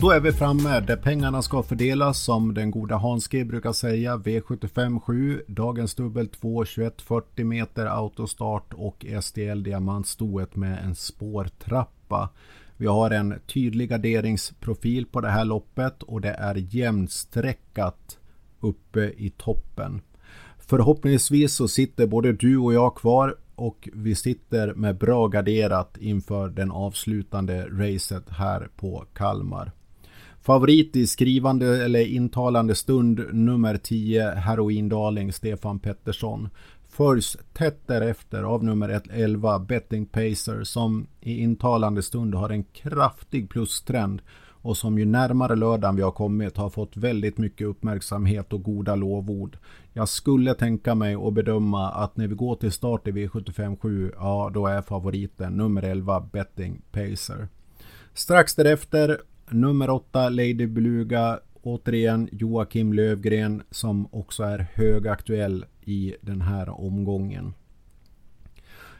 Då 0.00 0.10
är 0.10 0.20
vi 0.20 0.32
framme 0.32 0.80
där 0.80 0.96
pengarna 0.96 1.42
ska 1.42 1.62
fördelas 1.62 2.18
som 2.18 2.54
den 2.54 2.70
goda 2.70 2.96
Hans 2.96 3.28
G 3.28 3.44
brukar 3.44 3.72
säga. 3.72 4.16
V75 4.16 5.00
7, 5.00 5.42
dagens 5.46 5.94
dubbel 5.94 6.28
2, 6.28 6.64
21 6.64 7.02
40 7.02 7.44
meter 7.44 7.86
autostart 7.86 8.74
och 8.74 9.06
STL 9.20 9.62
diamantstoet 9.62 10.56
med 10.56 10.84
en 10.84 10.94
spårtrappa. 10.94 12.28
Vi 12.76 12.86
har 12.86 13.10
en 13.10 13.34
tydlig 13.46 13.88
garderingsprofil 13.88 15.06
på 15.06 15.20
det 15.20 15.30
här 15.30 15.44
loppet 15.44 16.02
och 16.02 16.20
det 16.20 16.32
är 16.32 16.54
jämnsträckat 16.74 18.18
uppe 18.60 19.12
i 19.16 19.30
toppen. 19.36 20.00
Förhoppningsvis 20.58 21.54
så 21.54 21.68
sitter 21.68 22.06
både 22.06 22.32
du 22.32 22.58
och 22.58 22.74
jag 22.74 22.94
kvar 22.94 23.36
och 23.54 23.88
vi 23.92 24.14
sitter 24.14 24.74
med 24.74 24.98
bra 24.98 25.28
garderat 25.28 25.96
inför 25.98 26.48
den 26.48 26.70
avslutande 26.70 27.66
racet 27.66 28.30
här 28.30 28.68
på 28.76 29.04
Kalmar. 29.12 29.72
Favorit 30.44 30.96
i 30.96 31.06
skrivande 31.06 31.84
eller 31.84 32.06
intalande 32.06 32.74
stund 32.74 33.20
nummer 33.32 33.76
10 33.76 34.30
Heroin 34.30 34.88
Darling 34.88 35.32
Stefan 35.32 35.78
Pettersson. 35.78 36.48
Följs 36.88 37.36
tätt 37.52 37.80
därefter 37.86 38.42
av 38.42 38.64
nummer 38.64 39.02
11 39.10 39.58
Betting 39.58 40.06
Pacer 40.06 40.64
som 40.64 41.06
i 41.20 41.40
intalande 41.40 42.02
stund 42.02 42.34
har 42.34 42.50
en 42.50 42.64
kraftig 42.64 43.50
plustrend 43.50 44.22
och 44.48 44.76
som 44.76 44.98
ju 44.98 45.04
närmare 45.04 45.56
lördagen 45.56 45.96
vi 45.96 46.02
har 46.02 46.10
kommit 46.10 46.56
har 46.56 46.70
fått 46.70 46.96
väldigt 46.96 47.38
mycket 47.38 47.66
uppmärksamhet 47.66 48.52
och 48.52 48.62
goda 48.62 48.94
lovord. 48.94 49.58
Jag 49.92 50.08
skulle 50.08 50.54
tänka 50.54 50.94
mig 50.94 51.16
och 51.16 51.32
bedöma 51.32 51.90
att 51.90 52.16
när 52.16 52.26
vi 52.26 52.34
går 52.34 52.56
till 52.56 52.72
start 52.72 53.08
i 53.08 53.12
V757, 53.12 54.12
ja 54.16 54.50
då 54.54 54.66
är 54.66 54.82
favoriten 54.82 55.52
nummer 55.52 55.82
11 55.82 56.20
Betting 56.32 56.82
Pacer. 56.92 57.48
Strax 58.14 58.54
därefter 58.54 59.18
Nummer 59.50 59.90
8 59.90 60.28
Lady 60.28 60.66
Beluga. 60.66 61.40
Återigen 61.62 62.28
Joakim 62.32 62.92
Lövgren 62.92 63.62
som 63.70 64.08
också 64.10 64.42
är 64.42 64.66
högaktuell 64.74 65.64
i 65.84 66.14
den 66.20 66.40
här 66.40 66.80
omgången. 66.80 67.54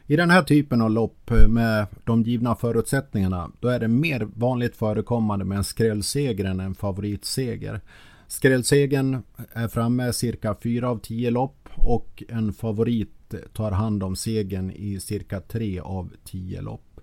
I 0.07 0.17
den 0.17 0.31
här 0.31 0.43
typen 0.43 0.81
av 0.81 0.91
lopp 0.91 1.31
eh, 1.31 1.49
med 1.49 1.87
de 2.05 2.23
givna 2.23 2.57
förutsättningarna 2.57 3.51
då 3.61 3.69
är 3.69 3.81
det 3.81 3.89
mer 3.89 4.29
vanligt 4.35 4.77
förekommande 4.77 5.45
med 5.45 5.59
en 5.59 5.65
skrällseger 5.65 6.45
än 6.45 6.61
en 6.61 6.75
favoritseger. 6.75 7.81
Skrällsegern 8.27 9.23
är 9.53 9.69
framme 9.69 10.13
cirka 10.13 10.57
4 10.63 10.89
av 10.89 10.99
10 10.99 11.31
lopp 11.31 11.69
och 11.77 12.23
en 12.29 12.53
favorit 12.53 13.35
tar 13.53 13.71
hand 13.71 14.03
om 14.03 14.17
segern 14.17 14.71
i 14.71 15.01
cirka 15.01 15.41
3 15.41 15.81
av 15.81 16.11
10 16.25 16.61
lopp. 16.61 16.94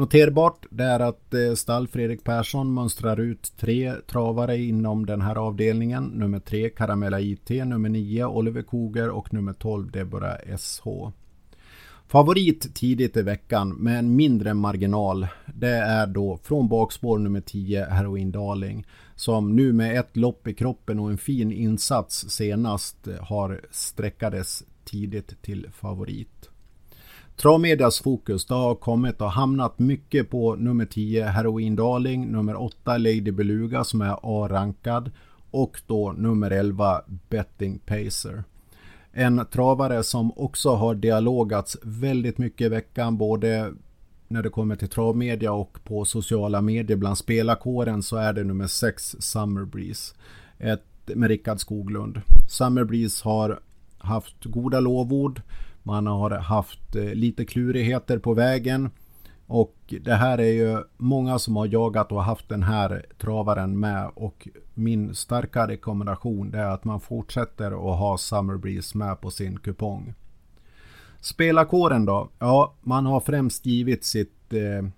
Noterbart 0.00 0.66
det 0.70 0.84
är 0.84 1.00
att 1.00 1.34
eh, 1.34 1.54
stall 1.54 1.88
Fredrik 1.88 2.24
Persson 2.24 2.74
mönstrar 2.74 3.20
ut 3.20 3.52
tre 3.56 3.94
travare 4.06 4.58
inom 4.58 5.06
den 5.06 5.20
här 5.20 5.36
avdelningen. 5.36 6.04
Nummer 6.04 6.40
tre 6.40 6.70
Karamella 6.70 7.20
IT, 7.20 7.48
nummer 7.48 7.88
nio 7.88 8.26
Oliver 8.26 8.62
Koger 8.62 9.08
och 9.10 9.32
nummer 9.34 9.52
12 9.52 9.90
Deborah 9.90 10.56
SH. 10.58 10.86
Favorit 12.06 12.74
tidigt 12.74 13.16
i 13.16 13.22
veckan 13.22 13.68
med 13.68 13.98
en 13.98 14.16
mindre 14.16 14.54
marginal. 14.54 15.26
Det 15.54 15.76
är 15.76 16.06
då 16.06 16.38
från 16.42 16.68
bakspår 16.68 17.18
nummer 17.18 17.40
10 17.40 17.84
Heroin 17.84 18.32
Darling. 18.32 18.86
Som 19.14 19.56
nu 19.56 19.72
med 19.72 20.00
ett 20.00 20.16
lopp 20.16 20.46
i 20.46 20.54
kroppen 20.54 20.98
och 20.98 21.10
en 21.10 21.18
fin 21.18 21.52
insats 21.52 22.30
senast 22.30 23.08
eh, 23.08 23.14
har 23.20 23.60
sträckades 23.70 24.62
tidigt 24.84 25.42
till 25.42 25.66
favorit. 25.72 26.49
Travmedias 27.40 28.00
fokus 28.00 28.46
det 28.46 28.54
har 28.54 28.74
kommit 28.74 29.20
och 29.20 29.30
hamnat 29.30 29.78
mycket 29.78 30.30
på 30.30 30.56
nummer 30.56 30.86
10 30.86 31.24
Heroin 31.24 31.76
Darling, 31.76 32.32
nummer 32.32 32.62
8 32.62 32.98
Lady 32.98 33.30
Beluga 33.30 33.84
som 33.84 34.00
är 34.00 34.16
A-rankad 34.22 35.10
och 35.50 35.80
då 35.86 36.12
nummer 36.12 36.50
11 36.50 37.02
Betting 37.28 37.78
Pacer. 37.78 38.44
En 39.12 39.46
travare 39.52 40.02
som 40.02 40.32
också 40.36 40.74
har 40.74 40.94
dialogats 40.94 41.76
väldigt 41.82 42.38
mycket 42.38 42.64
i 42.64 42.68
veckan 42.68 43.16
både 43.16 43.72
när 44.28 44.42
det 44.42 44.50
kommer 44.50 44.76
till 44.76 44.88
travmedia 44.88 45.52
och 45.52 45.78
på 45.84 46.04
sociala 46.04 46.60
medier 46.60 46.96
bland 46.96 47.18
spelarkåren 47.18 48.02
så 48.02 48.16
är 48.16 48.32
det 48.32 48.44
nummer 48.44 48.66
6 48.66 49.16
Summer 49.18 49.64
Breeze. 49.64 50.14
Ett, 50.58 50.84
med 51.14 51.28
Rickard 51.28 51.60
Skoglund. 51.60 52.20
Summer 52.48 52.84
Breeze 52.84 53.24
har 53.24 53.60
haft 53.98 54.44
goda 54.44 54.80
lovord 54.80 55.42
man 55.82 56.06
har 56.06 56.30
haft 56.30 56.96
eh, 56.96 57.14
lite 57.14 57.44
klurigheter 57.44 58.18
på 58.18 58.34
vägen. 58.34 58.90
Och 59.46 59.94
det 60.00 60.14
här 60.14 60.38
är 60.38 60.52
ju 60.52 60.82
många 60.96 61.38
som 61.38 61.56
har 61.56 61.66
jagat 61.66 62.12
och 62.12 62.24
haft 62.24 62.48
den 62.48 62.62
här 62.62 63.06
travaren 63.18 63.80
med 63.80 64.10
och 64.14 64.48
min 64.74 65.14
starka 65.14 65.68
rekommendation 65.68 66.54
är 66.54 66.64
att 66.64 66.84
man 66.84 67.00
fortsätter 67.00 67.66
att 67.66 67.98
ha 67.98 68.18
Summer 68.18 68.56
Breeze 68.56 68.98
med 68.98 69.20
på 69.20 69.30
sin 69.30 69.58
kupong. 69.58 70.14
Spelarkåren 71.20 72.04
då? 72.04 72.28
Ja, 72.38 72.74
man 72.80 73.06
har 73.06 73.20
främst 73.20 73.66
givit 73.66 74.04
sitt 74.04 74.52
eh, 74.52 74.88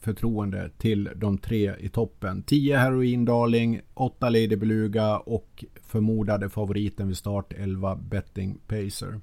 förtroende 0.00 0.70
till 0.78 1.10
de 1.16 1.38
tre 1.38 1.74
i 1.78 1.88
toppen. 1.88 2.42
10 2.42 2.76
Heroin 2.76 3.24
Darling, 3.24 3.80
8 3.94 4.28
Lady 4.28 4.56
Beluga 4.56 5.18
och 5.18 5.64
förmodade 5.82 6.48
favoriten 6.48 7.08
vid 7.08 7.16
start 7.16 7.52
11 7.52 7.96
Betting 7.96 8.58
Pacer. 8.66 9.20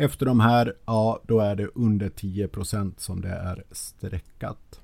Efter 0.00 0.26
de 0.26 0.40
här, 0.40 0.74
ja 0.86 1.22
då 1.26 1.40
är 1.40 1.56
det 1.56 1.68
under 1.74 2.08
10% 2.08 2.92
som 2.96 3.20
det 3.20 3.28
är 3.28 3.64
streckat. 3.70 4.80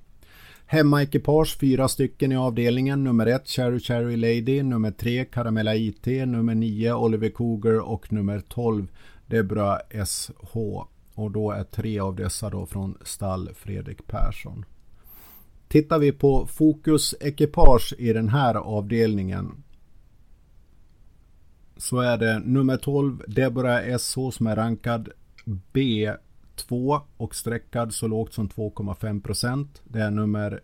Hemmaekipage, 0.66 1.58
fyra 1.60 1.88
stycken 1.88 2.32
i 2.32 2.36
avdelningen. 2.36 3.04
Nummer 3.04 3.26
ett 3.26 3.48
Cherry 3.48 3.80
Cherry 3.80 4.16
Lady, 4.16 4.62
nummer 4.62 4.90
tre 4.90 5.24
Caramella 5.24 5.74
IT, 5.74 6.06
nummer 6.06 6.54
nio 6.54 6.94
Oliver 6.94 7.28
Cougar 7.30 7.78
och 7.80 8.12
nummer 8.12 8.40
12 8.40 8.86
Debra 9.26 9.78
SH. 10.06 10.56
Och 11.14 11.30
då 11.30 11.50
är 11.50 11.64
tre 11.64 11.98
av 11.98 12.16
dessa 12.16 12.50
då 12.50 12.66
från 12.66 12.98
stall 13.02 13.50
Fredrik 13.54 14.06
Persson. 14.06 14.64
Tittar 15.68 15.98
vi 15.98 16.12
på 16.12 16.46
Fokus 16.46 17.14
ekipage 17.20 17.94
i 17.98 18.12
den 18.12 18.28
här 18.28 18.54
avdelningen 18.54 19.63
så 21.76 22.00
är 22.00 22.18
det 22.18 22.38
nummer 22.38 22.76
12 22.76 23.22
Deborah 23.26 23.98
SH 23.98 24.30
som 24.32 24.46
är 24.46 24.56
rankad 24.56 25.08
B2 25.72 27.00
och 27.16 27.34
streckad 27.34 27.94
så 27.94 28.08
lågt 28.08 28.32
som 28.32 28.48
2,5% 28.48 29.66
Det 29.84 30.00
är 30.00 30.10
nummer 30.10 30.60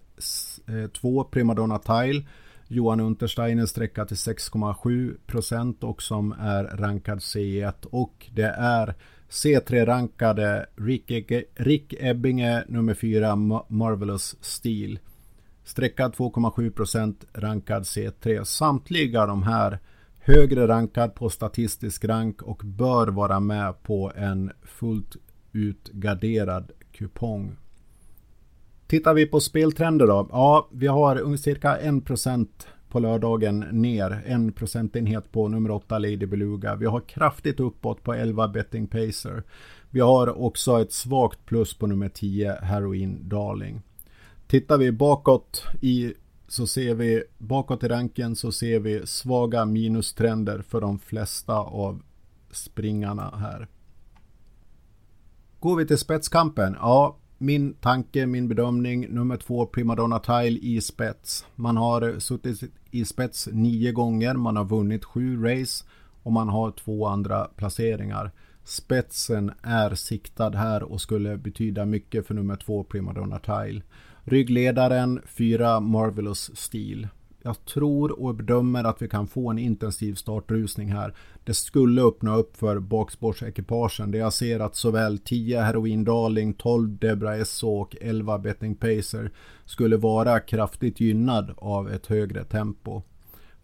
2 1.00 1.20
eh, 1.20 1.28
Primadonna 1.30 1.78
Tile 1.78 2.24
Johan 2.68 3.00
Untersteiner 3.00 3.66
streckad 3.66 4.08
till 4.08 4.16
6,7% 4.16 5.84
och 5.84 6.02
som 6.02 6.32
är 6.32 6.64
rankad 6.64 7.18
C1 7.18 7.86
och 7.86 8.30
det 8.34 8.54
är 8.58 8.94
C3-rankade 9.30 10.66
Rick, 10.76 11.32
Rick 11.54 11.94
Ebbinge 11.98 12.64
nummer 12.68 12.94
4 12.94 13.36
Marvelous 13.68 14.36
Steel. 14.40 14.98
Streckad 15.64 16.14
2,7% 16.14 17.14
rankad 17.32 17.82
C3. 17.82 18.44
Samtliga 18.44 19.26
de 19.26 19.42
här 19.42 19.78
högre 20.20 20.68
rankad 20.68 21.14
på 21.14 21.30
statistisk 21.30 22.04
rank 22.04 22.42
och 22.42 22.62
bör 22.64 23.08
vara 23.08 23.40
med 23.40 23.82
på 23.82 24.12
en 24.16 24.50
fullt 24.62 25.16
ut 25.52 25.88
garderad 25.92 26.70
kupong. 26.92 27.56
Tittar 28.86 29.14
vi 29.14 29.26
på 29.26 29.40
speltrender 29.40 30.06
då? 30.06 30.28
Ja, 30.32 30.68
vi 30.72 30.86
har 30.86 31.36
cirka 31.36 31.78
1% 31.78 32.48
på 32.88 33.00
lördagen 33.00 33.58
ner. 33.70 34.22
En 34.26 34.52
procentenhet 34.52 35.32
på 35.32 35.48
nummer 35.48 35.70
8 35.70 35.98
Lady 35.98 36.26
Beluga. 36.26 36.76
Vi 36.76 36.86
har 36.86 37.00
kraftigt 37.00 37.60
uppåt 37.60 38.02
på 38.02 38.14
11 38.14 38.48
Betting 38.48 38.86
Pacer. 38.86 39.42
Vi 39.90 40.00
har 40.00 40.42
också 40.42 40.80
ett 40.80 40.92
svagt 40.92 41.46
plus 41.46 41.74
på 41.74 41.86
nummer 41.86 42.08
10 42.08 42.52
Heroin 42.52 43.28
Darling. 43.28 43.82
Tittar 44.46 44.78
vi 44.78 44.92
bakåt 44.92 45.64
i 45.80 46.14
så 46.50 46.66
ser 46.66 46.94
vi 46.94 47.22
bakåt 47.38 47.84
i 47.84 47.88
ranken 47.88 48.36
så 48.36 48.52
ser 48.52 48.80
vi 48.80 49.06
svaga 49.06 49.64
minustrender 49.64 50.62
för 50.62 50.80
de 50.80 50.98
flesta 50.98 51.54
av 51.54 52.02
springarna 52.50 53.34
här. 53.36 53.68
Går 55.60 55.76
vi 55.76 55.86
till 55.86 55.98
spetskampen? 55.98 56.76
Ja, 56.78 57.16
min 57.38 57.74
tanke, 57.74 58.26
min 58.26 58.48
bedömning, 58.48 59.06
nummer 59.10 59.36
två 59.36 59.66
Primadonna 59.66 60.18
Tile 60.18 60.58
i 60.58 60.80
spets. 60.80 61.46
Man 61.54 61.76
har 61.76 62.18
suttit 62.18 62.62
i 62.90 63.04
spets 63.04 63.48
nio 63.52 63.92
gånger, 63.92 64.34
man 64.34 64.56
har 64.56 64.64
vunnit 64.64 65.04
sju 65.04 65.42
race 65.42 65.84
och 66.22 66.32
man 66.32 66.48
har 66.48 66.70
två 66.70 67.06
andra 67.06 67.44
placeringar. 67.44 68.32
Spetsen 68.64 69.52
är 69.62 69.94
siktad 69.94 70.50
här 70.50 70.82
och 70.82 71.00
skulle 71.00 71.36
betyda 71.36 71.84
mycket 71.84 72.26
för 72.26 72.34
nummer 72.34 72.56
två 72.56 72.84
Primadonna 72.84 73.38
Tile. 73.38 73.82
Ryggledaren, 74.30 75.20
4 75.26 75.80
Marvelous 75.80 76.50
Steel. 76.54 77.08
Jag 77.42 77.64
tror 77.64 78.20
och 78.22 78.34
bedömer 78.34 78.84
att 78.84 79.02
vi 79.02 79.08
kan 79.08 79.26
få 79.26 79.50
en 79.50 79.58
intensiv 79.58 80.14
startrusning 80.14 80.92
här. 80.92 81.14
Det 81.44 81.54
skulle 81.54 82.02
öppna 82.02 82.36
upp 82.36 82.56
för 82.56 82.78
bakspårsekipagen 82.78 84.10
där 84.10 84.18
jag 84.18 84.32
ser 84.32 84.60
att 84.60 84.76
såväl 84.76 85.18
10 85.18 85.60
Heroin 85.60 86.04
Darling, 86.04 86.54
12 86.54 86.98
Debra 86.98 87.36
Esso 87.36 87.68
och 87.68 87.96
11 88.00 88.38
Betting 88.38 88.74
Pacer 88.74 89.30
skulle 89.64 89.96
vara 89.96 90.40
kraftigt 90.40 91.00
gynnad 91.00 91.54
av 91.56 91.90
ett 91.90 92.06
högre 92.06 92.44
tempo. 92.44 93.02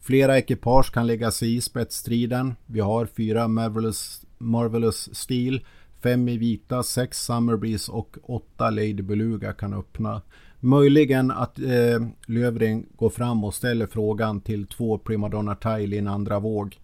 Flera 0.01 0.39
ekipage 0.39 0.93
kan 0.93 1.07
lägga 1.07 1.31
sig 1.31 1.57
i 1.57 1.61
spetsstriden. 1.61 2.55
Vi 2.67 2.81
har 2.81 3.07
fyra 3.07 3.49
Marvelous, 3.49 4.27
Marvelous 4.39 5.17
Steel, 5.17 5.67
fem 6.03 6.29
i 6.29 6.39
vita, 6.39 6.83
sex 6.83 7.25
Summerbreeze 7.25 7.93
och 7.93 8.17
åtta 8.23 8.71
Lady 8.71 9.03
Beluga 9.03 9.53
kan 9.53 9.75
öppna. 9.75 10.23
Möjligen 10.61 11.31
att 11.31 11.59
eh, 11.59 12.09
Lövring 12.27 12.87
går 12.97 13.11
fram 13.11 13.45
och 13.45 13.55
ställer 13.55 13.87
frågan 13.87 14.41
till 14.41 14.67
två 14.67 14.99
Primadonna 14.99 15.55
Tile 15.55 15.97
i 15.97 15.99
en 15.99 16.09
andra 16.09 16.39
våg. 16.39 16.81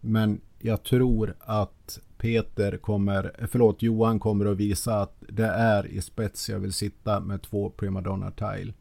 Men 0.00 0.40
jag 0.58 0.82
tror 0.82 1.34
att 1.40 1.98
Peter 2.18 2.76
kommer, 2.76 3.46
förlåt 3.50 3.82
Johan 3.82 4.20
kommer 4.20 4.46
att 4.46 4.56
visa 4.56 5.00
att 5.00 5.16
det 5.28 5.46
är 5.46 5.86
i 5.86 6.00
spets 6.00 6.48
jag 6.48 6.58
vill 6.58 6.72
sitta 6.72 7.20
med 7.20 7.42
två 7.42 7.70
Primadonna 7.70 8.30
Tile. 8.30 8.72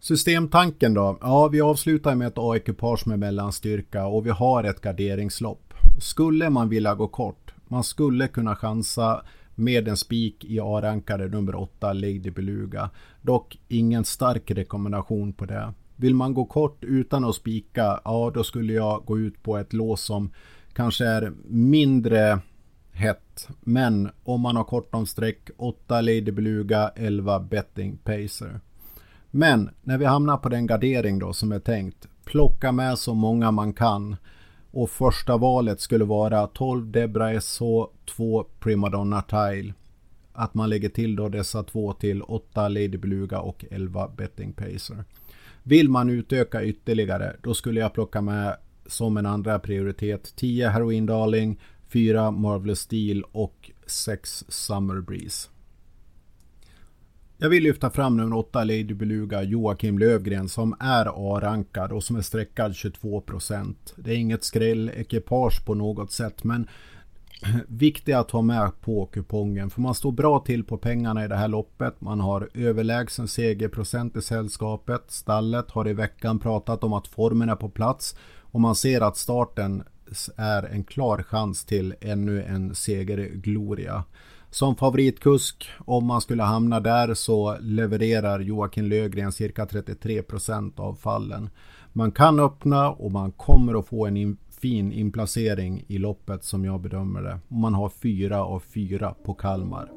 Systemtanken 0.00 0.94
då? 0.94 1.18
Ja, 1.20 1.48
vi 1.48 1.60
avslutar 1.60 2.14
med 2.14 2.28
ett 2.28 2.34
A-ekipage 2.36 3.06
med 3.06 3.18
mellanstyrka 3.18 4.06
och 4.06 4.26
vi 4.26 4.30
har 4.30 4.64
ett 4.64 4.80
garderingslopp. 4.80 5.74
Skulle 6.00 6.50
man 6.50 6.68
vilja 6.68 6.94
gå 6.94 7.08
kort, 7.08 7.54
man 7.68 7.84
skulle 7.84 8.28
kunna 8.28 8.56
chansa 8.56 9.22
med 9.54 9.88
en 9.88 9.96
spik 9.96 10.44
i 10.44 10.60
A-rankare 10.60 11.28
nummer 11.28 11.54
8 11.54 11.92
Lady 11.92 12.30
Beluga. 12.30 12.90
Dock 13.22 13.58
ingen 13.68 14.04
stark 14.04 14.50
rekommendation 14.50 15.32
på 15.32 15.44
det. 15.44 15.72
Vill 15.96 16.14
man 16.14 16.34
gå 16.34 16.44
kort 16.44 16.84
utan 16.84 17.24
att 17.24 17.34
spika, 17.34 18.00
ja 18.04 18.30
då 18.34 18.44
skulle 18.44 18.72
jag 18.72 19.04
gå 19.04 19.18
ut 19.18 19.42
på 19.42 19.58
ett 19.58 19.72
lås 19.72 20.02
som 20.02 20.30
kanske 20.72 21.06
är 21.06 21.32
mindre 21.44 22.38
hett. 22.92 23.48
Men 23.60 24.10
om 24.22 24.40
man 24.40 24.56
har 24.56 24.64
kort 24.64 24.94
om 24.94 25.06
streck, 25.06 25.50
8 25.56 26.00
Lady 26.00 26.30
Beluga, 26.30 26.92
11 26.96 27.40
Betting 27.40 27.96
Pacer. 27.96 28.60
Men 29.30 29.70
när 29.82 29.98
vi 29.98 30.04
hamnar 30.04 30.36
på 30.36 30.48
den 30.48 30.66
gardering 30.66 31.18
då 31.18 31.32
som 31.32 31.52
är 31.52 31.58
tänkt, 31.58 32.08
plocka 32.24 32.72
med 32.72 32.98
så 32.98 33.14
många 33.14 33.50
man 33.50 33.72
kan 33.72 34.16
och 34.72 34.90
första 34.90 35.36
valet 35.36 35.80
skulle 35.80 36.04
vara 36.04 36.46
12 36.46 36.90
Debra 36.90 37.40
SH, 37.40 37.62
2 38.16 38.44
Primadonna 38.60 39.22
Tile. 39.22 39.74
Att 40.32 40.54
man 40.54 40.68
lägger 40.68 40.88
till 40.88 41.16
då 41.16 41.28
dessa 41.28 41.62
två 41.62 41.92
till 41.92 42.22
8 42.22 42.68
Lady 42.68 42.96
Beluga 42.96 43.40
och 43.40 43.64
11 43.70 44.08
Betting 44.16 44.52
Pacer. 44.52 45.04
Vill 45.62 45.88
man 45.88 46.10
utöka 46.10 46.64
ytterligare 46.64 47.36
då 47.42 47.54
skulle 47.54 47.80
jag 47.80 47.94
plocka 47.94 48.20
med 48.20 48.56
som 48.86 49.16
en 49.16 49.26
andra 49.26 49.58
prioritet 49.58 50.36
10 50.36 50.68
Heroin 50.68 51.06
Darling, 51.06 51.60
4 51.88 52.30
Marvelous 52.30 52.80
Steel 52.80 53.24
och 53.32 53.70
6 53.86 54.44
Summer 54.48 55.00
Breeze. 55.00 55.48
Jag 57.42 57.48
vill 57.48 57.62
lyfta 57.62 57.90
fram 57.90 58.16
nummer 58.16 58.36
8 58.36 58.64
Lady 58.64 58.94
Beluga 58.94 59.42
Joakim 59.42 59.98
Lövgren 59.98 60.48
som 60.48 60.76
är 60.80 61.06
A-rankad 61.06 61.92
och 61.92 62.04
som 62.04 62.16
är 62.16 62.20
streckad 62.20 62.72
22%. 62.72 63.74
Det 63.96 64.10
är 64.10 64.16
inget 64.16 64.44
skrällekipage 64.44 65.64
på 65.66 65.74
något 65.74 66.12
sätt 66.12 66.44
men 66.44 66.68
viktigt 67.68 68.14
att 68.14 68.30
ha 68.30 68.42
med 68.42 68.70
på 68.80 69.06
kupongen 69.06 69.70
för 69.70 69.80
man 69.80 69.94
står 69.94 70.12
bra 70.12 70.38
till 70.38 70.64
på 70.64 70.78
pengarna 70.78 71.24
i 71.24 71.28
det 71.28 71.36
här 71.36 71.48
loppet. 71.48 72.00
Man 72.00 72.20
har 72.20 72.48
överlägsen 72.54 73.28
segerprocent 73.28 74.16
i 74.16 74.22
sällskapet. 74.22 75.02
Stallet 75.08 75.70
har 75.70 75.88
i 75.88 75.92
veckan 75.92 76.38
pratat 76.38 76.84
om 76.84 76.92
att 76.92 77.08
formen 77.08 77.48
är 77.48 77.56
på 77.56 77.68
plats 77.68 78.16
och 78.40 78.60
man 78.60 78.74
ser 78.74 79.00
att 79.00 79.16
starten 79.16 79.82
är 80.36 80.62
en 80.62 80.84
klar 80.84 81.22
chans 81.22 81.64
till 81.64 81.94
ännu 82.00 82.42
en 82.42 82.74
segergloria. 82.74 84.04
Som 84.52 84.76
favoritkusk, 84.76 85.70
om 85.78 86.06
man 86.06 86.20
skulle 86.20 86.42
hamna 86.42 86.80
där, 86.80 87.14
så 87.14 87.56
levererar 87.60 88.40
Joakim 88.40 88.84
Lövgren 88.84 89.32
cirka 89.32 89.64
33% 89.64 90.80
av 90.80 90.94
fallen. 90.94 91.50
Man 91.92 92.12
kan 92.12 92.40
öppna 92.40 92.90
och 92.90 93.12
man 93.12 93.32
kommer 93.32 93.78
att 93.78 93.86
få 93.86 94.06
en 94.06 94.16
in, 94.16 94.36
fin 94.60 94.92
inplacering 94.92 95.84
i 95.88 95.98
loppet 95.98 96.44
som 96.44 96.64
jag 96.64 96.80
bedömer 96.80 97.22
det. 97.22 97.38
Man 97.48 97.74
har 97.74 97.88
fyra 97.88 98.44
av 98.44 98.60
fyra 98.60 99.14
på 99.24 99.34
Kalmar. 99.34 99.88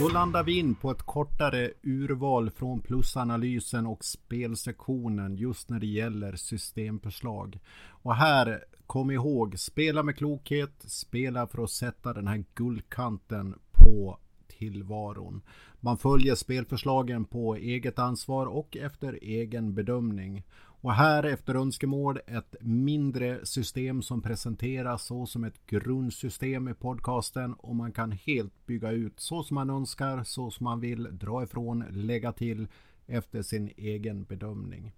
Då 0.00 0.08
landar 0.08 0.44
vi 0.44 0.58
in 0.58 0.74
på 0.74 0.90
ett 0.90 1.02
kortare 1.02 1.70
urval 1.82 2.50
från 2.50 2.80
plusanalysen 2.80 3.86
och 3.86 4.04
spelsektionen 4.04 5.36
just 5.36 5.70
när 5.70 5.80
det 5.80 5.86
gäller 5.86 6.36
systemförslag. 6.36 7.58
Och 7.88 8.14
här, 8.14 8.64
kom 8.86 9.10
ihåg, 9.10 9.58
spela 9.58 10.02
med 10.02 10.16
klokhet, 10.16 10.72
spela 10.78 11.46
för 11.46 11.64
att 11.64 11.70
sätta 11.70 12.12
den 12.12 12.26
här 12.26 12.44
guldkanten 12.54 13.58
på 13.72 14.18
tillvaron. 14.48 15.42
Man 15.80 15.98
följer 15.98 16.34
spelförslagen 16.34 17.24
på 17.24 17.56
eget 17.56 17.98
ansvar 17.98 18.46
och 18.46 18.76
efter 18.76 19.18
egen 19.22 19.74
bedömning. 19.74 20.44
Och 20.82 20.92
här 20.92 21.22
efter 21.22 21.54
önskemål 21.54 22.20
ett 22.26 22.54
mindre 22.60 23.46
system 23.46 24.02
som 24.02 24.22
presenteras 24.22 25.04
så 25.04 25.26
som 25.26 25.44
ett 25.44 25.66
grundsystem 25.66 26.68
i 26.68 26.74
podcasten 26.74 27.54
och 27.54 27.76
man 27.76 27.92
kan 27.92 28.12
helt 28.12 28.66
bygga 28.66 28.90
ut 28.90 29.20
så 29.20 29.42
som 29.42 29.54
man 29.54 29.70
önskar, 29.70 30.24
så 30.24 30.50
som 30.50 30.64
man 30.64 30.80
vill, 30.80 31.08
dra 31.18 31.42
ifrån, 31.42 31.84
lägga 31.90 32.32
till 32.32 32.68
efter 33.06 33.42
sin 33.42 33.70
egen 33.76 34.24
bedömning. 34.24 34.92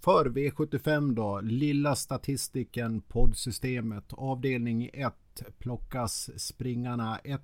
För 0.00 0.24
V75 0.24 1.14
då, 1.14 1.40
lilla 1.40 1.96
statistiken 1.96 3.00
poddsystemet, 3.00 4.12
avdelning 4.12 4.90
1 4.92 5.14
plockas 5.58 6.30
springarna 6.36 7.18
1, 7.18 7.42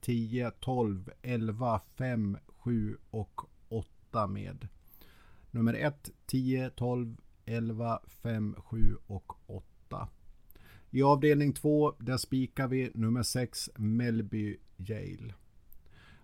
10, 0.00 0.50
12, 0.50 1.10
11, 1.22 1.80
5, 1.98 2.38
7 2.46 2.96
och 3.10 3.40
8 3.68 4.26
med. 4.26 4.68
Nummer 5.56 5.74
1, 5.74 6.10
10, 6.26 6.70
12, 6.70 7.16
11, 7.46 8.00
5, 8.22 8.54
7 8.58 8.96
och 9.06 9.32
8. 9.46 10.08
I 10.90 11.02
avdelning 11.02 11.52
2 11.52 11.94
där 11.98 12.16
spikar 12.16 12.68
vi 12.68 12.90
nummer 12.94 13.22
6 13.22 13.70
Melby 13.76 14.56
Yale. 14.76 15.34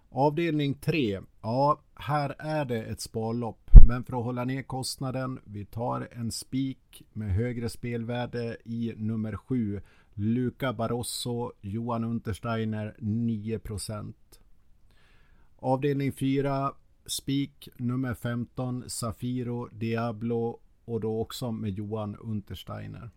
Avdelning 0.09 0.75
3. 0.75 1.21
Ja, 1.43 1.81
här 1.95 2.35
är 2.39 2.65
det 2.65 2.83
ett 2.83 3.01
sparlopp. 3.01 3.71
Men 3.87 4.05
för 4.05 4.19
att 4.19 4.25
hålla 4.25 4.45
ner 4.45 4.63
kostnaden, 4.63 5.41
vi 5.45 5.65
tar 5.65 6.09
en 6.13 6.33
spik 6.33 7.03
med 7.13 7.35
högre 7.35 7.69
spelvärde 7.69 8.57
i 8.65 8.95
nummer 8.97 9.37
7. 9.37 9.81
Luca 10.15 10.73
Barroso, 10.73 11.53
Johan 11.61 12.05
Untersteiner 12.05 12.97
9% 12.99 14.15
Avdelning 15.57 16.13
4. 16.13 16.73
Spik 17.07 17.69
nummer 17.77 18.15
15 18.15 18.85
Safiro 18.91 19.69
Diablo 19.73 20.61
och 20.85 21.01
då 21.01 21.21
också 21.21 21.53
med 21.53 21.71
Johan 21.71 22.17
Untersteiner. 22.17 23.11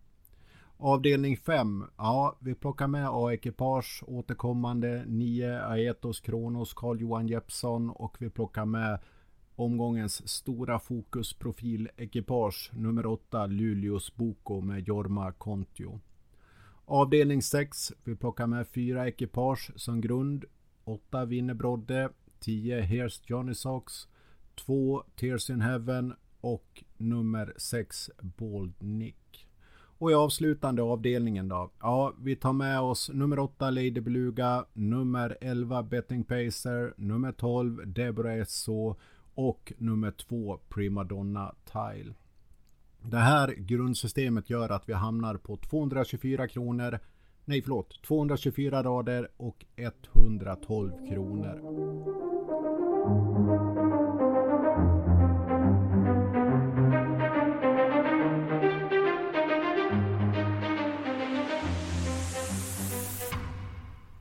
Avdelning 0.76 1.36
5. 1.36 1.84
Ja, 1.96 2.36
vi 2.40 2.54
plockar 2.54 2.86
med 2.86 3.08
A-ekipage 3.08 4.02
återkommande 4.06 5.04
9 5.06 5.60
Aetos 5.60 6.20
Kronos 6.20 6.74
Carl 6.74 7.00
Johan 7.00 7.28
Jeppsson 7.28 7.90
och 7.90 8.16
vi 8.20 8.30
plockar 8.30 8.64
med 8.64 8.98
omgångens 9.56 10.28
stora 10.28 10.78
fokusprofil 10.78 11.88
ekipage 11.96 12.70
nummer 12.74 13.06
8 13.06 13.46
Luleås 13.46 14.16
Boko 14.16 14.60
med 14.60 14.88
Jorma 14.88 15.32
Kontio. 15.32 16.00
Avdelning 16.84 17.42
6. 17.42 17.92
Vi 18.04 18.16
plockar 18.16 18.46
med 18.46 18.68
fyra 18.68 19.08
ekipage 19.08 19.70
som 19.76 20.00
grund. 20.00 20.44
8 20.84 21.24
Winnerbrodde, 21.24 22.10
10 22.46 22.80
Here's 22.80 23.20
Johnny 23.26 23.54
Socks, 23.54 24.08
2 24.54 25.02
Tears 25.16 25.50
in 25.50 25.60
Heaven 25.60 26.14
och 26.40 26.84
nummer 26.96 27.52
6 27.56 28.10
Bald 28.20 28.74
Nick. 28.78 29.46
Och 29.98 30.10
i 30.10 30.14
avslutande 30.14 30.82
avdelningen 30.82 31.48
då. 31.48 31.70
Ja, 31.80 32.14
vi 32.22 32.36
tar 32.36 32.52
med 32.52 32.80
oss 32.80 33.08
nummer 33.08 33.38
8 33.38 33.70
Lady 33.70 34.00
Beluga, 34.00 34.64
nummer 34.72 35.36
11 35.40 35.82
Betting 35.82 36.24
Pacer, 36.24 36.94
nummer 36.96 37.32
12 37.32 37.92
Deborah 37.92 38.44
SO 38.44 38.96
och 39.34 39.72
nummer 39.78 40.10
2 40.10 40.58
Primadonna 40.68 41.54
Tile. 41.64 42.14
Det 43.02 43.18
här 43.18 43.54
grundsystemet 43.58 44.50
gör 44.50 44.68
att 44.68 44.88
vi 44.88 44.92
hamnar 44.92 45.36
på 45.36 45.56
224 45.56 46.48
kronor 46.48 46.98
Nej 47.48 47.62
förlåt, 47.62 48.02
224 48.02 48.82
rader 48.82 49.28
och 49.36 49.64
112 49.76 50.92
kronor. 51.08 51.56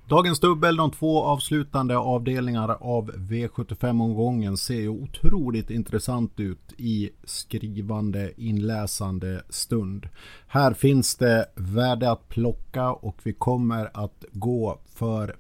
Dagens 0.08 0.40
dubbel, 0.40 0.76
de 0.76 0.92
två 0.92 1.24
avslutande 1.24 1.98
avdelningar 1.98 2.70
av 2.70 3.12
V75-omgången 3.12 4.58
ser 4.58 4.76
ju 4.76 4.90
otroligt 4.90 5.70
intressant 5.70 6.40
ut 6.40 6.74
i 6.78 7.10
skrivande, 7.24 8.32
inläsande 8.38 9.44
stund. 9.50 10.10
Här 10.48 10.74
finns 10.74 11.16
det 11.16 11.46
värde 11.56 12.12
att 12.12 12.30
plocka 12.30 12.92
och 12.92 13.18
vi 13.24 13.34
kommer 13.34 13.90
att 13.94 14.26
gå 14.32 14.80
för 14.86 15.36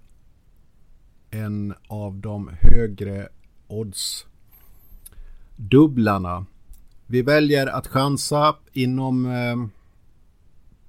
en 1.31 1.73
av 1.87 2.15
de 2.15 2.49
högre 2.61 3.27
odds 3.67 4.25
dubblarna. 5.55 6.45
Vi 7.07 7.21
väljer 7.21 7.67
att 7.67 7.87
chansa 7.87 8.55
inom 8.73 9.25
eh, 9.25 9.84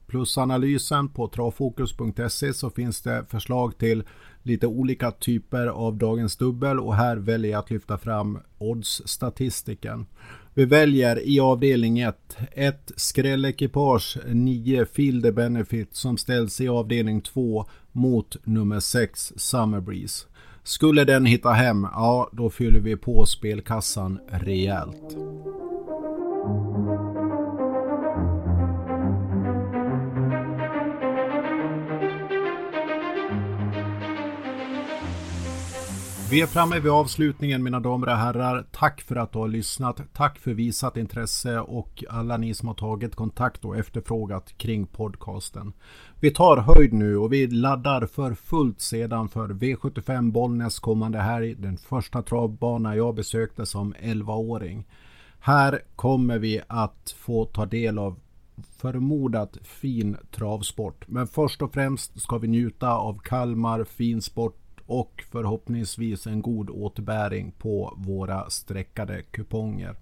plusanalysen 0.06 1.08
på 1.08 1.28
travfokus.se 1.28 2.54
så 2.54 2.70
finns 2.70 3.02
det 3.02 3.24
förslag 3.28 3.78
till 3.78 4.04
lite 4.42 4.66
olika 4.66 5.10
typer 5.10 5.66
av 5.66 5.98
dagens 5.98 6.36
dubbel 6.36 6.80
och 6.80 6.94
här 6.94 7.16
väljer 7.16 7.50
jag 7.50 7.58
att 7.58 7.70
lyfta 7.70 7.98
fram 7.98 8.38
oddsstatistiken. 8.58 10.06
Vi 10.54 10.64
väljer 10.64 11.28
i 11.28 11.40
avdelning 11.40 11.98
1 11.98 12.36
ett 12.52 12.92
skrällekipage 12.96 14.18
9 14.26 14.86
Field 14.86 15.34
Benefit 15.34 15.94
som 15.94 16.16
ställs 16.16 16.60
i 16.60 16.68
avdelning 16.68 17.20
2 17.20 17.66
mot 17.92 18.36
nummer 18.44 18.80
6 18.80 19.32
Summer 19.36 19.80
Breeze. 19.80 20.26
Skulle 20.62 21.04
den 21.04 21.26
hitta 21.26 21.50
hem, 21.50 21.86
ja 21.92 22.30
då 22.32 22.50
fyller 22.50 22.80
vi 22.80 22.96
på 22.96 23.26
spelkassan 23.26 24.18
rejält. 24.28 25.16
Vi 36.30 36.42
är 36.42 36.46
framme 36.46 36.80
vid 36.80 36.92
avslutningen 36.92 37.62
mina 37.62 37.80
damer 37.80 38.06
och 38.06 38.16
herrar. 38.16 38.66
Tack 38.72 39.00
för 39.00 39.16
att 39.16 39.32
du 39.32 39.38
har 39.38 39.48
lyssnat. 39.48 40.00
Tack 40.12 40.38
för 40.38 40.54
visat 40.54 40.96
intresse 40.96 41.60
och 41.60 42.04
alla 42.10 42.36
ni 42.36 42.54
som 42.54 42.68
har 42.68 42.74
tagit 42.74 43.14
kontakt 43.14 43.64
och 43.64 43.76
efterfrågat 43.76 44.58
kring 44.58 44.86
podcasten. 44.86 45.72
Vi 46.20 46.30
tar 46.30 46.56
höjd 46.56 46.92
nu 46.92 47.16
och 47.16 47.32
vi 47.32 47.46
laddar 47.46 48.06
för 48.06 48.34
fullt 48.34 48.80
sedan 48.80 49.28
för 49.28 49.48
V75 49.48 50.32
Bollnäs 50.32 50.78
kommande 50.78 51.18
helg. 51.18 51.54
Den 51.54 51.76
första 51.76 52.22
travbana 52.22 52.96
jag 52.96 53.14
besökte 53.14 53.66
som 53.66 53.94
11-åring. 53.94 54.86
Här 55.40 55.82
kommer 55.96 56.38
vi 56.38 56.60
att 56.66 57.14
få 57.18 57.44
ta 57.44 57.66
del 57.66 57.98
av 57.98 58.20
förmodat 58.78 59.58
fin 59.62 60.16
travsport. 60.30 61.04
Men 61.08 61.26
först 61.26 61.62
och 61.62 61.72
främst 61.72 62.20
ska 62.20 62.38
vi 62.38 62.48
njuta 62.48 62.90
av 62.90 63.18
Kalmar 63.18 63.84
fin 63.84 64.22
sport 64.22 64.65
och 64.86 65.24
förhoppningsvis 65.30 66.26
en 66.26 66.42
god 66.42 66.70
återbäring 66.70 67.52
på 67.58 67.94
våra 67.96 68.50
streckade 68.50 69.22
kuponger. 69.22 69.96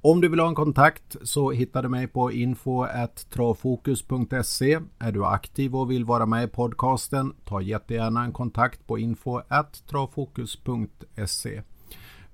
Om 0.00 0.20
du 0.20 0.28
vill 0.28 0.40
ha 0.40 0.48
en 0.48 0.54
kontakt 0.54 1.16
så 1.22 1.50
hittar 1.50 1.82
du 1.82 1.88
mig 1.88 2.06
på 2.06 2.32
info.travfokus.se. 2.32 4.80
Är 4.98 5.12
du 5.12 5.24
aktiv 5.24 5.76
och 5.76 5.90
vill 5.90 6.04
vara 6.04 6.26
med 6.26 6.44
i 6.44 6.48
podcasten, 6.48 7.32
ta 7.44 7.60
jättegärna 7.60 8.24
en 8.24 8.32
kontakt 8.32 8.86
på 8.86 8.98
info.travfokus.se. 8.98 11.62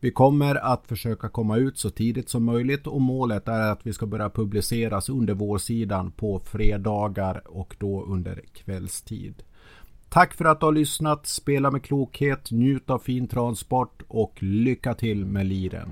Vi 0.00 0.10
kommer 0.10 0.54
att 0.54 0.86
försöka 0.86 1.28
komma 1.28 1.56
ut 1.56 1.78
så 1.78 1.90
tidigt 1.90 2.28
som 2.28 2.44
möjligt 2.44 2.86
och 2.86 3.00
målet 3.00 3.48
är 3.48 3.72
att 3.72 3.86
vi 3.86 3.92
ska 3.92 4.06
börja 4.06 4.30
publiceras 4.30 5.08
under 5.08 5.34
vårsidan 5.34 6.12
på 6.12 6.38
fredagar 6.38 7.42
och 7.46 7.76
då 7.78 8.04
under 8.04 8.42
kvällstid. 8.52 9.42
Tack 10.10 10.34
för 10.34 10.44
att 10.44 10.60
du 10.60 10.66
har 10.66 10.72
lyssnat. 10.72 11.26
Spela 11.26 11.70
med 11.70 11.84
klokhet, 11.84 12.50
njut 12.50 12.90
av 12.90 12.98
fin 12.98 13.28
transport 13.28 14.02
och 14.08 14.42
lycka 14.42 14.94
till 14.94 15.24
med 15.24 15.46
liren. 15.46 15.90